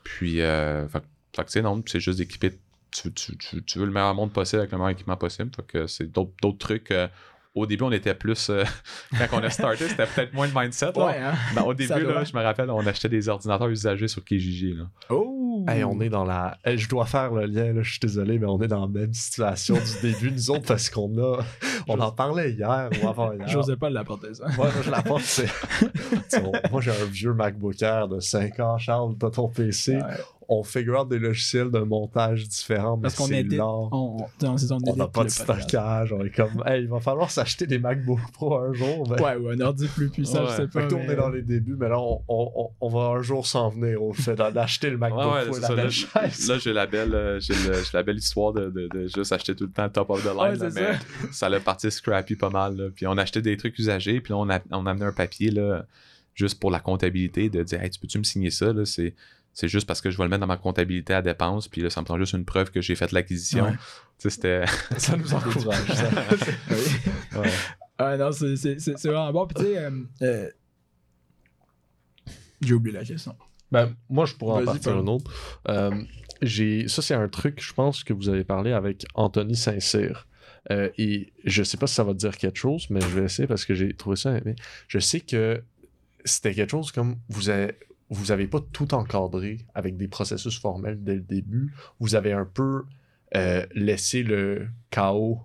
[0.02, 1.02] Puis, euh, fait,
[1.44, 2.58] que sais, non, c'est juste d'équiper.
[2.90, 5.50] Tu, tu, tu, tu veux le meilleur monde possible avec le meilleur équipement possible.
[5.54, 6.90] Fait que c'est d'autres d'autres trucs.
[6.90, 7.08] euh,
[7.54, 8.48] au début, on était plus.
[8.50, 8.64] euh,
[9.18, 10.92] quand on a starté, c'était peut-être moins le mindset.
[10.96, 11.06] là.
[11.06, 11.34] Ouais, hein?
[11.54, 14.74] Ben, au début, là, je me rappelle, on achetait des ordinateurs usagés sur Kijiji.
[14.74, 14.84] Là.
[15.10, 15.64] Oh!
[15.68, 16.56] Hey, on est dans la.
[16.64, 18.88] Hey, je dois faire le lien, là, je suis désolé, mais on est dans la
[19.00, 21.40] même situation du début, nous autres, parce qu'on a.
[21.88, 23.48] On en parlait hier ou avant-hier.
[23.48, 24.46] J'osais pas l'apporter ça.
[24.56, 25.48] Moi, je l'apporte, c'est.
[26.70, 29.96] Moi, j'ai un vieux MacBook Air de 5 ans, Charles, t'as ton PC.
[29.96, 30.02] Ouais.
[30.54, 33.56] On figure out des logiciels de montage différents, mais Parce qu'on c'est était.
[33.56, 33.88] lent.
[33.90, 34.16] On,
[34.96, 38.56] n'a pas de stockage, on est comme, hey, il va falloir s'acheter des MacBook Pro
[38.58, 39.08] un jour.
[39.10, 40.50] mais- Ouais, ou un ordi plus puissant, Ouais.
[40.50, 40.86] je sais Fait pas.
[40.88, 43.22] que on mais- est dans les débuts, mais là, on, on, on- on va un
[43.22, 45.74] jour s'en venir au fait d'acheter le MacBook Ouais, ouais, Pro et c'est la ça.
[45.74, 46.48] belle Là, chaise.
[46.48, 47.40] là, j'ai la belle, euh,
[47.94, 50.36] la belle histoire de, de- de juste acheter tout le temps top of the line.
[50.38, 50.98] Ouais, là, c'est mais
[51.32, 52.76] ça l'a parti scrappy pas mal.
[52.76, 52.84] là.
[52.94, 55.86] Puis on achetait des trucs usagés, puis là, on, a, on amenait un papier là,
[56.34, 58.84] juste pour la comptabilité de dire Hey, tu peux-tu me signer ça là?
[58.84, 59.14] C'est,
[59.52, 61.90] c'est juste parce que je vais le mettre dans ma comptabilité à dépenses, puis là,
[61.90, 63.64] ça me prend juste une preuve que j'ai fait l'acquisition.
[63.64, 63.72] Ouais.
[64.18, 64.64] Tu sais, c'était.
[64.96, 66.08] ça nous encourage, ça.
[66.70, 66.76] Oui.
[67.38, 67.50] Ouais.
[67.96, 69.46] Ah non, c'est vraiment bon.
[69.46, 69.90] Puis tu sais, euh,
[70.20, 70.50] euh,
[72.60, 73.34] j'ai oublié la question.
[73.70, 75.30] Ben, moi, je pourrais en partir un autre.
[75.68, 76.02] Euh,
[76.42, 80.26] j'ai, ça, c'est un truc, je pense, que vous avez parlé avec Anthony Saint-Cyr.
[80.70, 83.24] Euh, et je sais pas si ça va te dire quelque chose, mais je vais
[83.24, 84.32] essayer parce que j'ai trouvé ça.
[84.44, 84.54] mais
[84.88, 85.62] Je sais que
[86.24, 87.72] c'était quelque chose comme vous avez,
[88.12, 91.72] vous avez pas tout encadré avec des processus formels dès le début.
[91.98, 92.84] Vous avez un peu
[93.34, 95.40] euh, laissé le chaos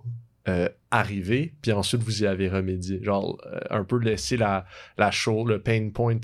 [0.48, 3.02] euh, arriver, puis ensuite vous y avez remédié.
[3.02, 4.66] Genre, euh, un peu laisser la,
[4.96, 6.20] la chose, le pain point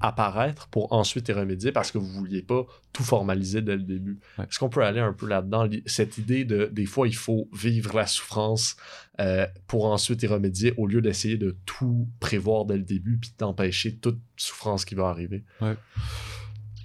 [0.00, 4.18] apparaître pour ensuite y remédier parce que vous vouliez pas tout formaliser dès le début.
[4.38, 4.44] Ouais.
[4.44, 7.96] Est-ce qu'on peut aller un peu là-dedans, cette idée de des fois il faut vivre
[7.96, 8.76] la souffrance
[9.20, 13.32] euh, pour ensuite y remédier au lieu d'essayer de tout prévoir dès le début puis
[13.38, 15.44] d'empêcher toute souffrance qui va arriver?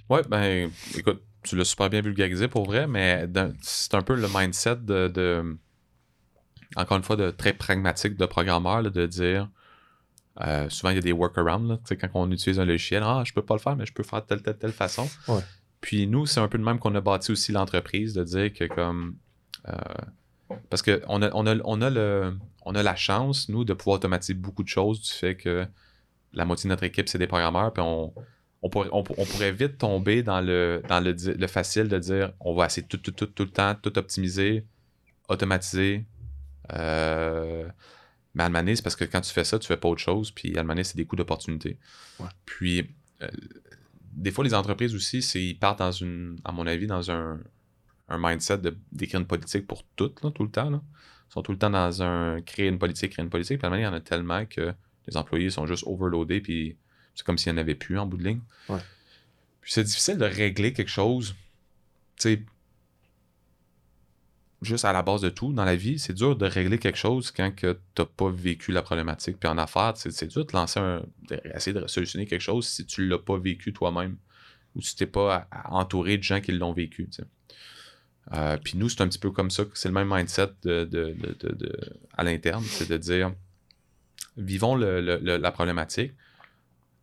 [0.08, 3.28] Ouais, ben, écoute, tu l'as super bien vulgarisé pour vrai, mais
[3.62, 5.58] c'est un peu le mindset de, de-
[6.76, 9.48] encore une fois, de très pragmatique de programmeur, là, de dire,
[10.40, 13.42] euh, souvent il y a des workarounds, quand on utilise un logiciel, ah, je peux
[13.42, 15.08] pas le faire, mais je peux faire de telle, telle, telle façon.
[15.28, 15.42] Ouais.
[15.80, 18.64] Puis nous, c'est un peu de même qu'on a bâti aussi l'entreprise, de dire que
[18.64, 19.16] comme,
[19.68, 19.74] euh,
[20.70, 23.74] parce que on a, on, a, on, a le, on a la chance, nous, de
[23.74, 25.66] pouvoir automatiser beaucoup de choses du fait que
[26.32, 28.14] la moitié de notre équipe, c'est des programmeurs, puis on,
[28.62, 32.32] on pourrait, on, on pourrait vite tomber dans le, dans le, le facile de dire
[32.40, 34.64] on va essayer tout, tout, tout, tout le temps, tout optimiser,
[35.28, 36.06] automatiser.
[36.72, 37.68] Euh,
[38.34, 40.52] mais donné, c'est parce que quand tu fais ça, tu fais pas autre chose, puis
[40.52, 41.78] donné, c'est des coûts d'opportunité.
[42.18, 42.28] Ouais.
[42.46, 42.90] Puis,
[43.22, 43.28] euh,
[44.12, 47.40] des fois, les entreprises aussi, c'est, ils partent dans une, à mon avis, dans un,
[48.08, 48.60] un mindset
[48.90, 50.70] d'écrire une politique pour tout, là, tout le temps.
[50.70, 50.82] Là.
[51.28, 53.58] Ils sont tout le temps dans un créer une politique, créer une politique.
[53.58, 54.72] Puis donné, il y en a tellement que
[55.06, 56.76] les employés sont juste overloadés, puis
[57.14, 58.40] c'est comme s'il n'y en avait plus en bout de ligne.
[58.68, 58.80] Ouais.
[59.60, 61.34] Puis c'est difficile de régler quelque chose,
[62.16, 62.42] tu sais,
[64.62, 65.98] juste à la base de tout dans la vie.
[65.98, 69.38] C'est dur de régler quelque chose quand que t'as pas vécu la problématique.
[69.38, 71.02] Puis en affaires, c'est, dur de lancer un.
[71.54, 74.16] essayer de solutionner quelque chose si tu l'as pas vécu toi-même
[74.74, 77.08] ou si t'es pas entouré de gens qui l'ont vécu.
[78.32, 80.52] Euh, puis nous, c'est un petit peu comme ça, c'est le même mindset
[82.16, 83.32] à l'interne, c'est de dire,
[84.36, 86.12] vivons la problématique.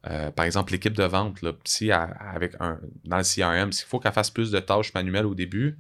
[0.08, 4.14] Euh, par exemple, l'équipe de vente, si avec un, dans le CRM, s'il faut qu'elle
[4.14, 5.78] fasse plus de tâches manuelles au début,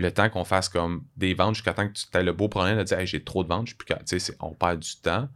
[0.00, 2.78] le temps qu'on fasse comme des ventes jusqu'à temps que tu aies le beau problème
[2.78, 3.94] de dire Hey, j'ai trop de ventes, je suis plus.
[4.06, 5.28] Tu sais, on perd du temps.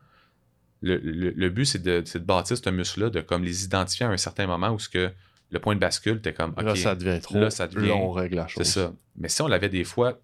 [0.81, 4.11] Le, le- le but, c'est de, de bâtir ce muscle-là, de comme les identifier à
[4.11, 5.13] un certain moment où ce que
[5.51, 7.39] le point de bascule, t'es comme OK, Là, ça devient trop.
[7.39, 8.65] Là, ça devient- Là, on règle la chose.
[8.67, 8.93] c'est ça.
[9.17, 10.19] Mais si on l'avait des fois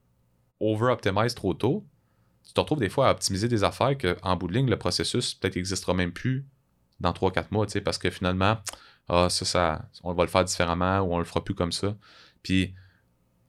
[0.61, 1.86] over-optimise trop tôt,
[2.47, 5.34] tu te retrouves des fois à optimiser des affaires qu'en bout de ligne, le processus
[5.34, 6.47] peut-être n'existera même plus
[7.01, 8.59] dans 3-4 mois, tu sais, parce que finalement,
[9.09, 11.97] ah, ça, ça, on va le faire différemment ou on le fera plus comme ça.
[12.43, 12.74] Puis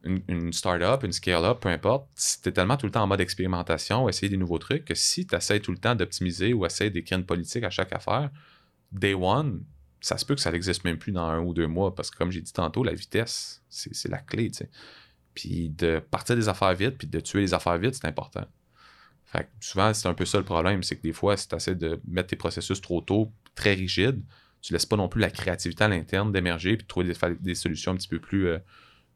[0.04, 2.10] une, une startup, une scale-up, peu importe,
[2.42, 5.36] t'es tellement tout le temps en mode expérimentation, essayer des nouveaux trucs, que si tu
[5.36, 8.30] essaies tout le temps d'optimiser ou essayer d'écrire une politique à chaque affaire,
[8.92, 9.64] day one,
[10.02, 12.18] ça se peut que ça n'existe même plus dans un ou deux mois, parce que
[12.18, 14.70] comme j'ai dit tantôt, la vitesse, c'est la clé, tu sais.
[15.34, 18.46] Puis de partir des affaires vite, puis de tuer les affaires vite, c'est important.
[19.26, 21.56] Fait que souvent, c'est un peu ça le problème, c'est que des fois, si tu
[21.56, 24.22] essaies de mettre tes processus trop tôt, très rigides,
[24.62, 27.56] tu laisses pas non plus la créativité à l'interne d'émerger puis de trouver des, des
[27.56, 28.60] solutions un petit peu plus, euh,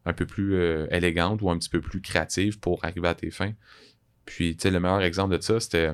[0.06, 3.32] un peu plus euh, élégantes ou un petit peu plus créatives pour arriver à tes
[3.32, 3.54] fins.
[4.26, 5.92] Puis, tu sais, le meilleur exemple de ça, c'était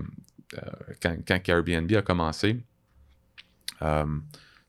[0.55, 0.59] euh,
[1.01, 2.61] quand, quand Airbnb a commencé,
[3.81, 4.05] euh,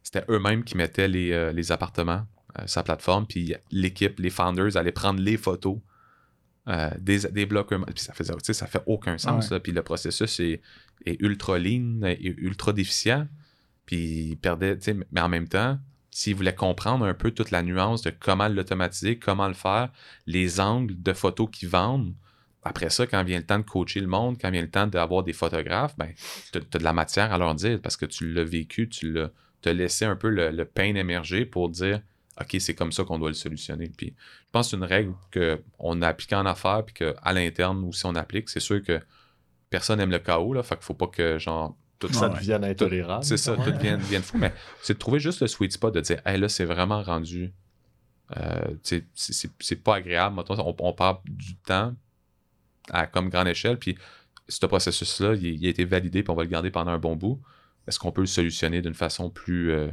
[0.03, 2.27] c'était eux-mêmes qui mettaient les, les appartements
[2.77, 5.79] la plateforme, puis l'équipe, les founders allaient prendre les photos
[6.69, 7.87] euh, des, des blocs eux-mêmes.
[7.87, 9.47] Puis ça faisait, tu sais, ça fait aucun sens.
[9.47, 9.57] Ouais.
[9.57, 9.61] là.
[9.61, 10.61] Puis le processus est,
[11.07, 13.27] est ultra lean, est ultra déficient.
[13.87, 15.79] Puis ils perdaient, tu sais, mais en même temps,
[16.11, 19.91] s'ils voulaient comprendre un peu toute la nuance de comment l'automatiser, comment le faire,
[20.27, 22.15] les angles de photos qu'ils vendent,
[22.63, 25.23] après ça, quand vient le temps de coacher le monde, quand vient le temps d'avoir
[25.23, 26.13] des photographes, ben,
[26.53, 29.31] tu as, de la matière à leur dire parce que tu l'as vécu, tu l'as
[29.65, 32.03] as laissé un peu le, pain émerger pour dire
[32.41, 33.91] OK, c'est comme ça qu'on doit le solutionner.
[33.97, 37.85] Puis je pense que c'est une règle qu'on a appliquée en affaires, puis qu'à l'interne
[37.85, 38.49] aussi on applique.
[38.49, 39.01] C'est sûr que
[39.71, 42.35] personne n'aime le chaos, là, fait qu'il faut pas que genre tout Ça Ouais.
[42.35, 43.23] devienne intolérable.
[43.25, 46.21] c'est ça, tout devienne fou, mais c'est de trouver juste le sweet spot de dire,
[46.27, 47.53] hey, là, c'est vraiment rendu.
[48.37, 50.41] euh, tu sais, c'est- c'est c'est pas agréable.
[50.49, 51.95] On, on perd du temps
[52.91, 53.99] à comme grande échelle, puis
[54.49, 57.17] ce processus-là, il, il a été validé, puis on va le garder pendant un bon
[57.17, 57.41] bout.
[57.89, 59.89] Est-ce qu'on peut le solutionner d'une façon plus euh,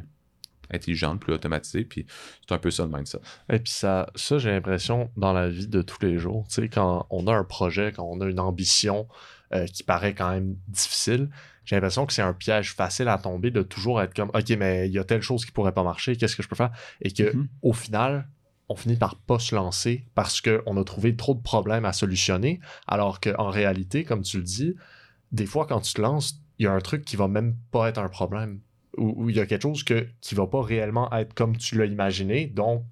[0.72, 1.84] intelligente, plus automatisée?
[1.84, 2.06] Puis
[2.48, 3.20] c'est un peu ça le mindset.
[3.52, 6.70] Et puis ça, ça j'ai l'impression, dans la vie de tous les jours, tu sais,
[6.70, 9.08] quand on a un projet, quand on a une ambition
[9.54, 11.30] euh, qui paraît quand même difficile,
[11.68, 14.88] j'ai l'impression que c'est un piège facile à tomber de toujours être comme, OK, mais
[14.88, 16.72] il y a telle chose qui pourrait pas marcher, qu'est-ce que je peux faire?
[17.02, 17.48] Et que Mhm.
[17.62, 18.30] au final,
[18.70, 22.62] on finit par pas se lancer parce qu'on a trouvé trop de problèmes à solutionner,
[22.88, 24.76] alors qu'en réalité, comme tu le dis,
[25.34, 27.90] des fois, quand tu te lances, il y a un truc qui va même pas
[27.90, 28.62] être un problème.
[28.98, 31.86] Ou il y a quelque chose que, qui va pas réellement être comme tu l'as
[31.86, 32.48] imaginé.
[32.48, 32.86] Donc,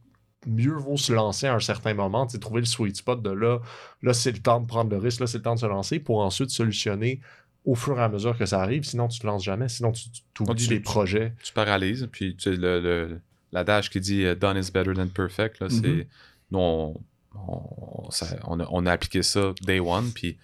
[0.45, 3.59] mieux vaut se lancer à un certain moment, trouver le sweet spot de là,
[4.01, 5.99] là, c'est le temps de prendre le risque, là, c'est le temps de se lancer
[5.99, 7.21] pour ensuite solutionner
[7.65, 8.83] au fur et à mesure que ça arrive.
[8.83, 9.67] Sinon, tu te lances jamais.
[9.67, 11.33] Sinon, tu, tu oublies tu- les tu- projets.
[11.43, 12.07] tu paralyses.
[12.11, 13.19] Puis tu sais, le, le-
[13.51, 15.81] l'adage qui dit euh, done is better than perfect, là, c'est.
[15.87, 16.05] Mhm.
[16.51, 17.01] Nous, on,
[17.35, 20.11] on- ça- on a, on a appliqué ça day one.
[20.13, 20.37] Puis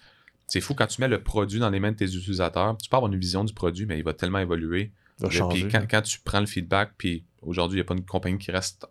[0.46, 2.76] c'est fou quand tu mets le produit dans les mains de tes utilisateurs.
[2.76, 4.92] Tu peux avoir une vision du produit, mais il va tellement évoluer.
[5.18, 5.68] va Puis changer.
[5.70, 8.50] quand, quand tu prends le feedback, puis aujourd'hui, il n'y a pas une compagnie qui
[8.50, 8.86] reste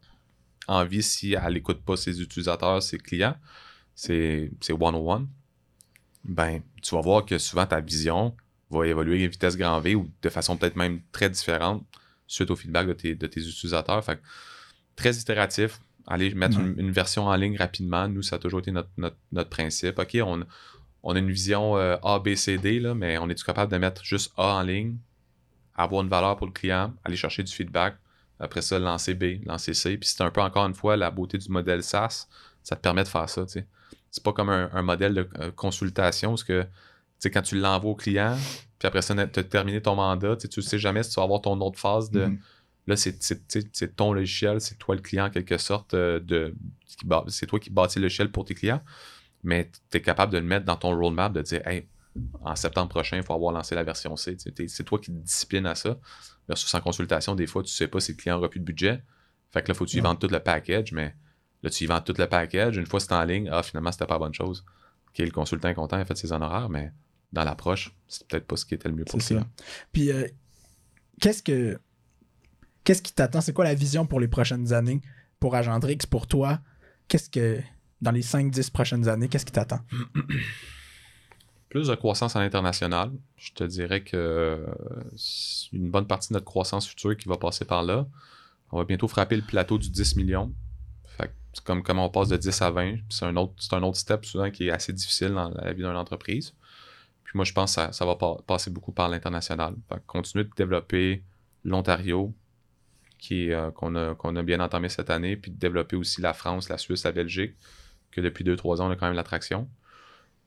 [0.68, 3.36] en vie si elle n'écoute pas ses utilisateurs, ses clients.
[3.94, 5.28] C'est c'est 101.
[6.24, 8.36] Ben, tu vas voir que souvent ta vision
[8.70, 11.84] va évoluer à vitesse grand V ou de façon peut-être même très différente
[12.28, 14.04] suite au feedback de tes, de tes utilisateurs.
[14.04, 14.22] Fait que,
[14.96, 15.80] très itératif.
[16.08, 18.08] Aller mettre une, une version en ligne rapidement.
[18.08, 20.00] Nous, ça a toujours été notre, notre, notre principe.
[20.00, 20.44] OK, on,
[21.04, 23.78] on a une vision euh, A, B, C, D, là, mais on est capable de
[23.78, 24.98] mettre juste A en ligne,
[25.76, 27.98] avoir une valeur pour le client, aller chercher du feedback,
[28.40, 29.98] après ça, lancer B, lancer C.
[29.98, 32.28] Puis c'est un peu encore une fois la beauté du modèle SaaS,
[32.64, 33.46] ça te permet de faire ça.
[33.46, 33.68] tu sais.
[34.12, 36.68] C'est pas comme un, un modèle de euh, consultation, parce que tu
[37.20, 38.38] sais, quand tu l'envoies au client,
[38.78, 41.16] puis après ça, tu as terminé ton mandat, tu sais, tu sais jamais si tu
[41.16, 42.26] vas avoir ton autre phase de.
[42.26, 42.40] Mhm.
[42.88, 45.94] Là, c'est- ton logiciel, c'est toi le client en quelque sorte.
[45.94, 46.54] euh, de,
[47.28, 48.82] c'est toi qui bâtis le logiciel pour tes clients,
[49.44, 51.88] mais tu es capable de le mettre dans ton roadmap, de dire, hey,
[52.42, 54.36] en septembre prochain, il faut avoir lancé la version C.
[54.68, 55.98] C'est toi qui te discipline à ça.
[56.50, 59.02] Versus en consultation, des fois, tu sais pas si le client aura plus de budget.
[59.52, 60.08] Fait que là, faut que tu y Ouais.
[60.08, 61.16] vendes tout le package, mais
[61.64, 62.78] là, tu y vends tout le package.
[62.78, 64.66] Une fois que c'est en ligne, ah, finalement, c'était pas la bonne chose.
[65.10, 66.92] Ok, le consultant est content, il a fait ses honoraires, mais
[67.34, 69.46] dans l'approche, c'est peut-être pas ce qui était le mieux pour ça.
[69.92, 70.28] Puis, euh,
[71.20, 71.80] qu'est-ce que.
[72.84, 73.42] Qu'est-ce qui t'attend?
[73.42, 75.02] C'est quoi la vision pour les prochaines années
[75.40, 76.60] pour Agendrix, pour toi?
[77.08, 77.60] Qu'est-ce que.
[78.02, 79.80] Dans les 5-10 prochaines années, qu'est-ce qui t'attend?
[81.70, 83.12] Plus de croissance à l'international.
[83.38, 84.66] Je te dirais que euh,
[85.72, 88.08] une bonne partie de notre croissance future qui va passer par là.
[88.72, 90.52] On va bientôt frapper le plateau du 10 millions.
[91.54, 92.98] C'est comme comment on passe de 10 à 20.
[93.10, 95.84] C'est un, autre, c'est un autre step souvent qui est assez difficile dans la vie
[95.84, 96.54] d'une entreprise.
[97.24, 99.76] Puis moi, je pense que ça, ça va pa- passer beaucoup par l'international.
[100.08, 101.24] Continuer de développer
[101.64, 102.34] l'Ontario,
[103.18, 106.34] qui euh, qu'on, a, qu'on a bien entamé cette année, puis de développer aussi la
[106.34, 107.54] France, la Suisse, la Belgique,
[108.12, 109.70] que depuis 2-3 ans, on a quand même l'attraction.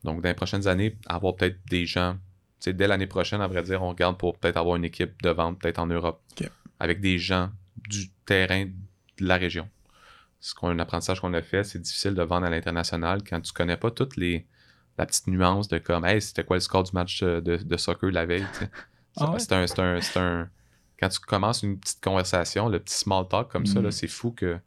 [0.02, 3.46] Donc, dans les prochaines années, avoir peut-être des gens, tu sais, dès l'année prochaine, à
[3.46, 6.20] vrai dire, on regarde pour peut-être avoir une équipe de vente, peut-être en Europe,
[6.80, 7.50] avec des gens
[7.88, 9.68] du terrain de la région.
[10.46, 13.52] C'est qu'on- un apprentissage qu'on a fait, c'est difficile de vendre à l'international quand tu
[13.54, 14.46] connais pas toutes les
[14.98, 18.10] la petite nuance de comme hey c'était quoi le score du match de, de soccer
[18.12, 18.44] la veille.
[19.16, 19.38] Ah ouais?
[19.38, 20.50] c'est un, c'est un, c'est un-
[21.00, 24.32] quand tu commences une petite conversation le petit small talk comme ça là, c'est fou
[24.32, 24.58] que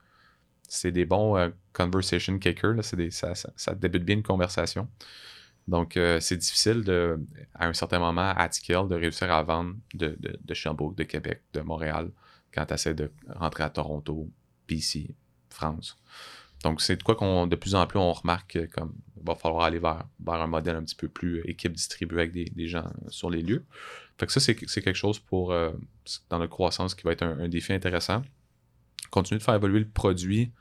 [0.68, 4.24] c'est des bons euh, conversation kickers là, c'est des, ça, ça, ça débute bien une
[4.24, 4.90] conversation
[5.68, 7.20] donc euh, c'est difficile de
[7.54, 10.54] à un certain moment à Tickle de réussir à vendre de, de, de
[10.96, 12.10] de Québec de Montréal
[12.54, 14.30] quand tu essaies de rentrer à Toronto
[14.68, 15.16] BC
[15.58, 15.98] France
[16.64, 19.36] donc, c'est de quoi qu'on, de plus en plus, on remarque que, comme il va
[19.36, 22.68] falloir aller vers, vers un modèle un petit peu plus euh, équipe distribuée avec des,
[22.68, 23.66] gens euh, sur les lieux.
[24.18, 25.72] Fait que ça, c'est, quelque chose pour, euh,
[26.30, 28.24] dans notre croissance qui va être un, défi intéressant.
[29.12, 30.52] Continuer de faire évoluer le produit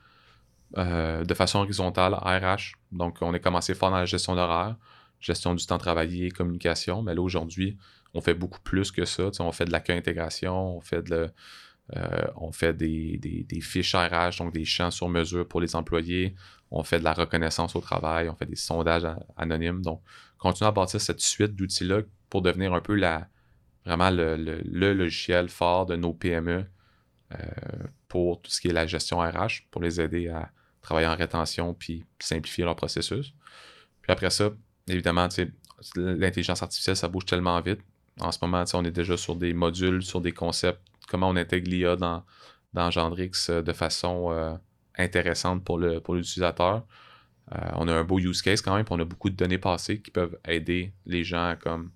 [0.77, 2.75] euh, de façon horizontale, RH.
[2.91, 4.75] Donc, on est commencé fort dans la gestion d'horaire,
[5.19, 7.01] gestion du temps travaillé, communication.
[7.01, 7.77] Mais là, aujourd'hui,
[8.13, 9.29] on fait beaucoup plus que ça.
[9.39, 11.31] On fait de l'accueil intégration, on fait de le-
[11.95, 16.35] euh, on fait des, fiches RH, donc des champs sur mesure pour les employés.
[16.69, 19.07] On fait de la reconnaissance au travail, on fait des sondages
[19.37, 19.81] anonymes.
[19.81, 20.01] Donc,
[20.37, 23.27] continuer à bâtir cette suite d'outils-là pour devenir un peu la,
[23.85, 24.61] vraiment le,
[24.93, 26.65] logiciel fort de nos PME
[27.33, 27.37] euh,
[28.07, 30.51] pour tout ce qui est la gestion RH, pour les aider à
[30.81, 33.33] travailler en rétention puis simplifier leur processus.
[34.01, 34.51] Puis après ça,
[34.87, 35.27] évidemment,
[35.95, 37.79] l'intelligence artificielle, ça bouge tellement vite.
[38.19, 41.69] En ce moment, on est déjà sur des modules, sur des concepts, comment on intègre
[41.69, 42.23] l'IA dans,
[42.73, 44.55] dans Gendrix euh, de façon euh,
[44.97, 46.85] intéressante pour, le, pour l'utilisateur.
[47.53, 49.57] Euh, on a un beau use case quand même, puis on a beaucoup de données
[49.57, 51.91] passées qui peuvent aider les gens à comme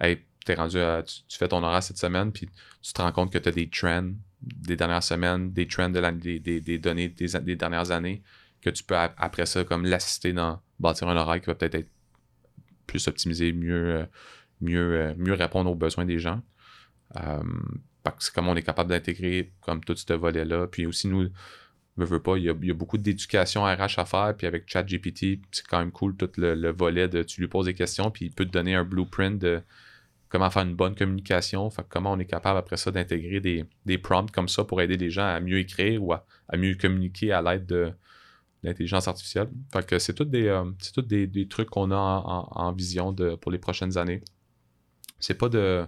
[0.00, 0.78] Hey, t'es rendu
[1.28, 2.48] tu, fais ton horaire cette semaine, puis
[2.82, 4.10] tu te rends compte que tu as des trends
[4.40, 8.22] des dernières semaines, des trends de l'année- des, des- données des, des dernières années,
[8.62, 11.74] que tu peux ap- après ça comme l'assister dans bâtir un horaire qui va peut-être
[11.74, 11.90] être
[12.86, 14.06] plus optimisé, mieux,
[14.60, 16.40] mieux, mieux répondre aux besoins des gens.
[18.18, 20.66] C'est comme on est capable d'intégrer comme tout ce volet-là.
[20.68, 21.28] Puis aussi, nous,
[21.96, 24.34] ne pas, il y, a, beaucoup d'éducation RH à faire.
[24.36, 27.66] Puis avec ChatGPT, c'est quand même cool tout le, le volet de tu lui poses
[27.66, 29.62] des questions, puis il peut te donner un blueprint de
[30.28, 31.68] comment faire une bonne communication.
[31.88, 33.40] Comment on est capable après ça d'intégrer
[33.84, 36.24] des, prompts comme ça pour aider les gens à mieux écrire ou à,
[36.56, 37.92] mieux communiquer à l'aide de
[38.62, 39.48] l'intelligence artificielle.
[39.72, 40.64] Fait que c'est des, euh,
[40.98, 44.22] des, des trucs qu'on a en, vision pour les prochaines années.
[45.18, 45.84] C'est pas de.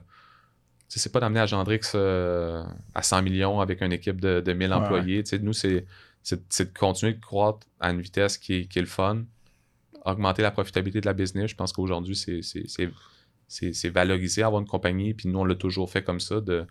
[0.99, 2.65] C'est pas d'amener à Gendrix euh,
[2.95, 5.23] à 100 millions avec une équipe de, de 1000 Ouais, employés.
[5.41, 5.87] Nous, c'est,
[6.23, 9.23] c'est, c'est de continuer de croître à une vitesse qui est, qui est le fun,
[10.05, 11.51] augmenter la profitabilité de la business.
[11.51, 12.91] Je pense qu'aujourd'hui, c'est, c'est, c'est,
[13.47, 15.15] c'est, c'est valorisé avoir une compagnie.
[15.15, 16.67] Puis nous, on l'a toujours fait comme ça, de, de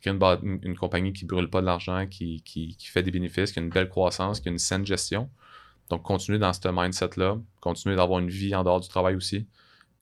[0.00, 3.10] créer une, une, une compagnie qui brûle pas de l'argent, qui, qui, qui fait des
[3.10, 5.28] bénéfices, qui a une belle croissance, qui a une saine gestion.
[5.90, 9.46] Donc, continuer dans ce mindset-là, continuer d'avoir une vie en dehors du travail aussi.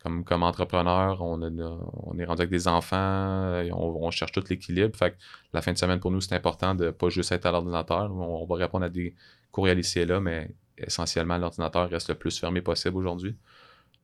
[0.03, 4.97] Comme, comme entrepreneur, on, on est rendu avec des enfants, et on, cherche tout l'équilibre.
[4.97, 5.16] Fait que
[5.53, 8.11] la fin de semaine, pour nous, c'est important de pas juste être à l'ordinateur.
[8.12, 9.15] On, va répondre à des
[9.53, 13.37] courriels ici et là, mais essentiellement, l'ordinateur reste le plus fermé possible aujourd'hui.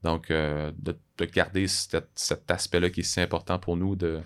[0.04, 2.06] Donc, euh, de, de garder cet,
[2.48, 4.20] aspect-là qui est si important pour nous de,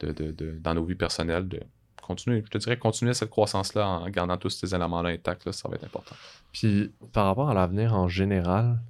[0.00, 1.60] de- de- dans nos vies personnelles, de
[2.00, 5.68] continuer, je te dirais, continuer cette croissance-là en gardant tous ces éléments-là intacts, là, ça
[5.68, 6.16] va être important.
[6.52, 8.80] Puis par rapport à l'avenir en général,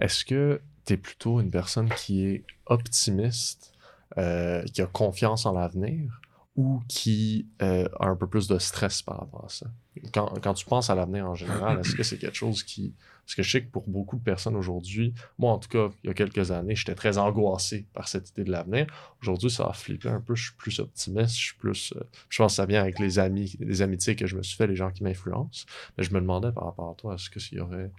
[0.00, 0.60] est-ce que
[0.96, 3.72] plutôt une personne qui est optimiste,
[4.16, 6.20] euh, qui a confiance en l'avenir,
[6.56, 9.66] ou qui euh, a un peu plus de stress par rapport à ça?
[10.12, 12.94] Quand, quand tu penses à l'avenir en général, est-ce que c'est quelque chose qui...
[13.24, 16.08] Parce que je sais que pour beaucoup de personnes aujourd'hui, moi en tout cas, il
[16.08, 18.86] y a quelques années, j'étais très angoissé par cette idée de l'avenir.
[19.22, 21.92] Aujourd'hui, ça a flippé un peu, je suis plus optimiste, je suis plus...
[21.94, 24.56] euh, je pense que ça vient avec les amis, les amitiés que je me suis
[24.56, 25.66] fait, les gens qui m'influencent.
[25.96, 27.92] Mais je me demandais par rapport à toi, est-ce que s'il y aurait...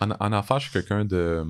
[0.00, 1.44] En, en affaires, je suis quelqu'un de.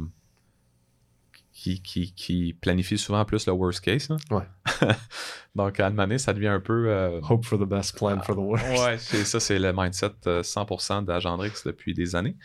[1.56, 4.08] Qui, qui, qui planifie souvent plus le worst case.
[4.08, 4.16] là.
[4.32, 4.42] Ouais.
[5.54, 6.88] Donc, à un moment donné, ça devient un peu.
[6.88, 8.66] euh, Hope for the best, plan for the worst.
[8.84, 12.36] Ouais, c'est ça, c'est le mindset euh, 100% d'Agendrix depuis des années.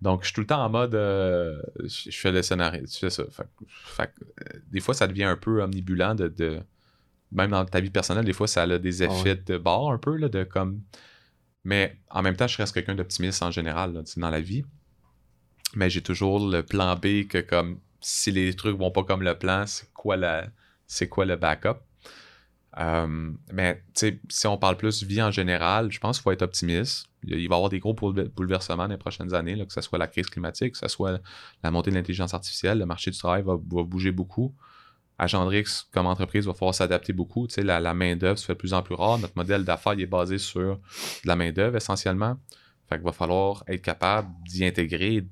[0.00, 3.10] Donc, je suis tout le temps en mode, euh, je fais le scénario, tu fais
[3.10, 3.24] ça.
[3.30, 6.60] Fait, fait euh, des fois, ça devient un peu omnibulant de, de-
[7.32, 9.42] même dans ta vie personnelle, des fois, ça a des Ah effets ouais.
[9.46, 10.80] de bord un peu, là, de comme.
[11.64, 14.64] Mais en même temps, je reste quelqu'un d'optimiste en général, là, dans la vie.
[15.74, 19.38] Mais j'ai toujours le plan B que comme si les trucs vont pas comme le
[19.38, 20.46] plan, c'est quoi la
[20.86, 21.78] c'est quoi le backup?
[22.78, 23.82] Euh, mais
[24.28, 27.06] si on parle plus vie en général, je pense qu'il faut être optimiste.
[27.24, 29.98] Il va y avoir des gros boule- bouleversements dans les prochaines années, que ce soit
[29.98, 31.20] la crise climatique, que ce soit
[31.62, 32.78] la montée de l'intelligence artificielle.
[32.78, 34.54] Le marché du travail va, bouger beaucoup.
[35.18, 37.46] Agendrix, comme entreprise, va falloir s'adapter beaucoup.
[37.46, 39.18] Tu sais, la, main-d'œuvre se fait de plus en plus rare.
[39.18, 42.36] Notre modèle d'affaires est basé sur de la main-d'œuvre essentiellement.
[42.88, 45.26] Fait qu'il va falloir être capable d'y intégrer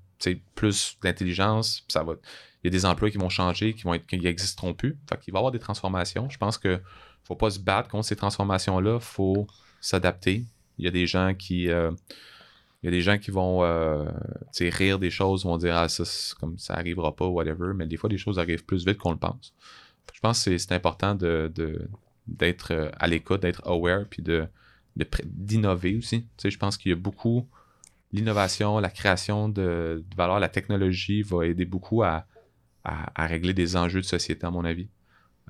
[0.54, 1.84] plus d'intelligence.
[1.88, 2.14] Ça va,
[2.62, 4.96] il y a des emplois qui vont changer, qui vont être, qui n'existeront plus.
[5.08, 6.28] Fait qu'il va y avoir des transformations.
[6.28, 6.80] Je pense que
[7.24, 9.00] faut pas se battre contre ces transformations-là.
[9.00, 9.46] faut
[9.80, 10.44] s'adapter.
[10.78, 11.68] Il y a des gens qui.
[11.68, 11.90] euh,
[12.82, 14.04] il y a des gens qui vont euh,
[14.60, 16.04] rire des choses, vont dire Ah, ça,
[16.38, 17.72] comme ça arrivera pas, whatever.
[17.74, 19.52] Mais des fois, les choses arrivent plus vite qu'on le pense.
[20.14, 24.46] Je pense que c'est- important d'être euh, à l'écoute, d'être aware, puis de,
[25.24, 26.24] d'innover aussi.
[26.42, 27.48] Je pense qu'il y a beaucoup.
[28.12, 32.26] L'innovation, la création de, de valeur, la technologie va aider beaucoup à,
[32.84, 34.88] à- à régler des enjeux de société, à mon avis.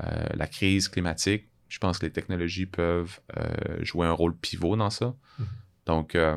[0.03, 4.77] Euh, la crise climatique, je pense que les technologies peuvent euh, jouer un rôle pivot
[4.77, 5.15] dans ça.
[5.87, 6.37] Donc, euh,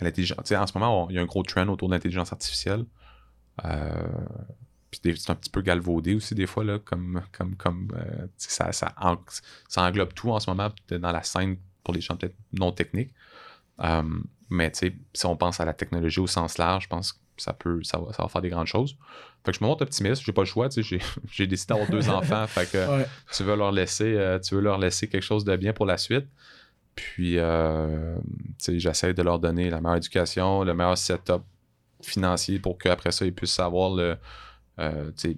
[0.00, 2.84] l'intelligence, en ce moment, il y a un gros trend autour de l'intelligence artificielle.
[4.92, 7.88] C'est un petit peu galvaudé aussi des fois, là, comme, comme, comme
[8.36, 9.18] ça, ça, en-
[9.68, 13.12] ça englobe tout en ce moment dans la scène pour les gens peut-être non techniques.
[14.50, 17.18] Mais tu sais, si on pense à la technologie au sens large, je pense que
[17.36, 18.96] ça peut, ça va, ça va faire des grandes choses.
[19.44, 21.00] Fait que je me montre optimiste, j'ai pas le choix, tu sais, j'ai,
[21.30, 23.06] j'ai décidé d'avoir deux enfants, fait que Ouais.
[23.32, 25.96] tu veux leur laisser, euh, tu veux leur laisser quelque chose de bien pour la
[25.98, 26.26] suite.
[26.94, 31.42] Puis, euh, tu sais, j'essaie de leur donner la meilleure éducation, le meilleur setup
[32.02, 34.16] financier pour qu'après ça, ils puissent avoir le,
[34.80, 35.36] euh, tu sais,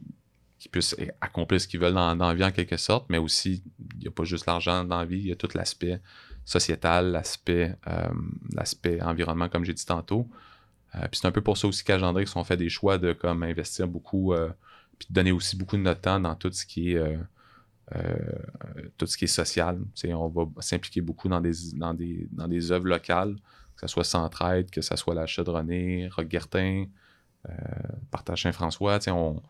[0.58, 3.62] qu'ils puissent accomplir ce qu'ils veulent dans, dans la vie en quelque sorte, mais aussi,
[3.94, 6.00] il n'y a pas juste l'argent dans la vie, il y a tout l'aspect
[6.44, 8.08] sociétal, l'aspect, euh,
[8.52, 10.28] l'aspect environnement, comme j'ai dit tantôt.
[10.94, 13.42] Euh, puis c'est un peu pour ça aussi qu'Agendrix, on fait des choix de comme
[13.42, 14.50] investir beaucoup, euh,
[14.98, 17.18] puis de donner aussi beaucoup de notre temps dans tout ce qui est,
[18.98, 19.78] tout ce qui est social.
[20.04, 23.36] On va s'impliquer beaucoup dans des, dans, des, dans des œuvres locales,
[23.76, 26.86] que ce soit Centraide, que ce soit la Chaudronnée, Roque-Guertin,
[27.48, 27.52] euh,
[28.10, 28.98] Partage Saint-François.
[29.08, 29.42] On,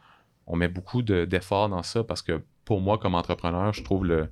[0.47, 4.05] on met beaucoup de- d'efforts dans ça parce que pour moi, comme entrepreneur, je trouve
[4.07, 4.29] le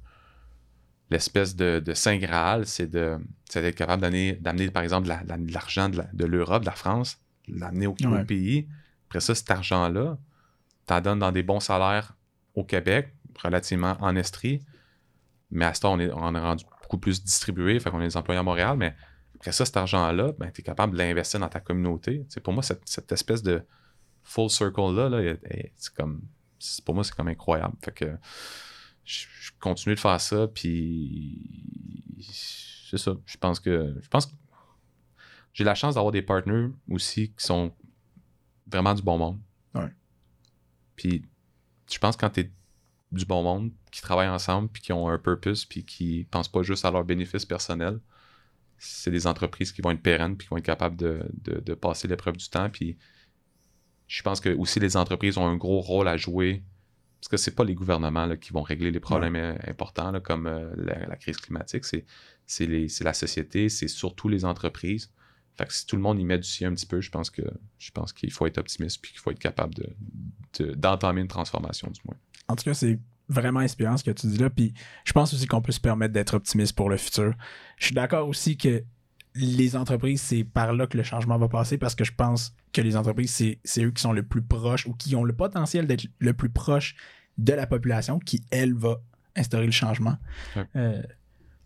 [1.11, 5.89] l'espèce de, de Saint Graal, c'est d'être capable d'amener, par exemple, de la- de l'argent
[5.89, 7.19] de la- de l'Europe, de la France,
[7.49, 8.25] l'amener au, Ouais.
[8.25, 8.69] pays.
[9.09, 10.19] Après ça, cet argent-là,
[10.87, 12.15] t'en donnes dans des bons salaires
[12.55, 14.61] au Québec, relativement en Estrie.
[15.51, 18.09] Mais à ce temps, on est, on est rendu beaucoup plus distribué, fait qu'on est
[18.09, 18.95] des employés à Montréal, mais
[19.37, 22.27] après ça, cet argent-là, ben, tu es capable de l'investir dans ta communauté.
[22.29, 23.63] C'est pour moi, cette, cette espèce de
[24.23, 25.35] full circle-là, là,
[25.77, 26.21] c'est comme,
[26.85, 27.75] pour moi, c'est comme incroyable.
[27.83, 28.17] Fait que
[29.09, 31.65] je, je continue de faire ça, puis
[32.21, 33.17] c'est ça.
[33.25, 34.33] Je pense que, je pense que
[35.55, 37.75] j'ai la chance d'avoir des partenaires aussi qui sont
[38.67, 39.41] vraiment du bon monde.
[39.75, 39.91] Ouais.
[40.95, 41.25] Puis
[41.91, 42.53] je pense que quand tu es
[43.11, 46.63] du bon monde, qui travaillent ensemble, puis qui ont un purpose, puis qui pensent pas
[46.63, 47.99] juste à leurs bénéfices personnels,
[48.77, 51.75] c'est des entreprises qui vont être pérennes, puis qui vont être capables de, de- de
[51.75, 52.69] passer l'épreuve du temps.
[52.69, 52.99] Puis
[54.07, 56.63] je pense que aussi les entreprises ont un gros rôle à jouer,
[57.21, 60.21] parce que c'est pas les gouvernements là, qui vont régler les problèmes euh, importants, là,
[60.21, 62.05] comme euh, la, la crise climatique, c'est,
[63.01, 65.11] la société, c'est surtout les entreprises.
[65.57, 67.31] Fait que si tout le monde y met du sien un petit peu, je pense
[67.31, 67.43] que
[67.79, 69.89] je pense qu'il faut être optimiste puis qu'il faut être capable de,
[70.61, 72.17] de- d'entamer une transformation du moins.
[72.47, 74.51] En tout cas, c'est vraiment inspirant ce que tu dis là.
[74.51, 74.73] Puis
[75.05, 77.35] je pense aussi qu'on peut se permettre d'être optimiste pour le futur.
[77.77, 78.85] Je suis d'accord aussi que
[79.39, 82.81] les entreprises, c'est par là que le changement va passer parce que je pense que
[82.81, 86.07] les entreprises, c'est, eux qui sont le plus proches ou qui ont le potentiel d'être
[86.19, 86.97] le plus proche
[87.39, 89.01] de la population qui, elle, va
[89.37, 90.17] instaurer le changement.
[90.57, 90.65] Ouais.
[90.77, 91.03] Euh,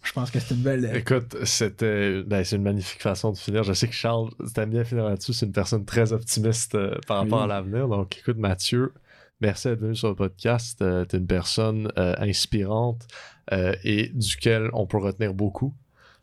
[0.02, 0.90] je pense que c'est une belle.
[0.94, 3.62] Écoute, c'était ben, c'est une magnifique façon de finir.
[3.62, 5.32] Je sais que Charles, t'aimes bien finir là-dessus.
[5.32, 7.44] C'est une personne très optimiste euh, par rapport Oui.
[7.44, 7.88] à l'avenir.
[7.88, 8.92] Donc, écoute, Mathieu,
[9.40, 10.82] merci d'être venu sur le podcast.
[10.82, 13.06] Euh, T'es une personne euh, inspirante
[13.52, 15.74] euh, et duquel on peut retenir beaucoup.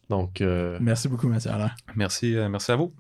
[0.10, 1.76] Donc, euh, Merci beaucoup, Mathieu Allaire.
[1.96, 2.94] Merci, euh, merci à vous.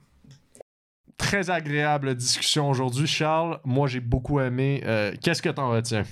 [1.18, 3.60] Très agréable discussion aujourd'hui, Charles.
[3.65, 4.81] Moi, j'ai beaucoup aimé.
[4.86, 6.03] Euh, Qu'est-ce que t'en retiens?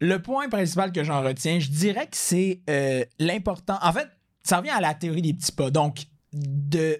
[0.00, 3.78] Le point principal que j'en retiens, je dirais que c'est euh, l'important.
[3.82, 4.08] En fait,
[4.42, 5.70] ça revient à la théorie des petits pas.
[5.70, 6.98] Donc, de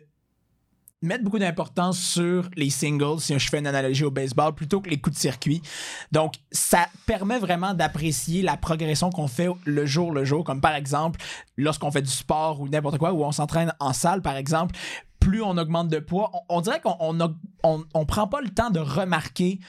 [1.03, 4.89] mettre beaucoup d'importance sur les singles, si je fais une analogie au baseball, plutôt que
[4.89, 5.63] les coups de circuit.
[6.11, 10.75] Donc, ça permet vraiment d'apprécier la progression qu'on fait le jour le jour, comme par
[10.75, 11.21] exemple,
[11.57, 14.75] lorsqu'on fait du sport ou n'importe quoi, ou on s'entraîne en salle, par exemple,
[15.21, 17.19] plus on augmente de poids, on, dirait qu'on on,
[17.63, 19.61] on- on prend pas le temps de remarquer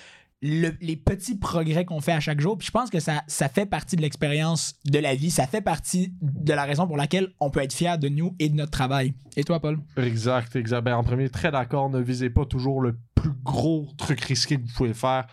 [0.42, 2.58] le- les petits progrès qu'on fait à chaque jour.
[2.58, 5.32] Puis je pense que ça, ça fait partie de l'expérience de la vie.
[5.32, 8.50] Ça fait partie de la raison pour laquelle on peut être fier de nous et
[8.50, 9.14] de notre travail.
[9.36, 9.80] Et toi, Paul?
[9.98, 10.82] Exact, exact.
[10.82, 11.90] Ben, en premier, très d'accord.
[11.90, 15.26] Ne visez pas toujours le plus gros truc risqué que vous pouvez faire.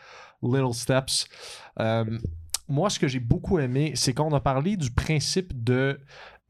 [0.43, 1.27] Little steps.
[1.81, 2.19] Euh,
[2.69, 6.01] moi, ce que j'ai beaucoup aimé, c'est qu'on a parlé du principe de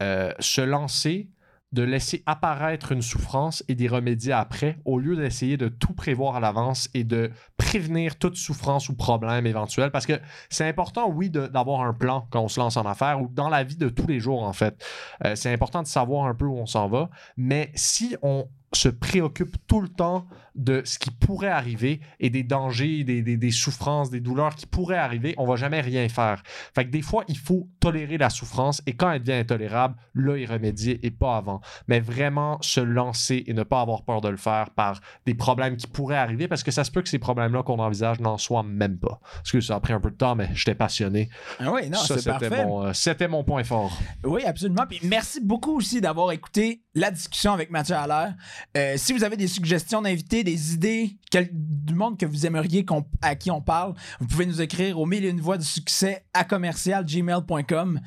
[0.02, 1.30] euh, se lancer,
[1.74, 6.36] de laisser apparaître une souffrance et d'y remédier après, au lieu d'essayer de tout prévoir
[6.36, 9.90] à l'avance et de prévenir toute souffrance ou problème éventuel.
[9.90, 10.14] Parce que
[10.48, 13.64] c'est important, oui, d'avoir un plan quand on se lance en affaires ou dans la
[13.64, 14.86] vie de tous les jours, en fait.
[15.24, 17.10] Euh, c'est important de savoir un peu où on s'en va.
[17.36, 22.44] Mais si on se préoccupe tout le temps de ce qui pourrait arriver et des
[22.44, 26.42] dangers, des, des- des souffrances, des douleurs qui pourraient arriver, on va jamais rien faire.
[26.76, 30.36] Fait que des fois, il faut tolérer la souffrance et quand elle devient intolérable, là,
[30.36, 31.60] y remédier et pas avant.
[31.88, 35.76] Mais vraiment se lancer et ne pas avoir peur de le faire par des problèmes
[35.76, 38.62] qui pourraient arriver parce que ça se peut que ces problèmes-là qu'on envisage n'en soient
[38.62, 39.18] même pas.
[39.34, 41.30] Parce que ça a pris un peu de temps, mais j'étais passionné.
[41.58, 42.64] Ah oui, non, ça, c'était parfait.
[42.64, 43.98] mon, euh, c'était mon point fort.
[44.24, 44.84] Oui, absolument.
[44.88, 48.34] Puis merci beaucoup aussi d'avoir écouté la discussion avec Mathieu Allaire.
[48.76, 52.84] Euh, si vous avez des suggestions d'invités, des idées quel- du monde que vous aimeriez
[53.22, 56.24] à qui on parle, vous pouvez nous écrire au mille et une voix du succès
[56.34, 58.00] à commercial gmail.com.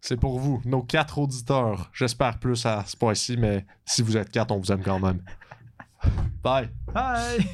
[0.00, 1.90] C'est pour vous, nos quatre auditeurs.
[1.92, 5.20] J'espère plus à ce point-ci, mais si vous êtes quatre, on vous aime quand même.
[6.42, 6.68] Bye.
[6.94, 7.48] Bye!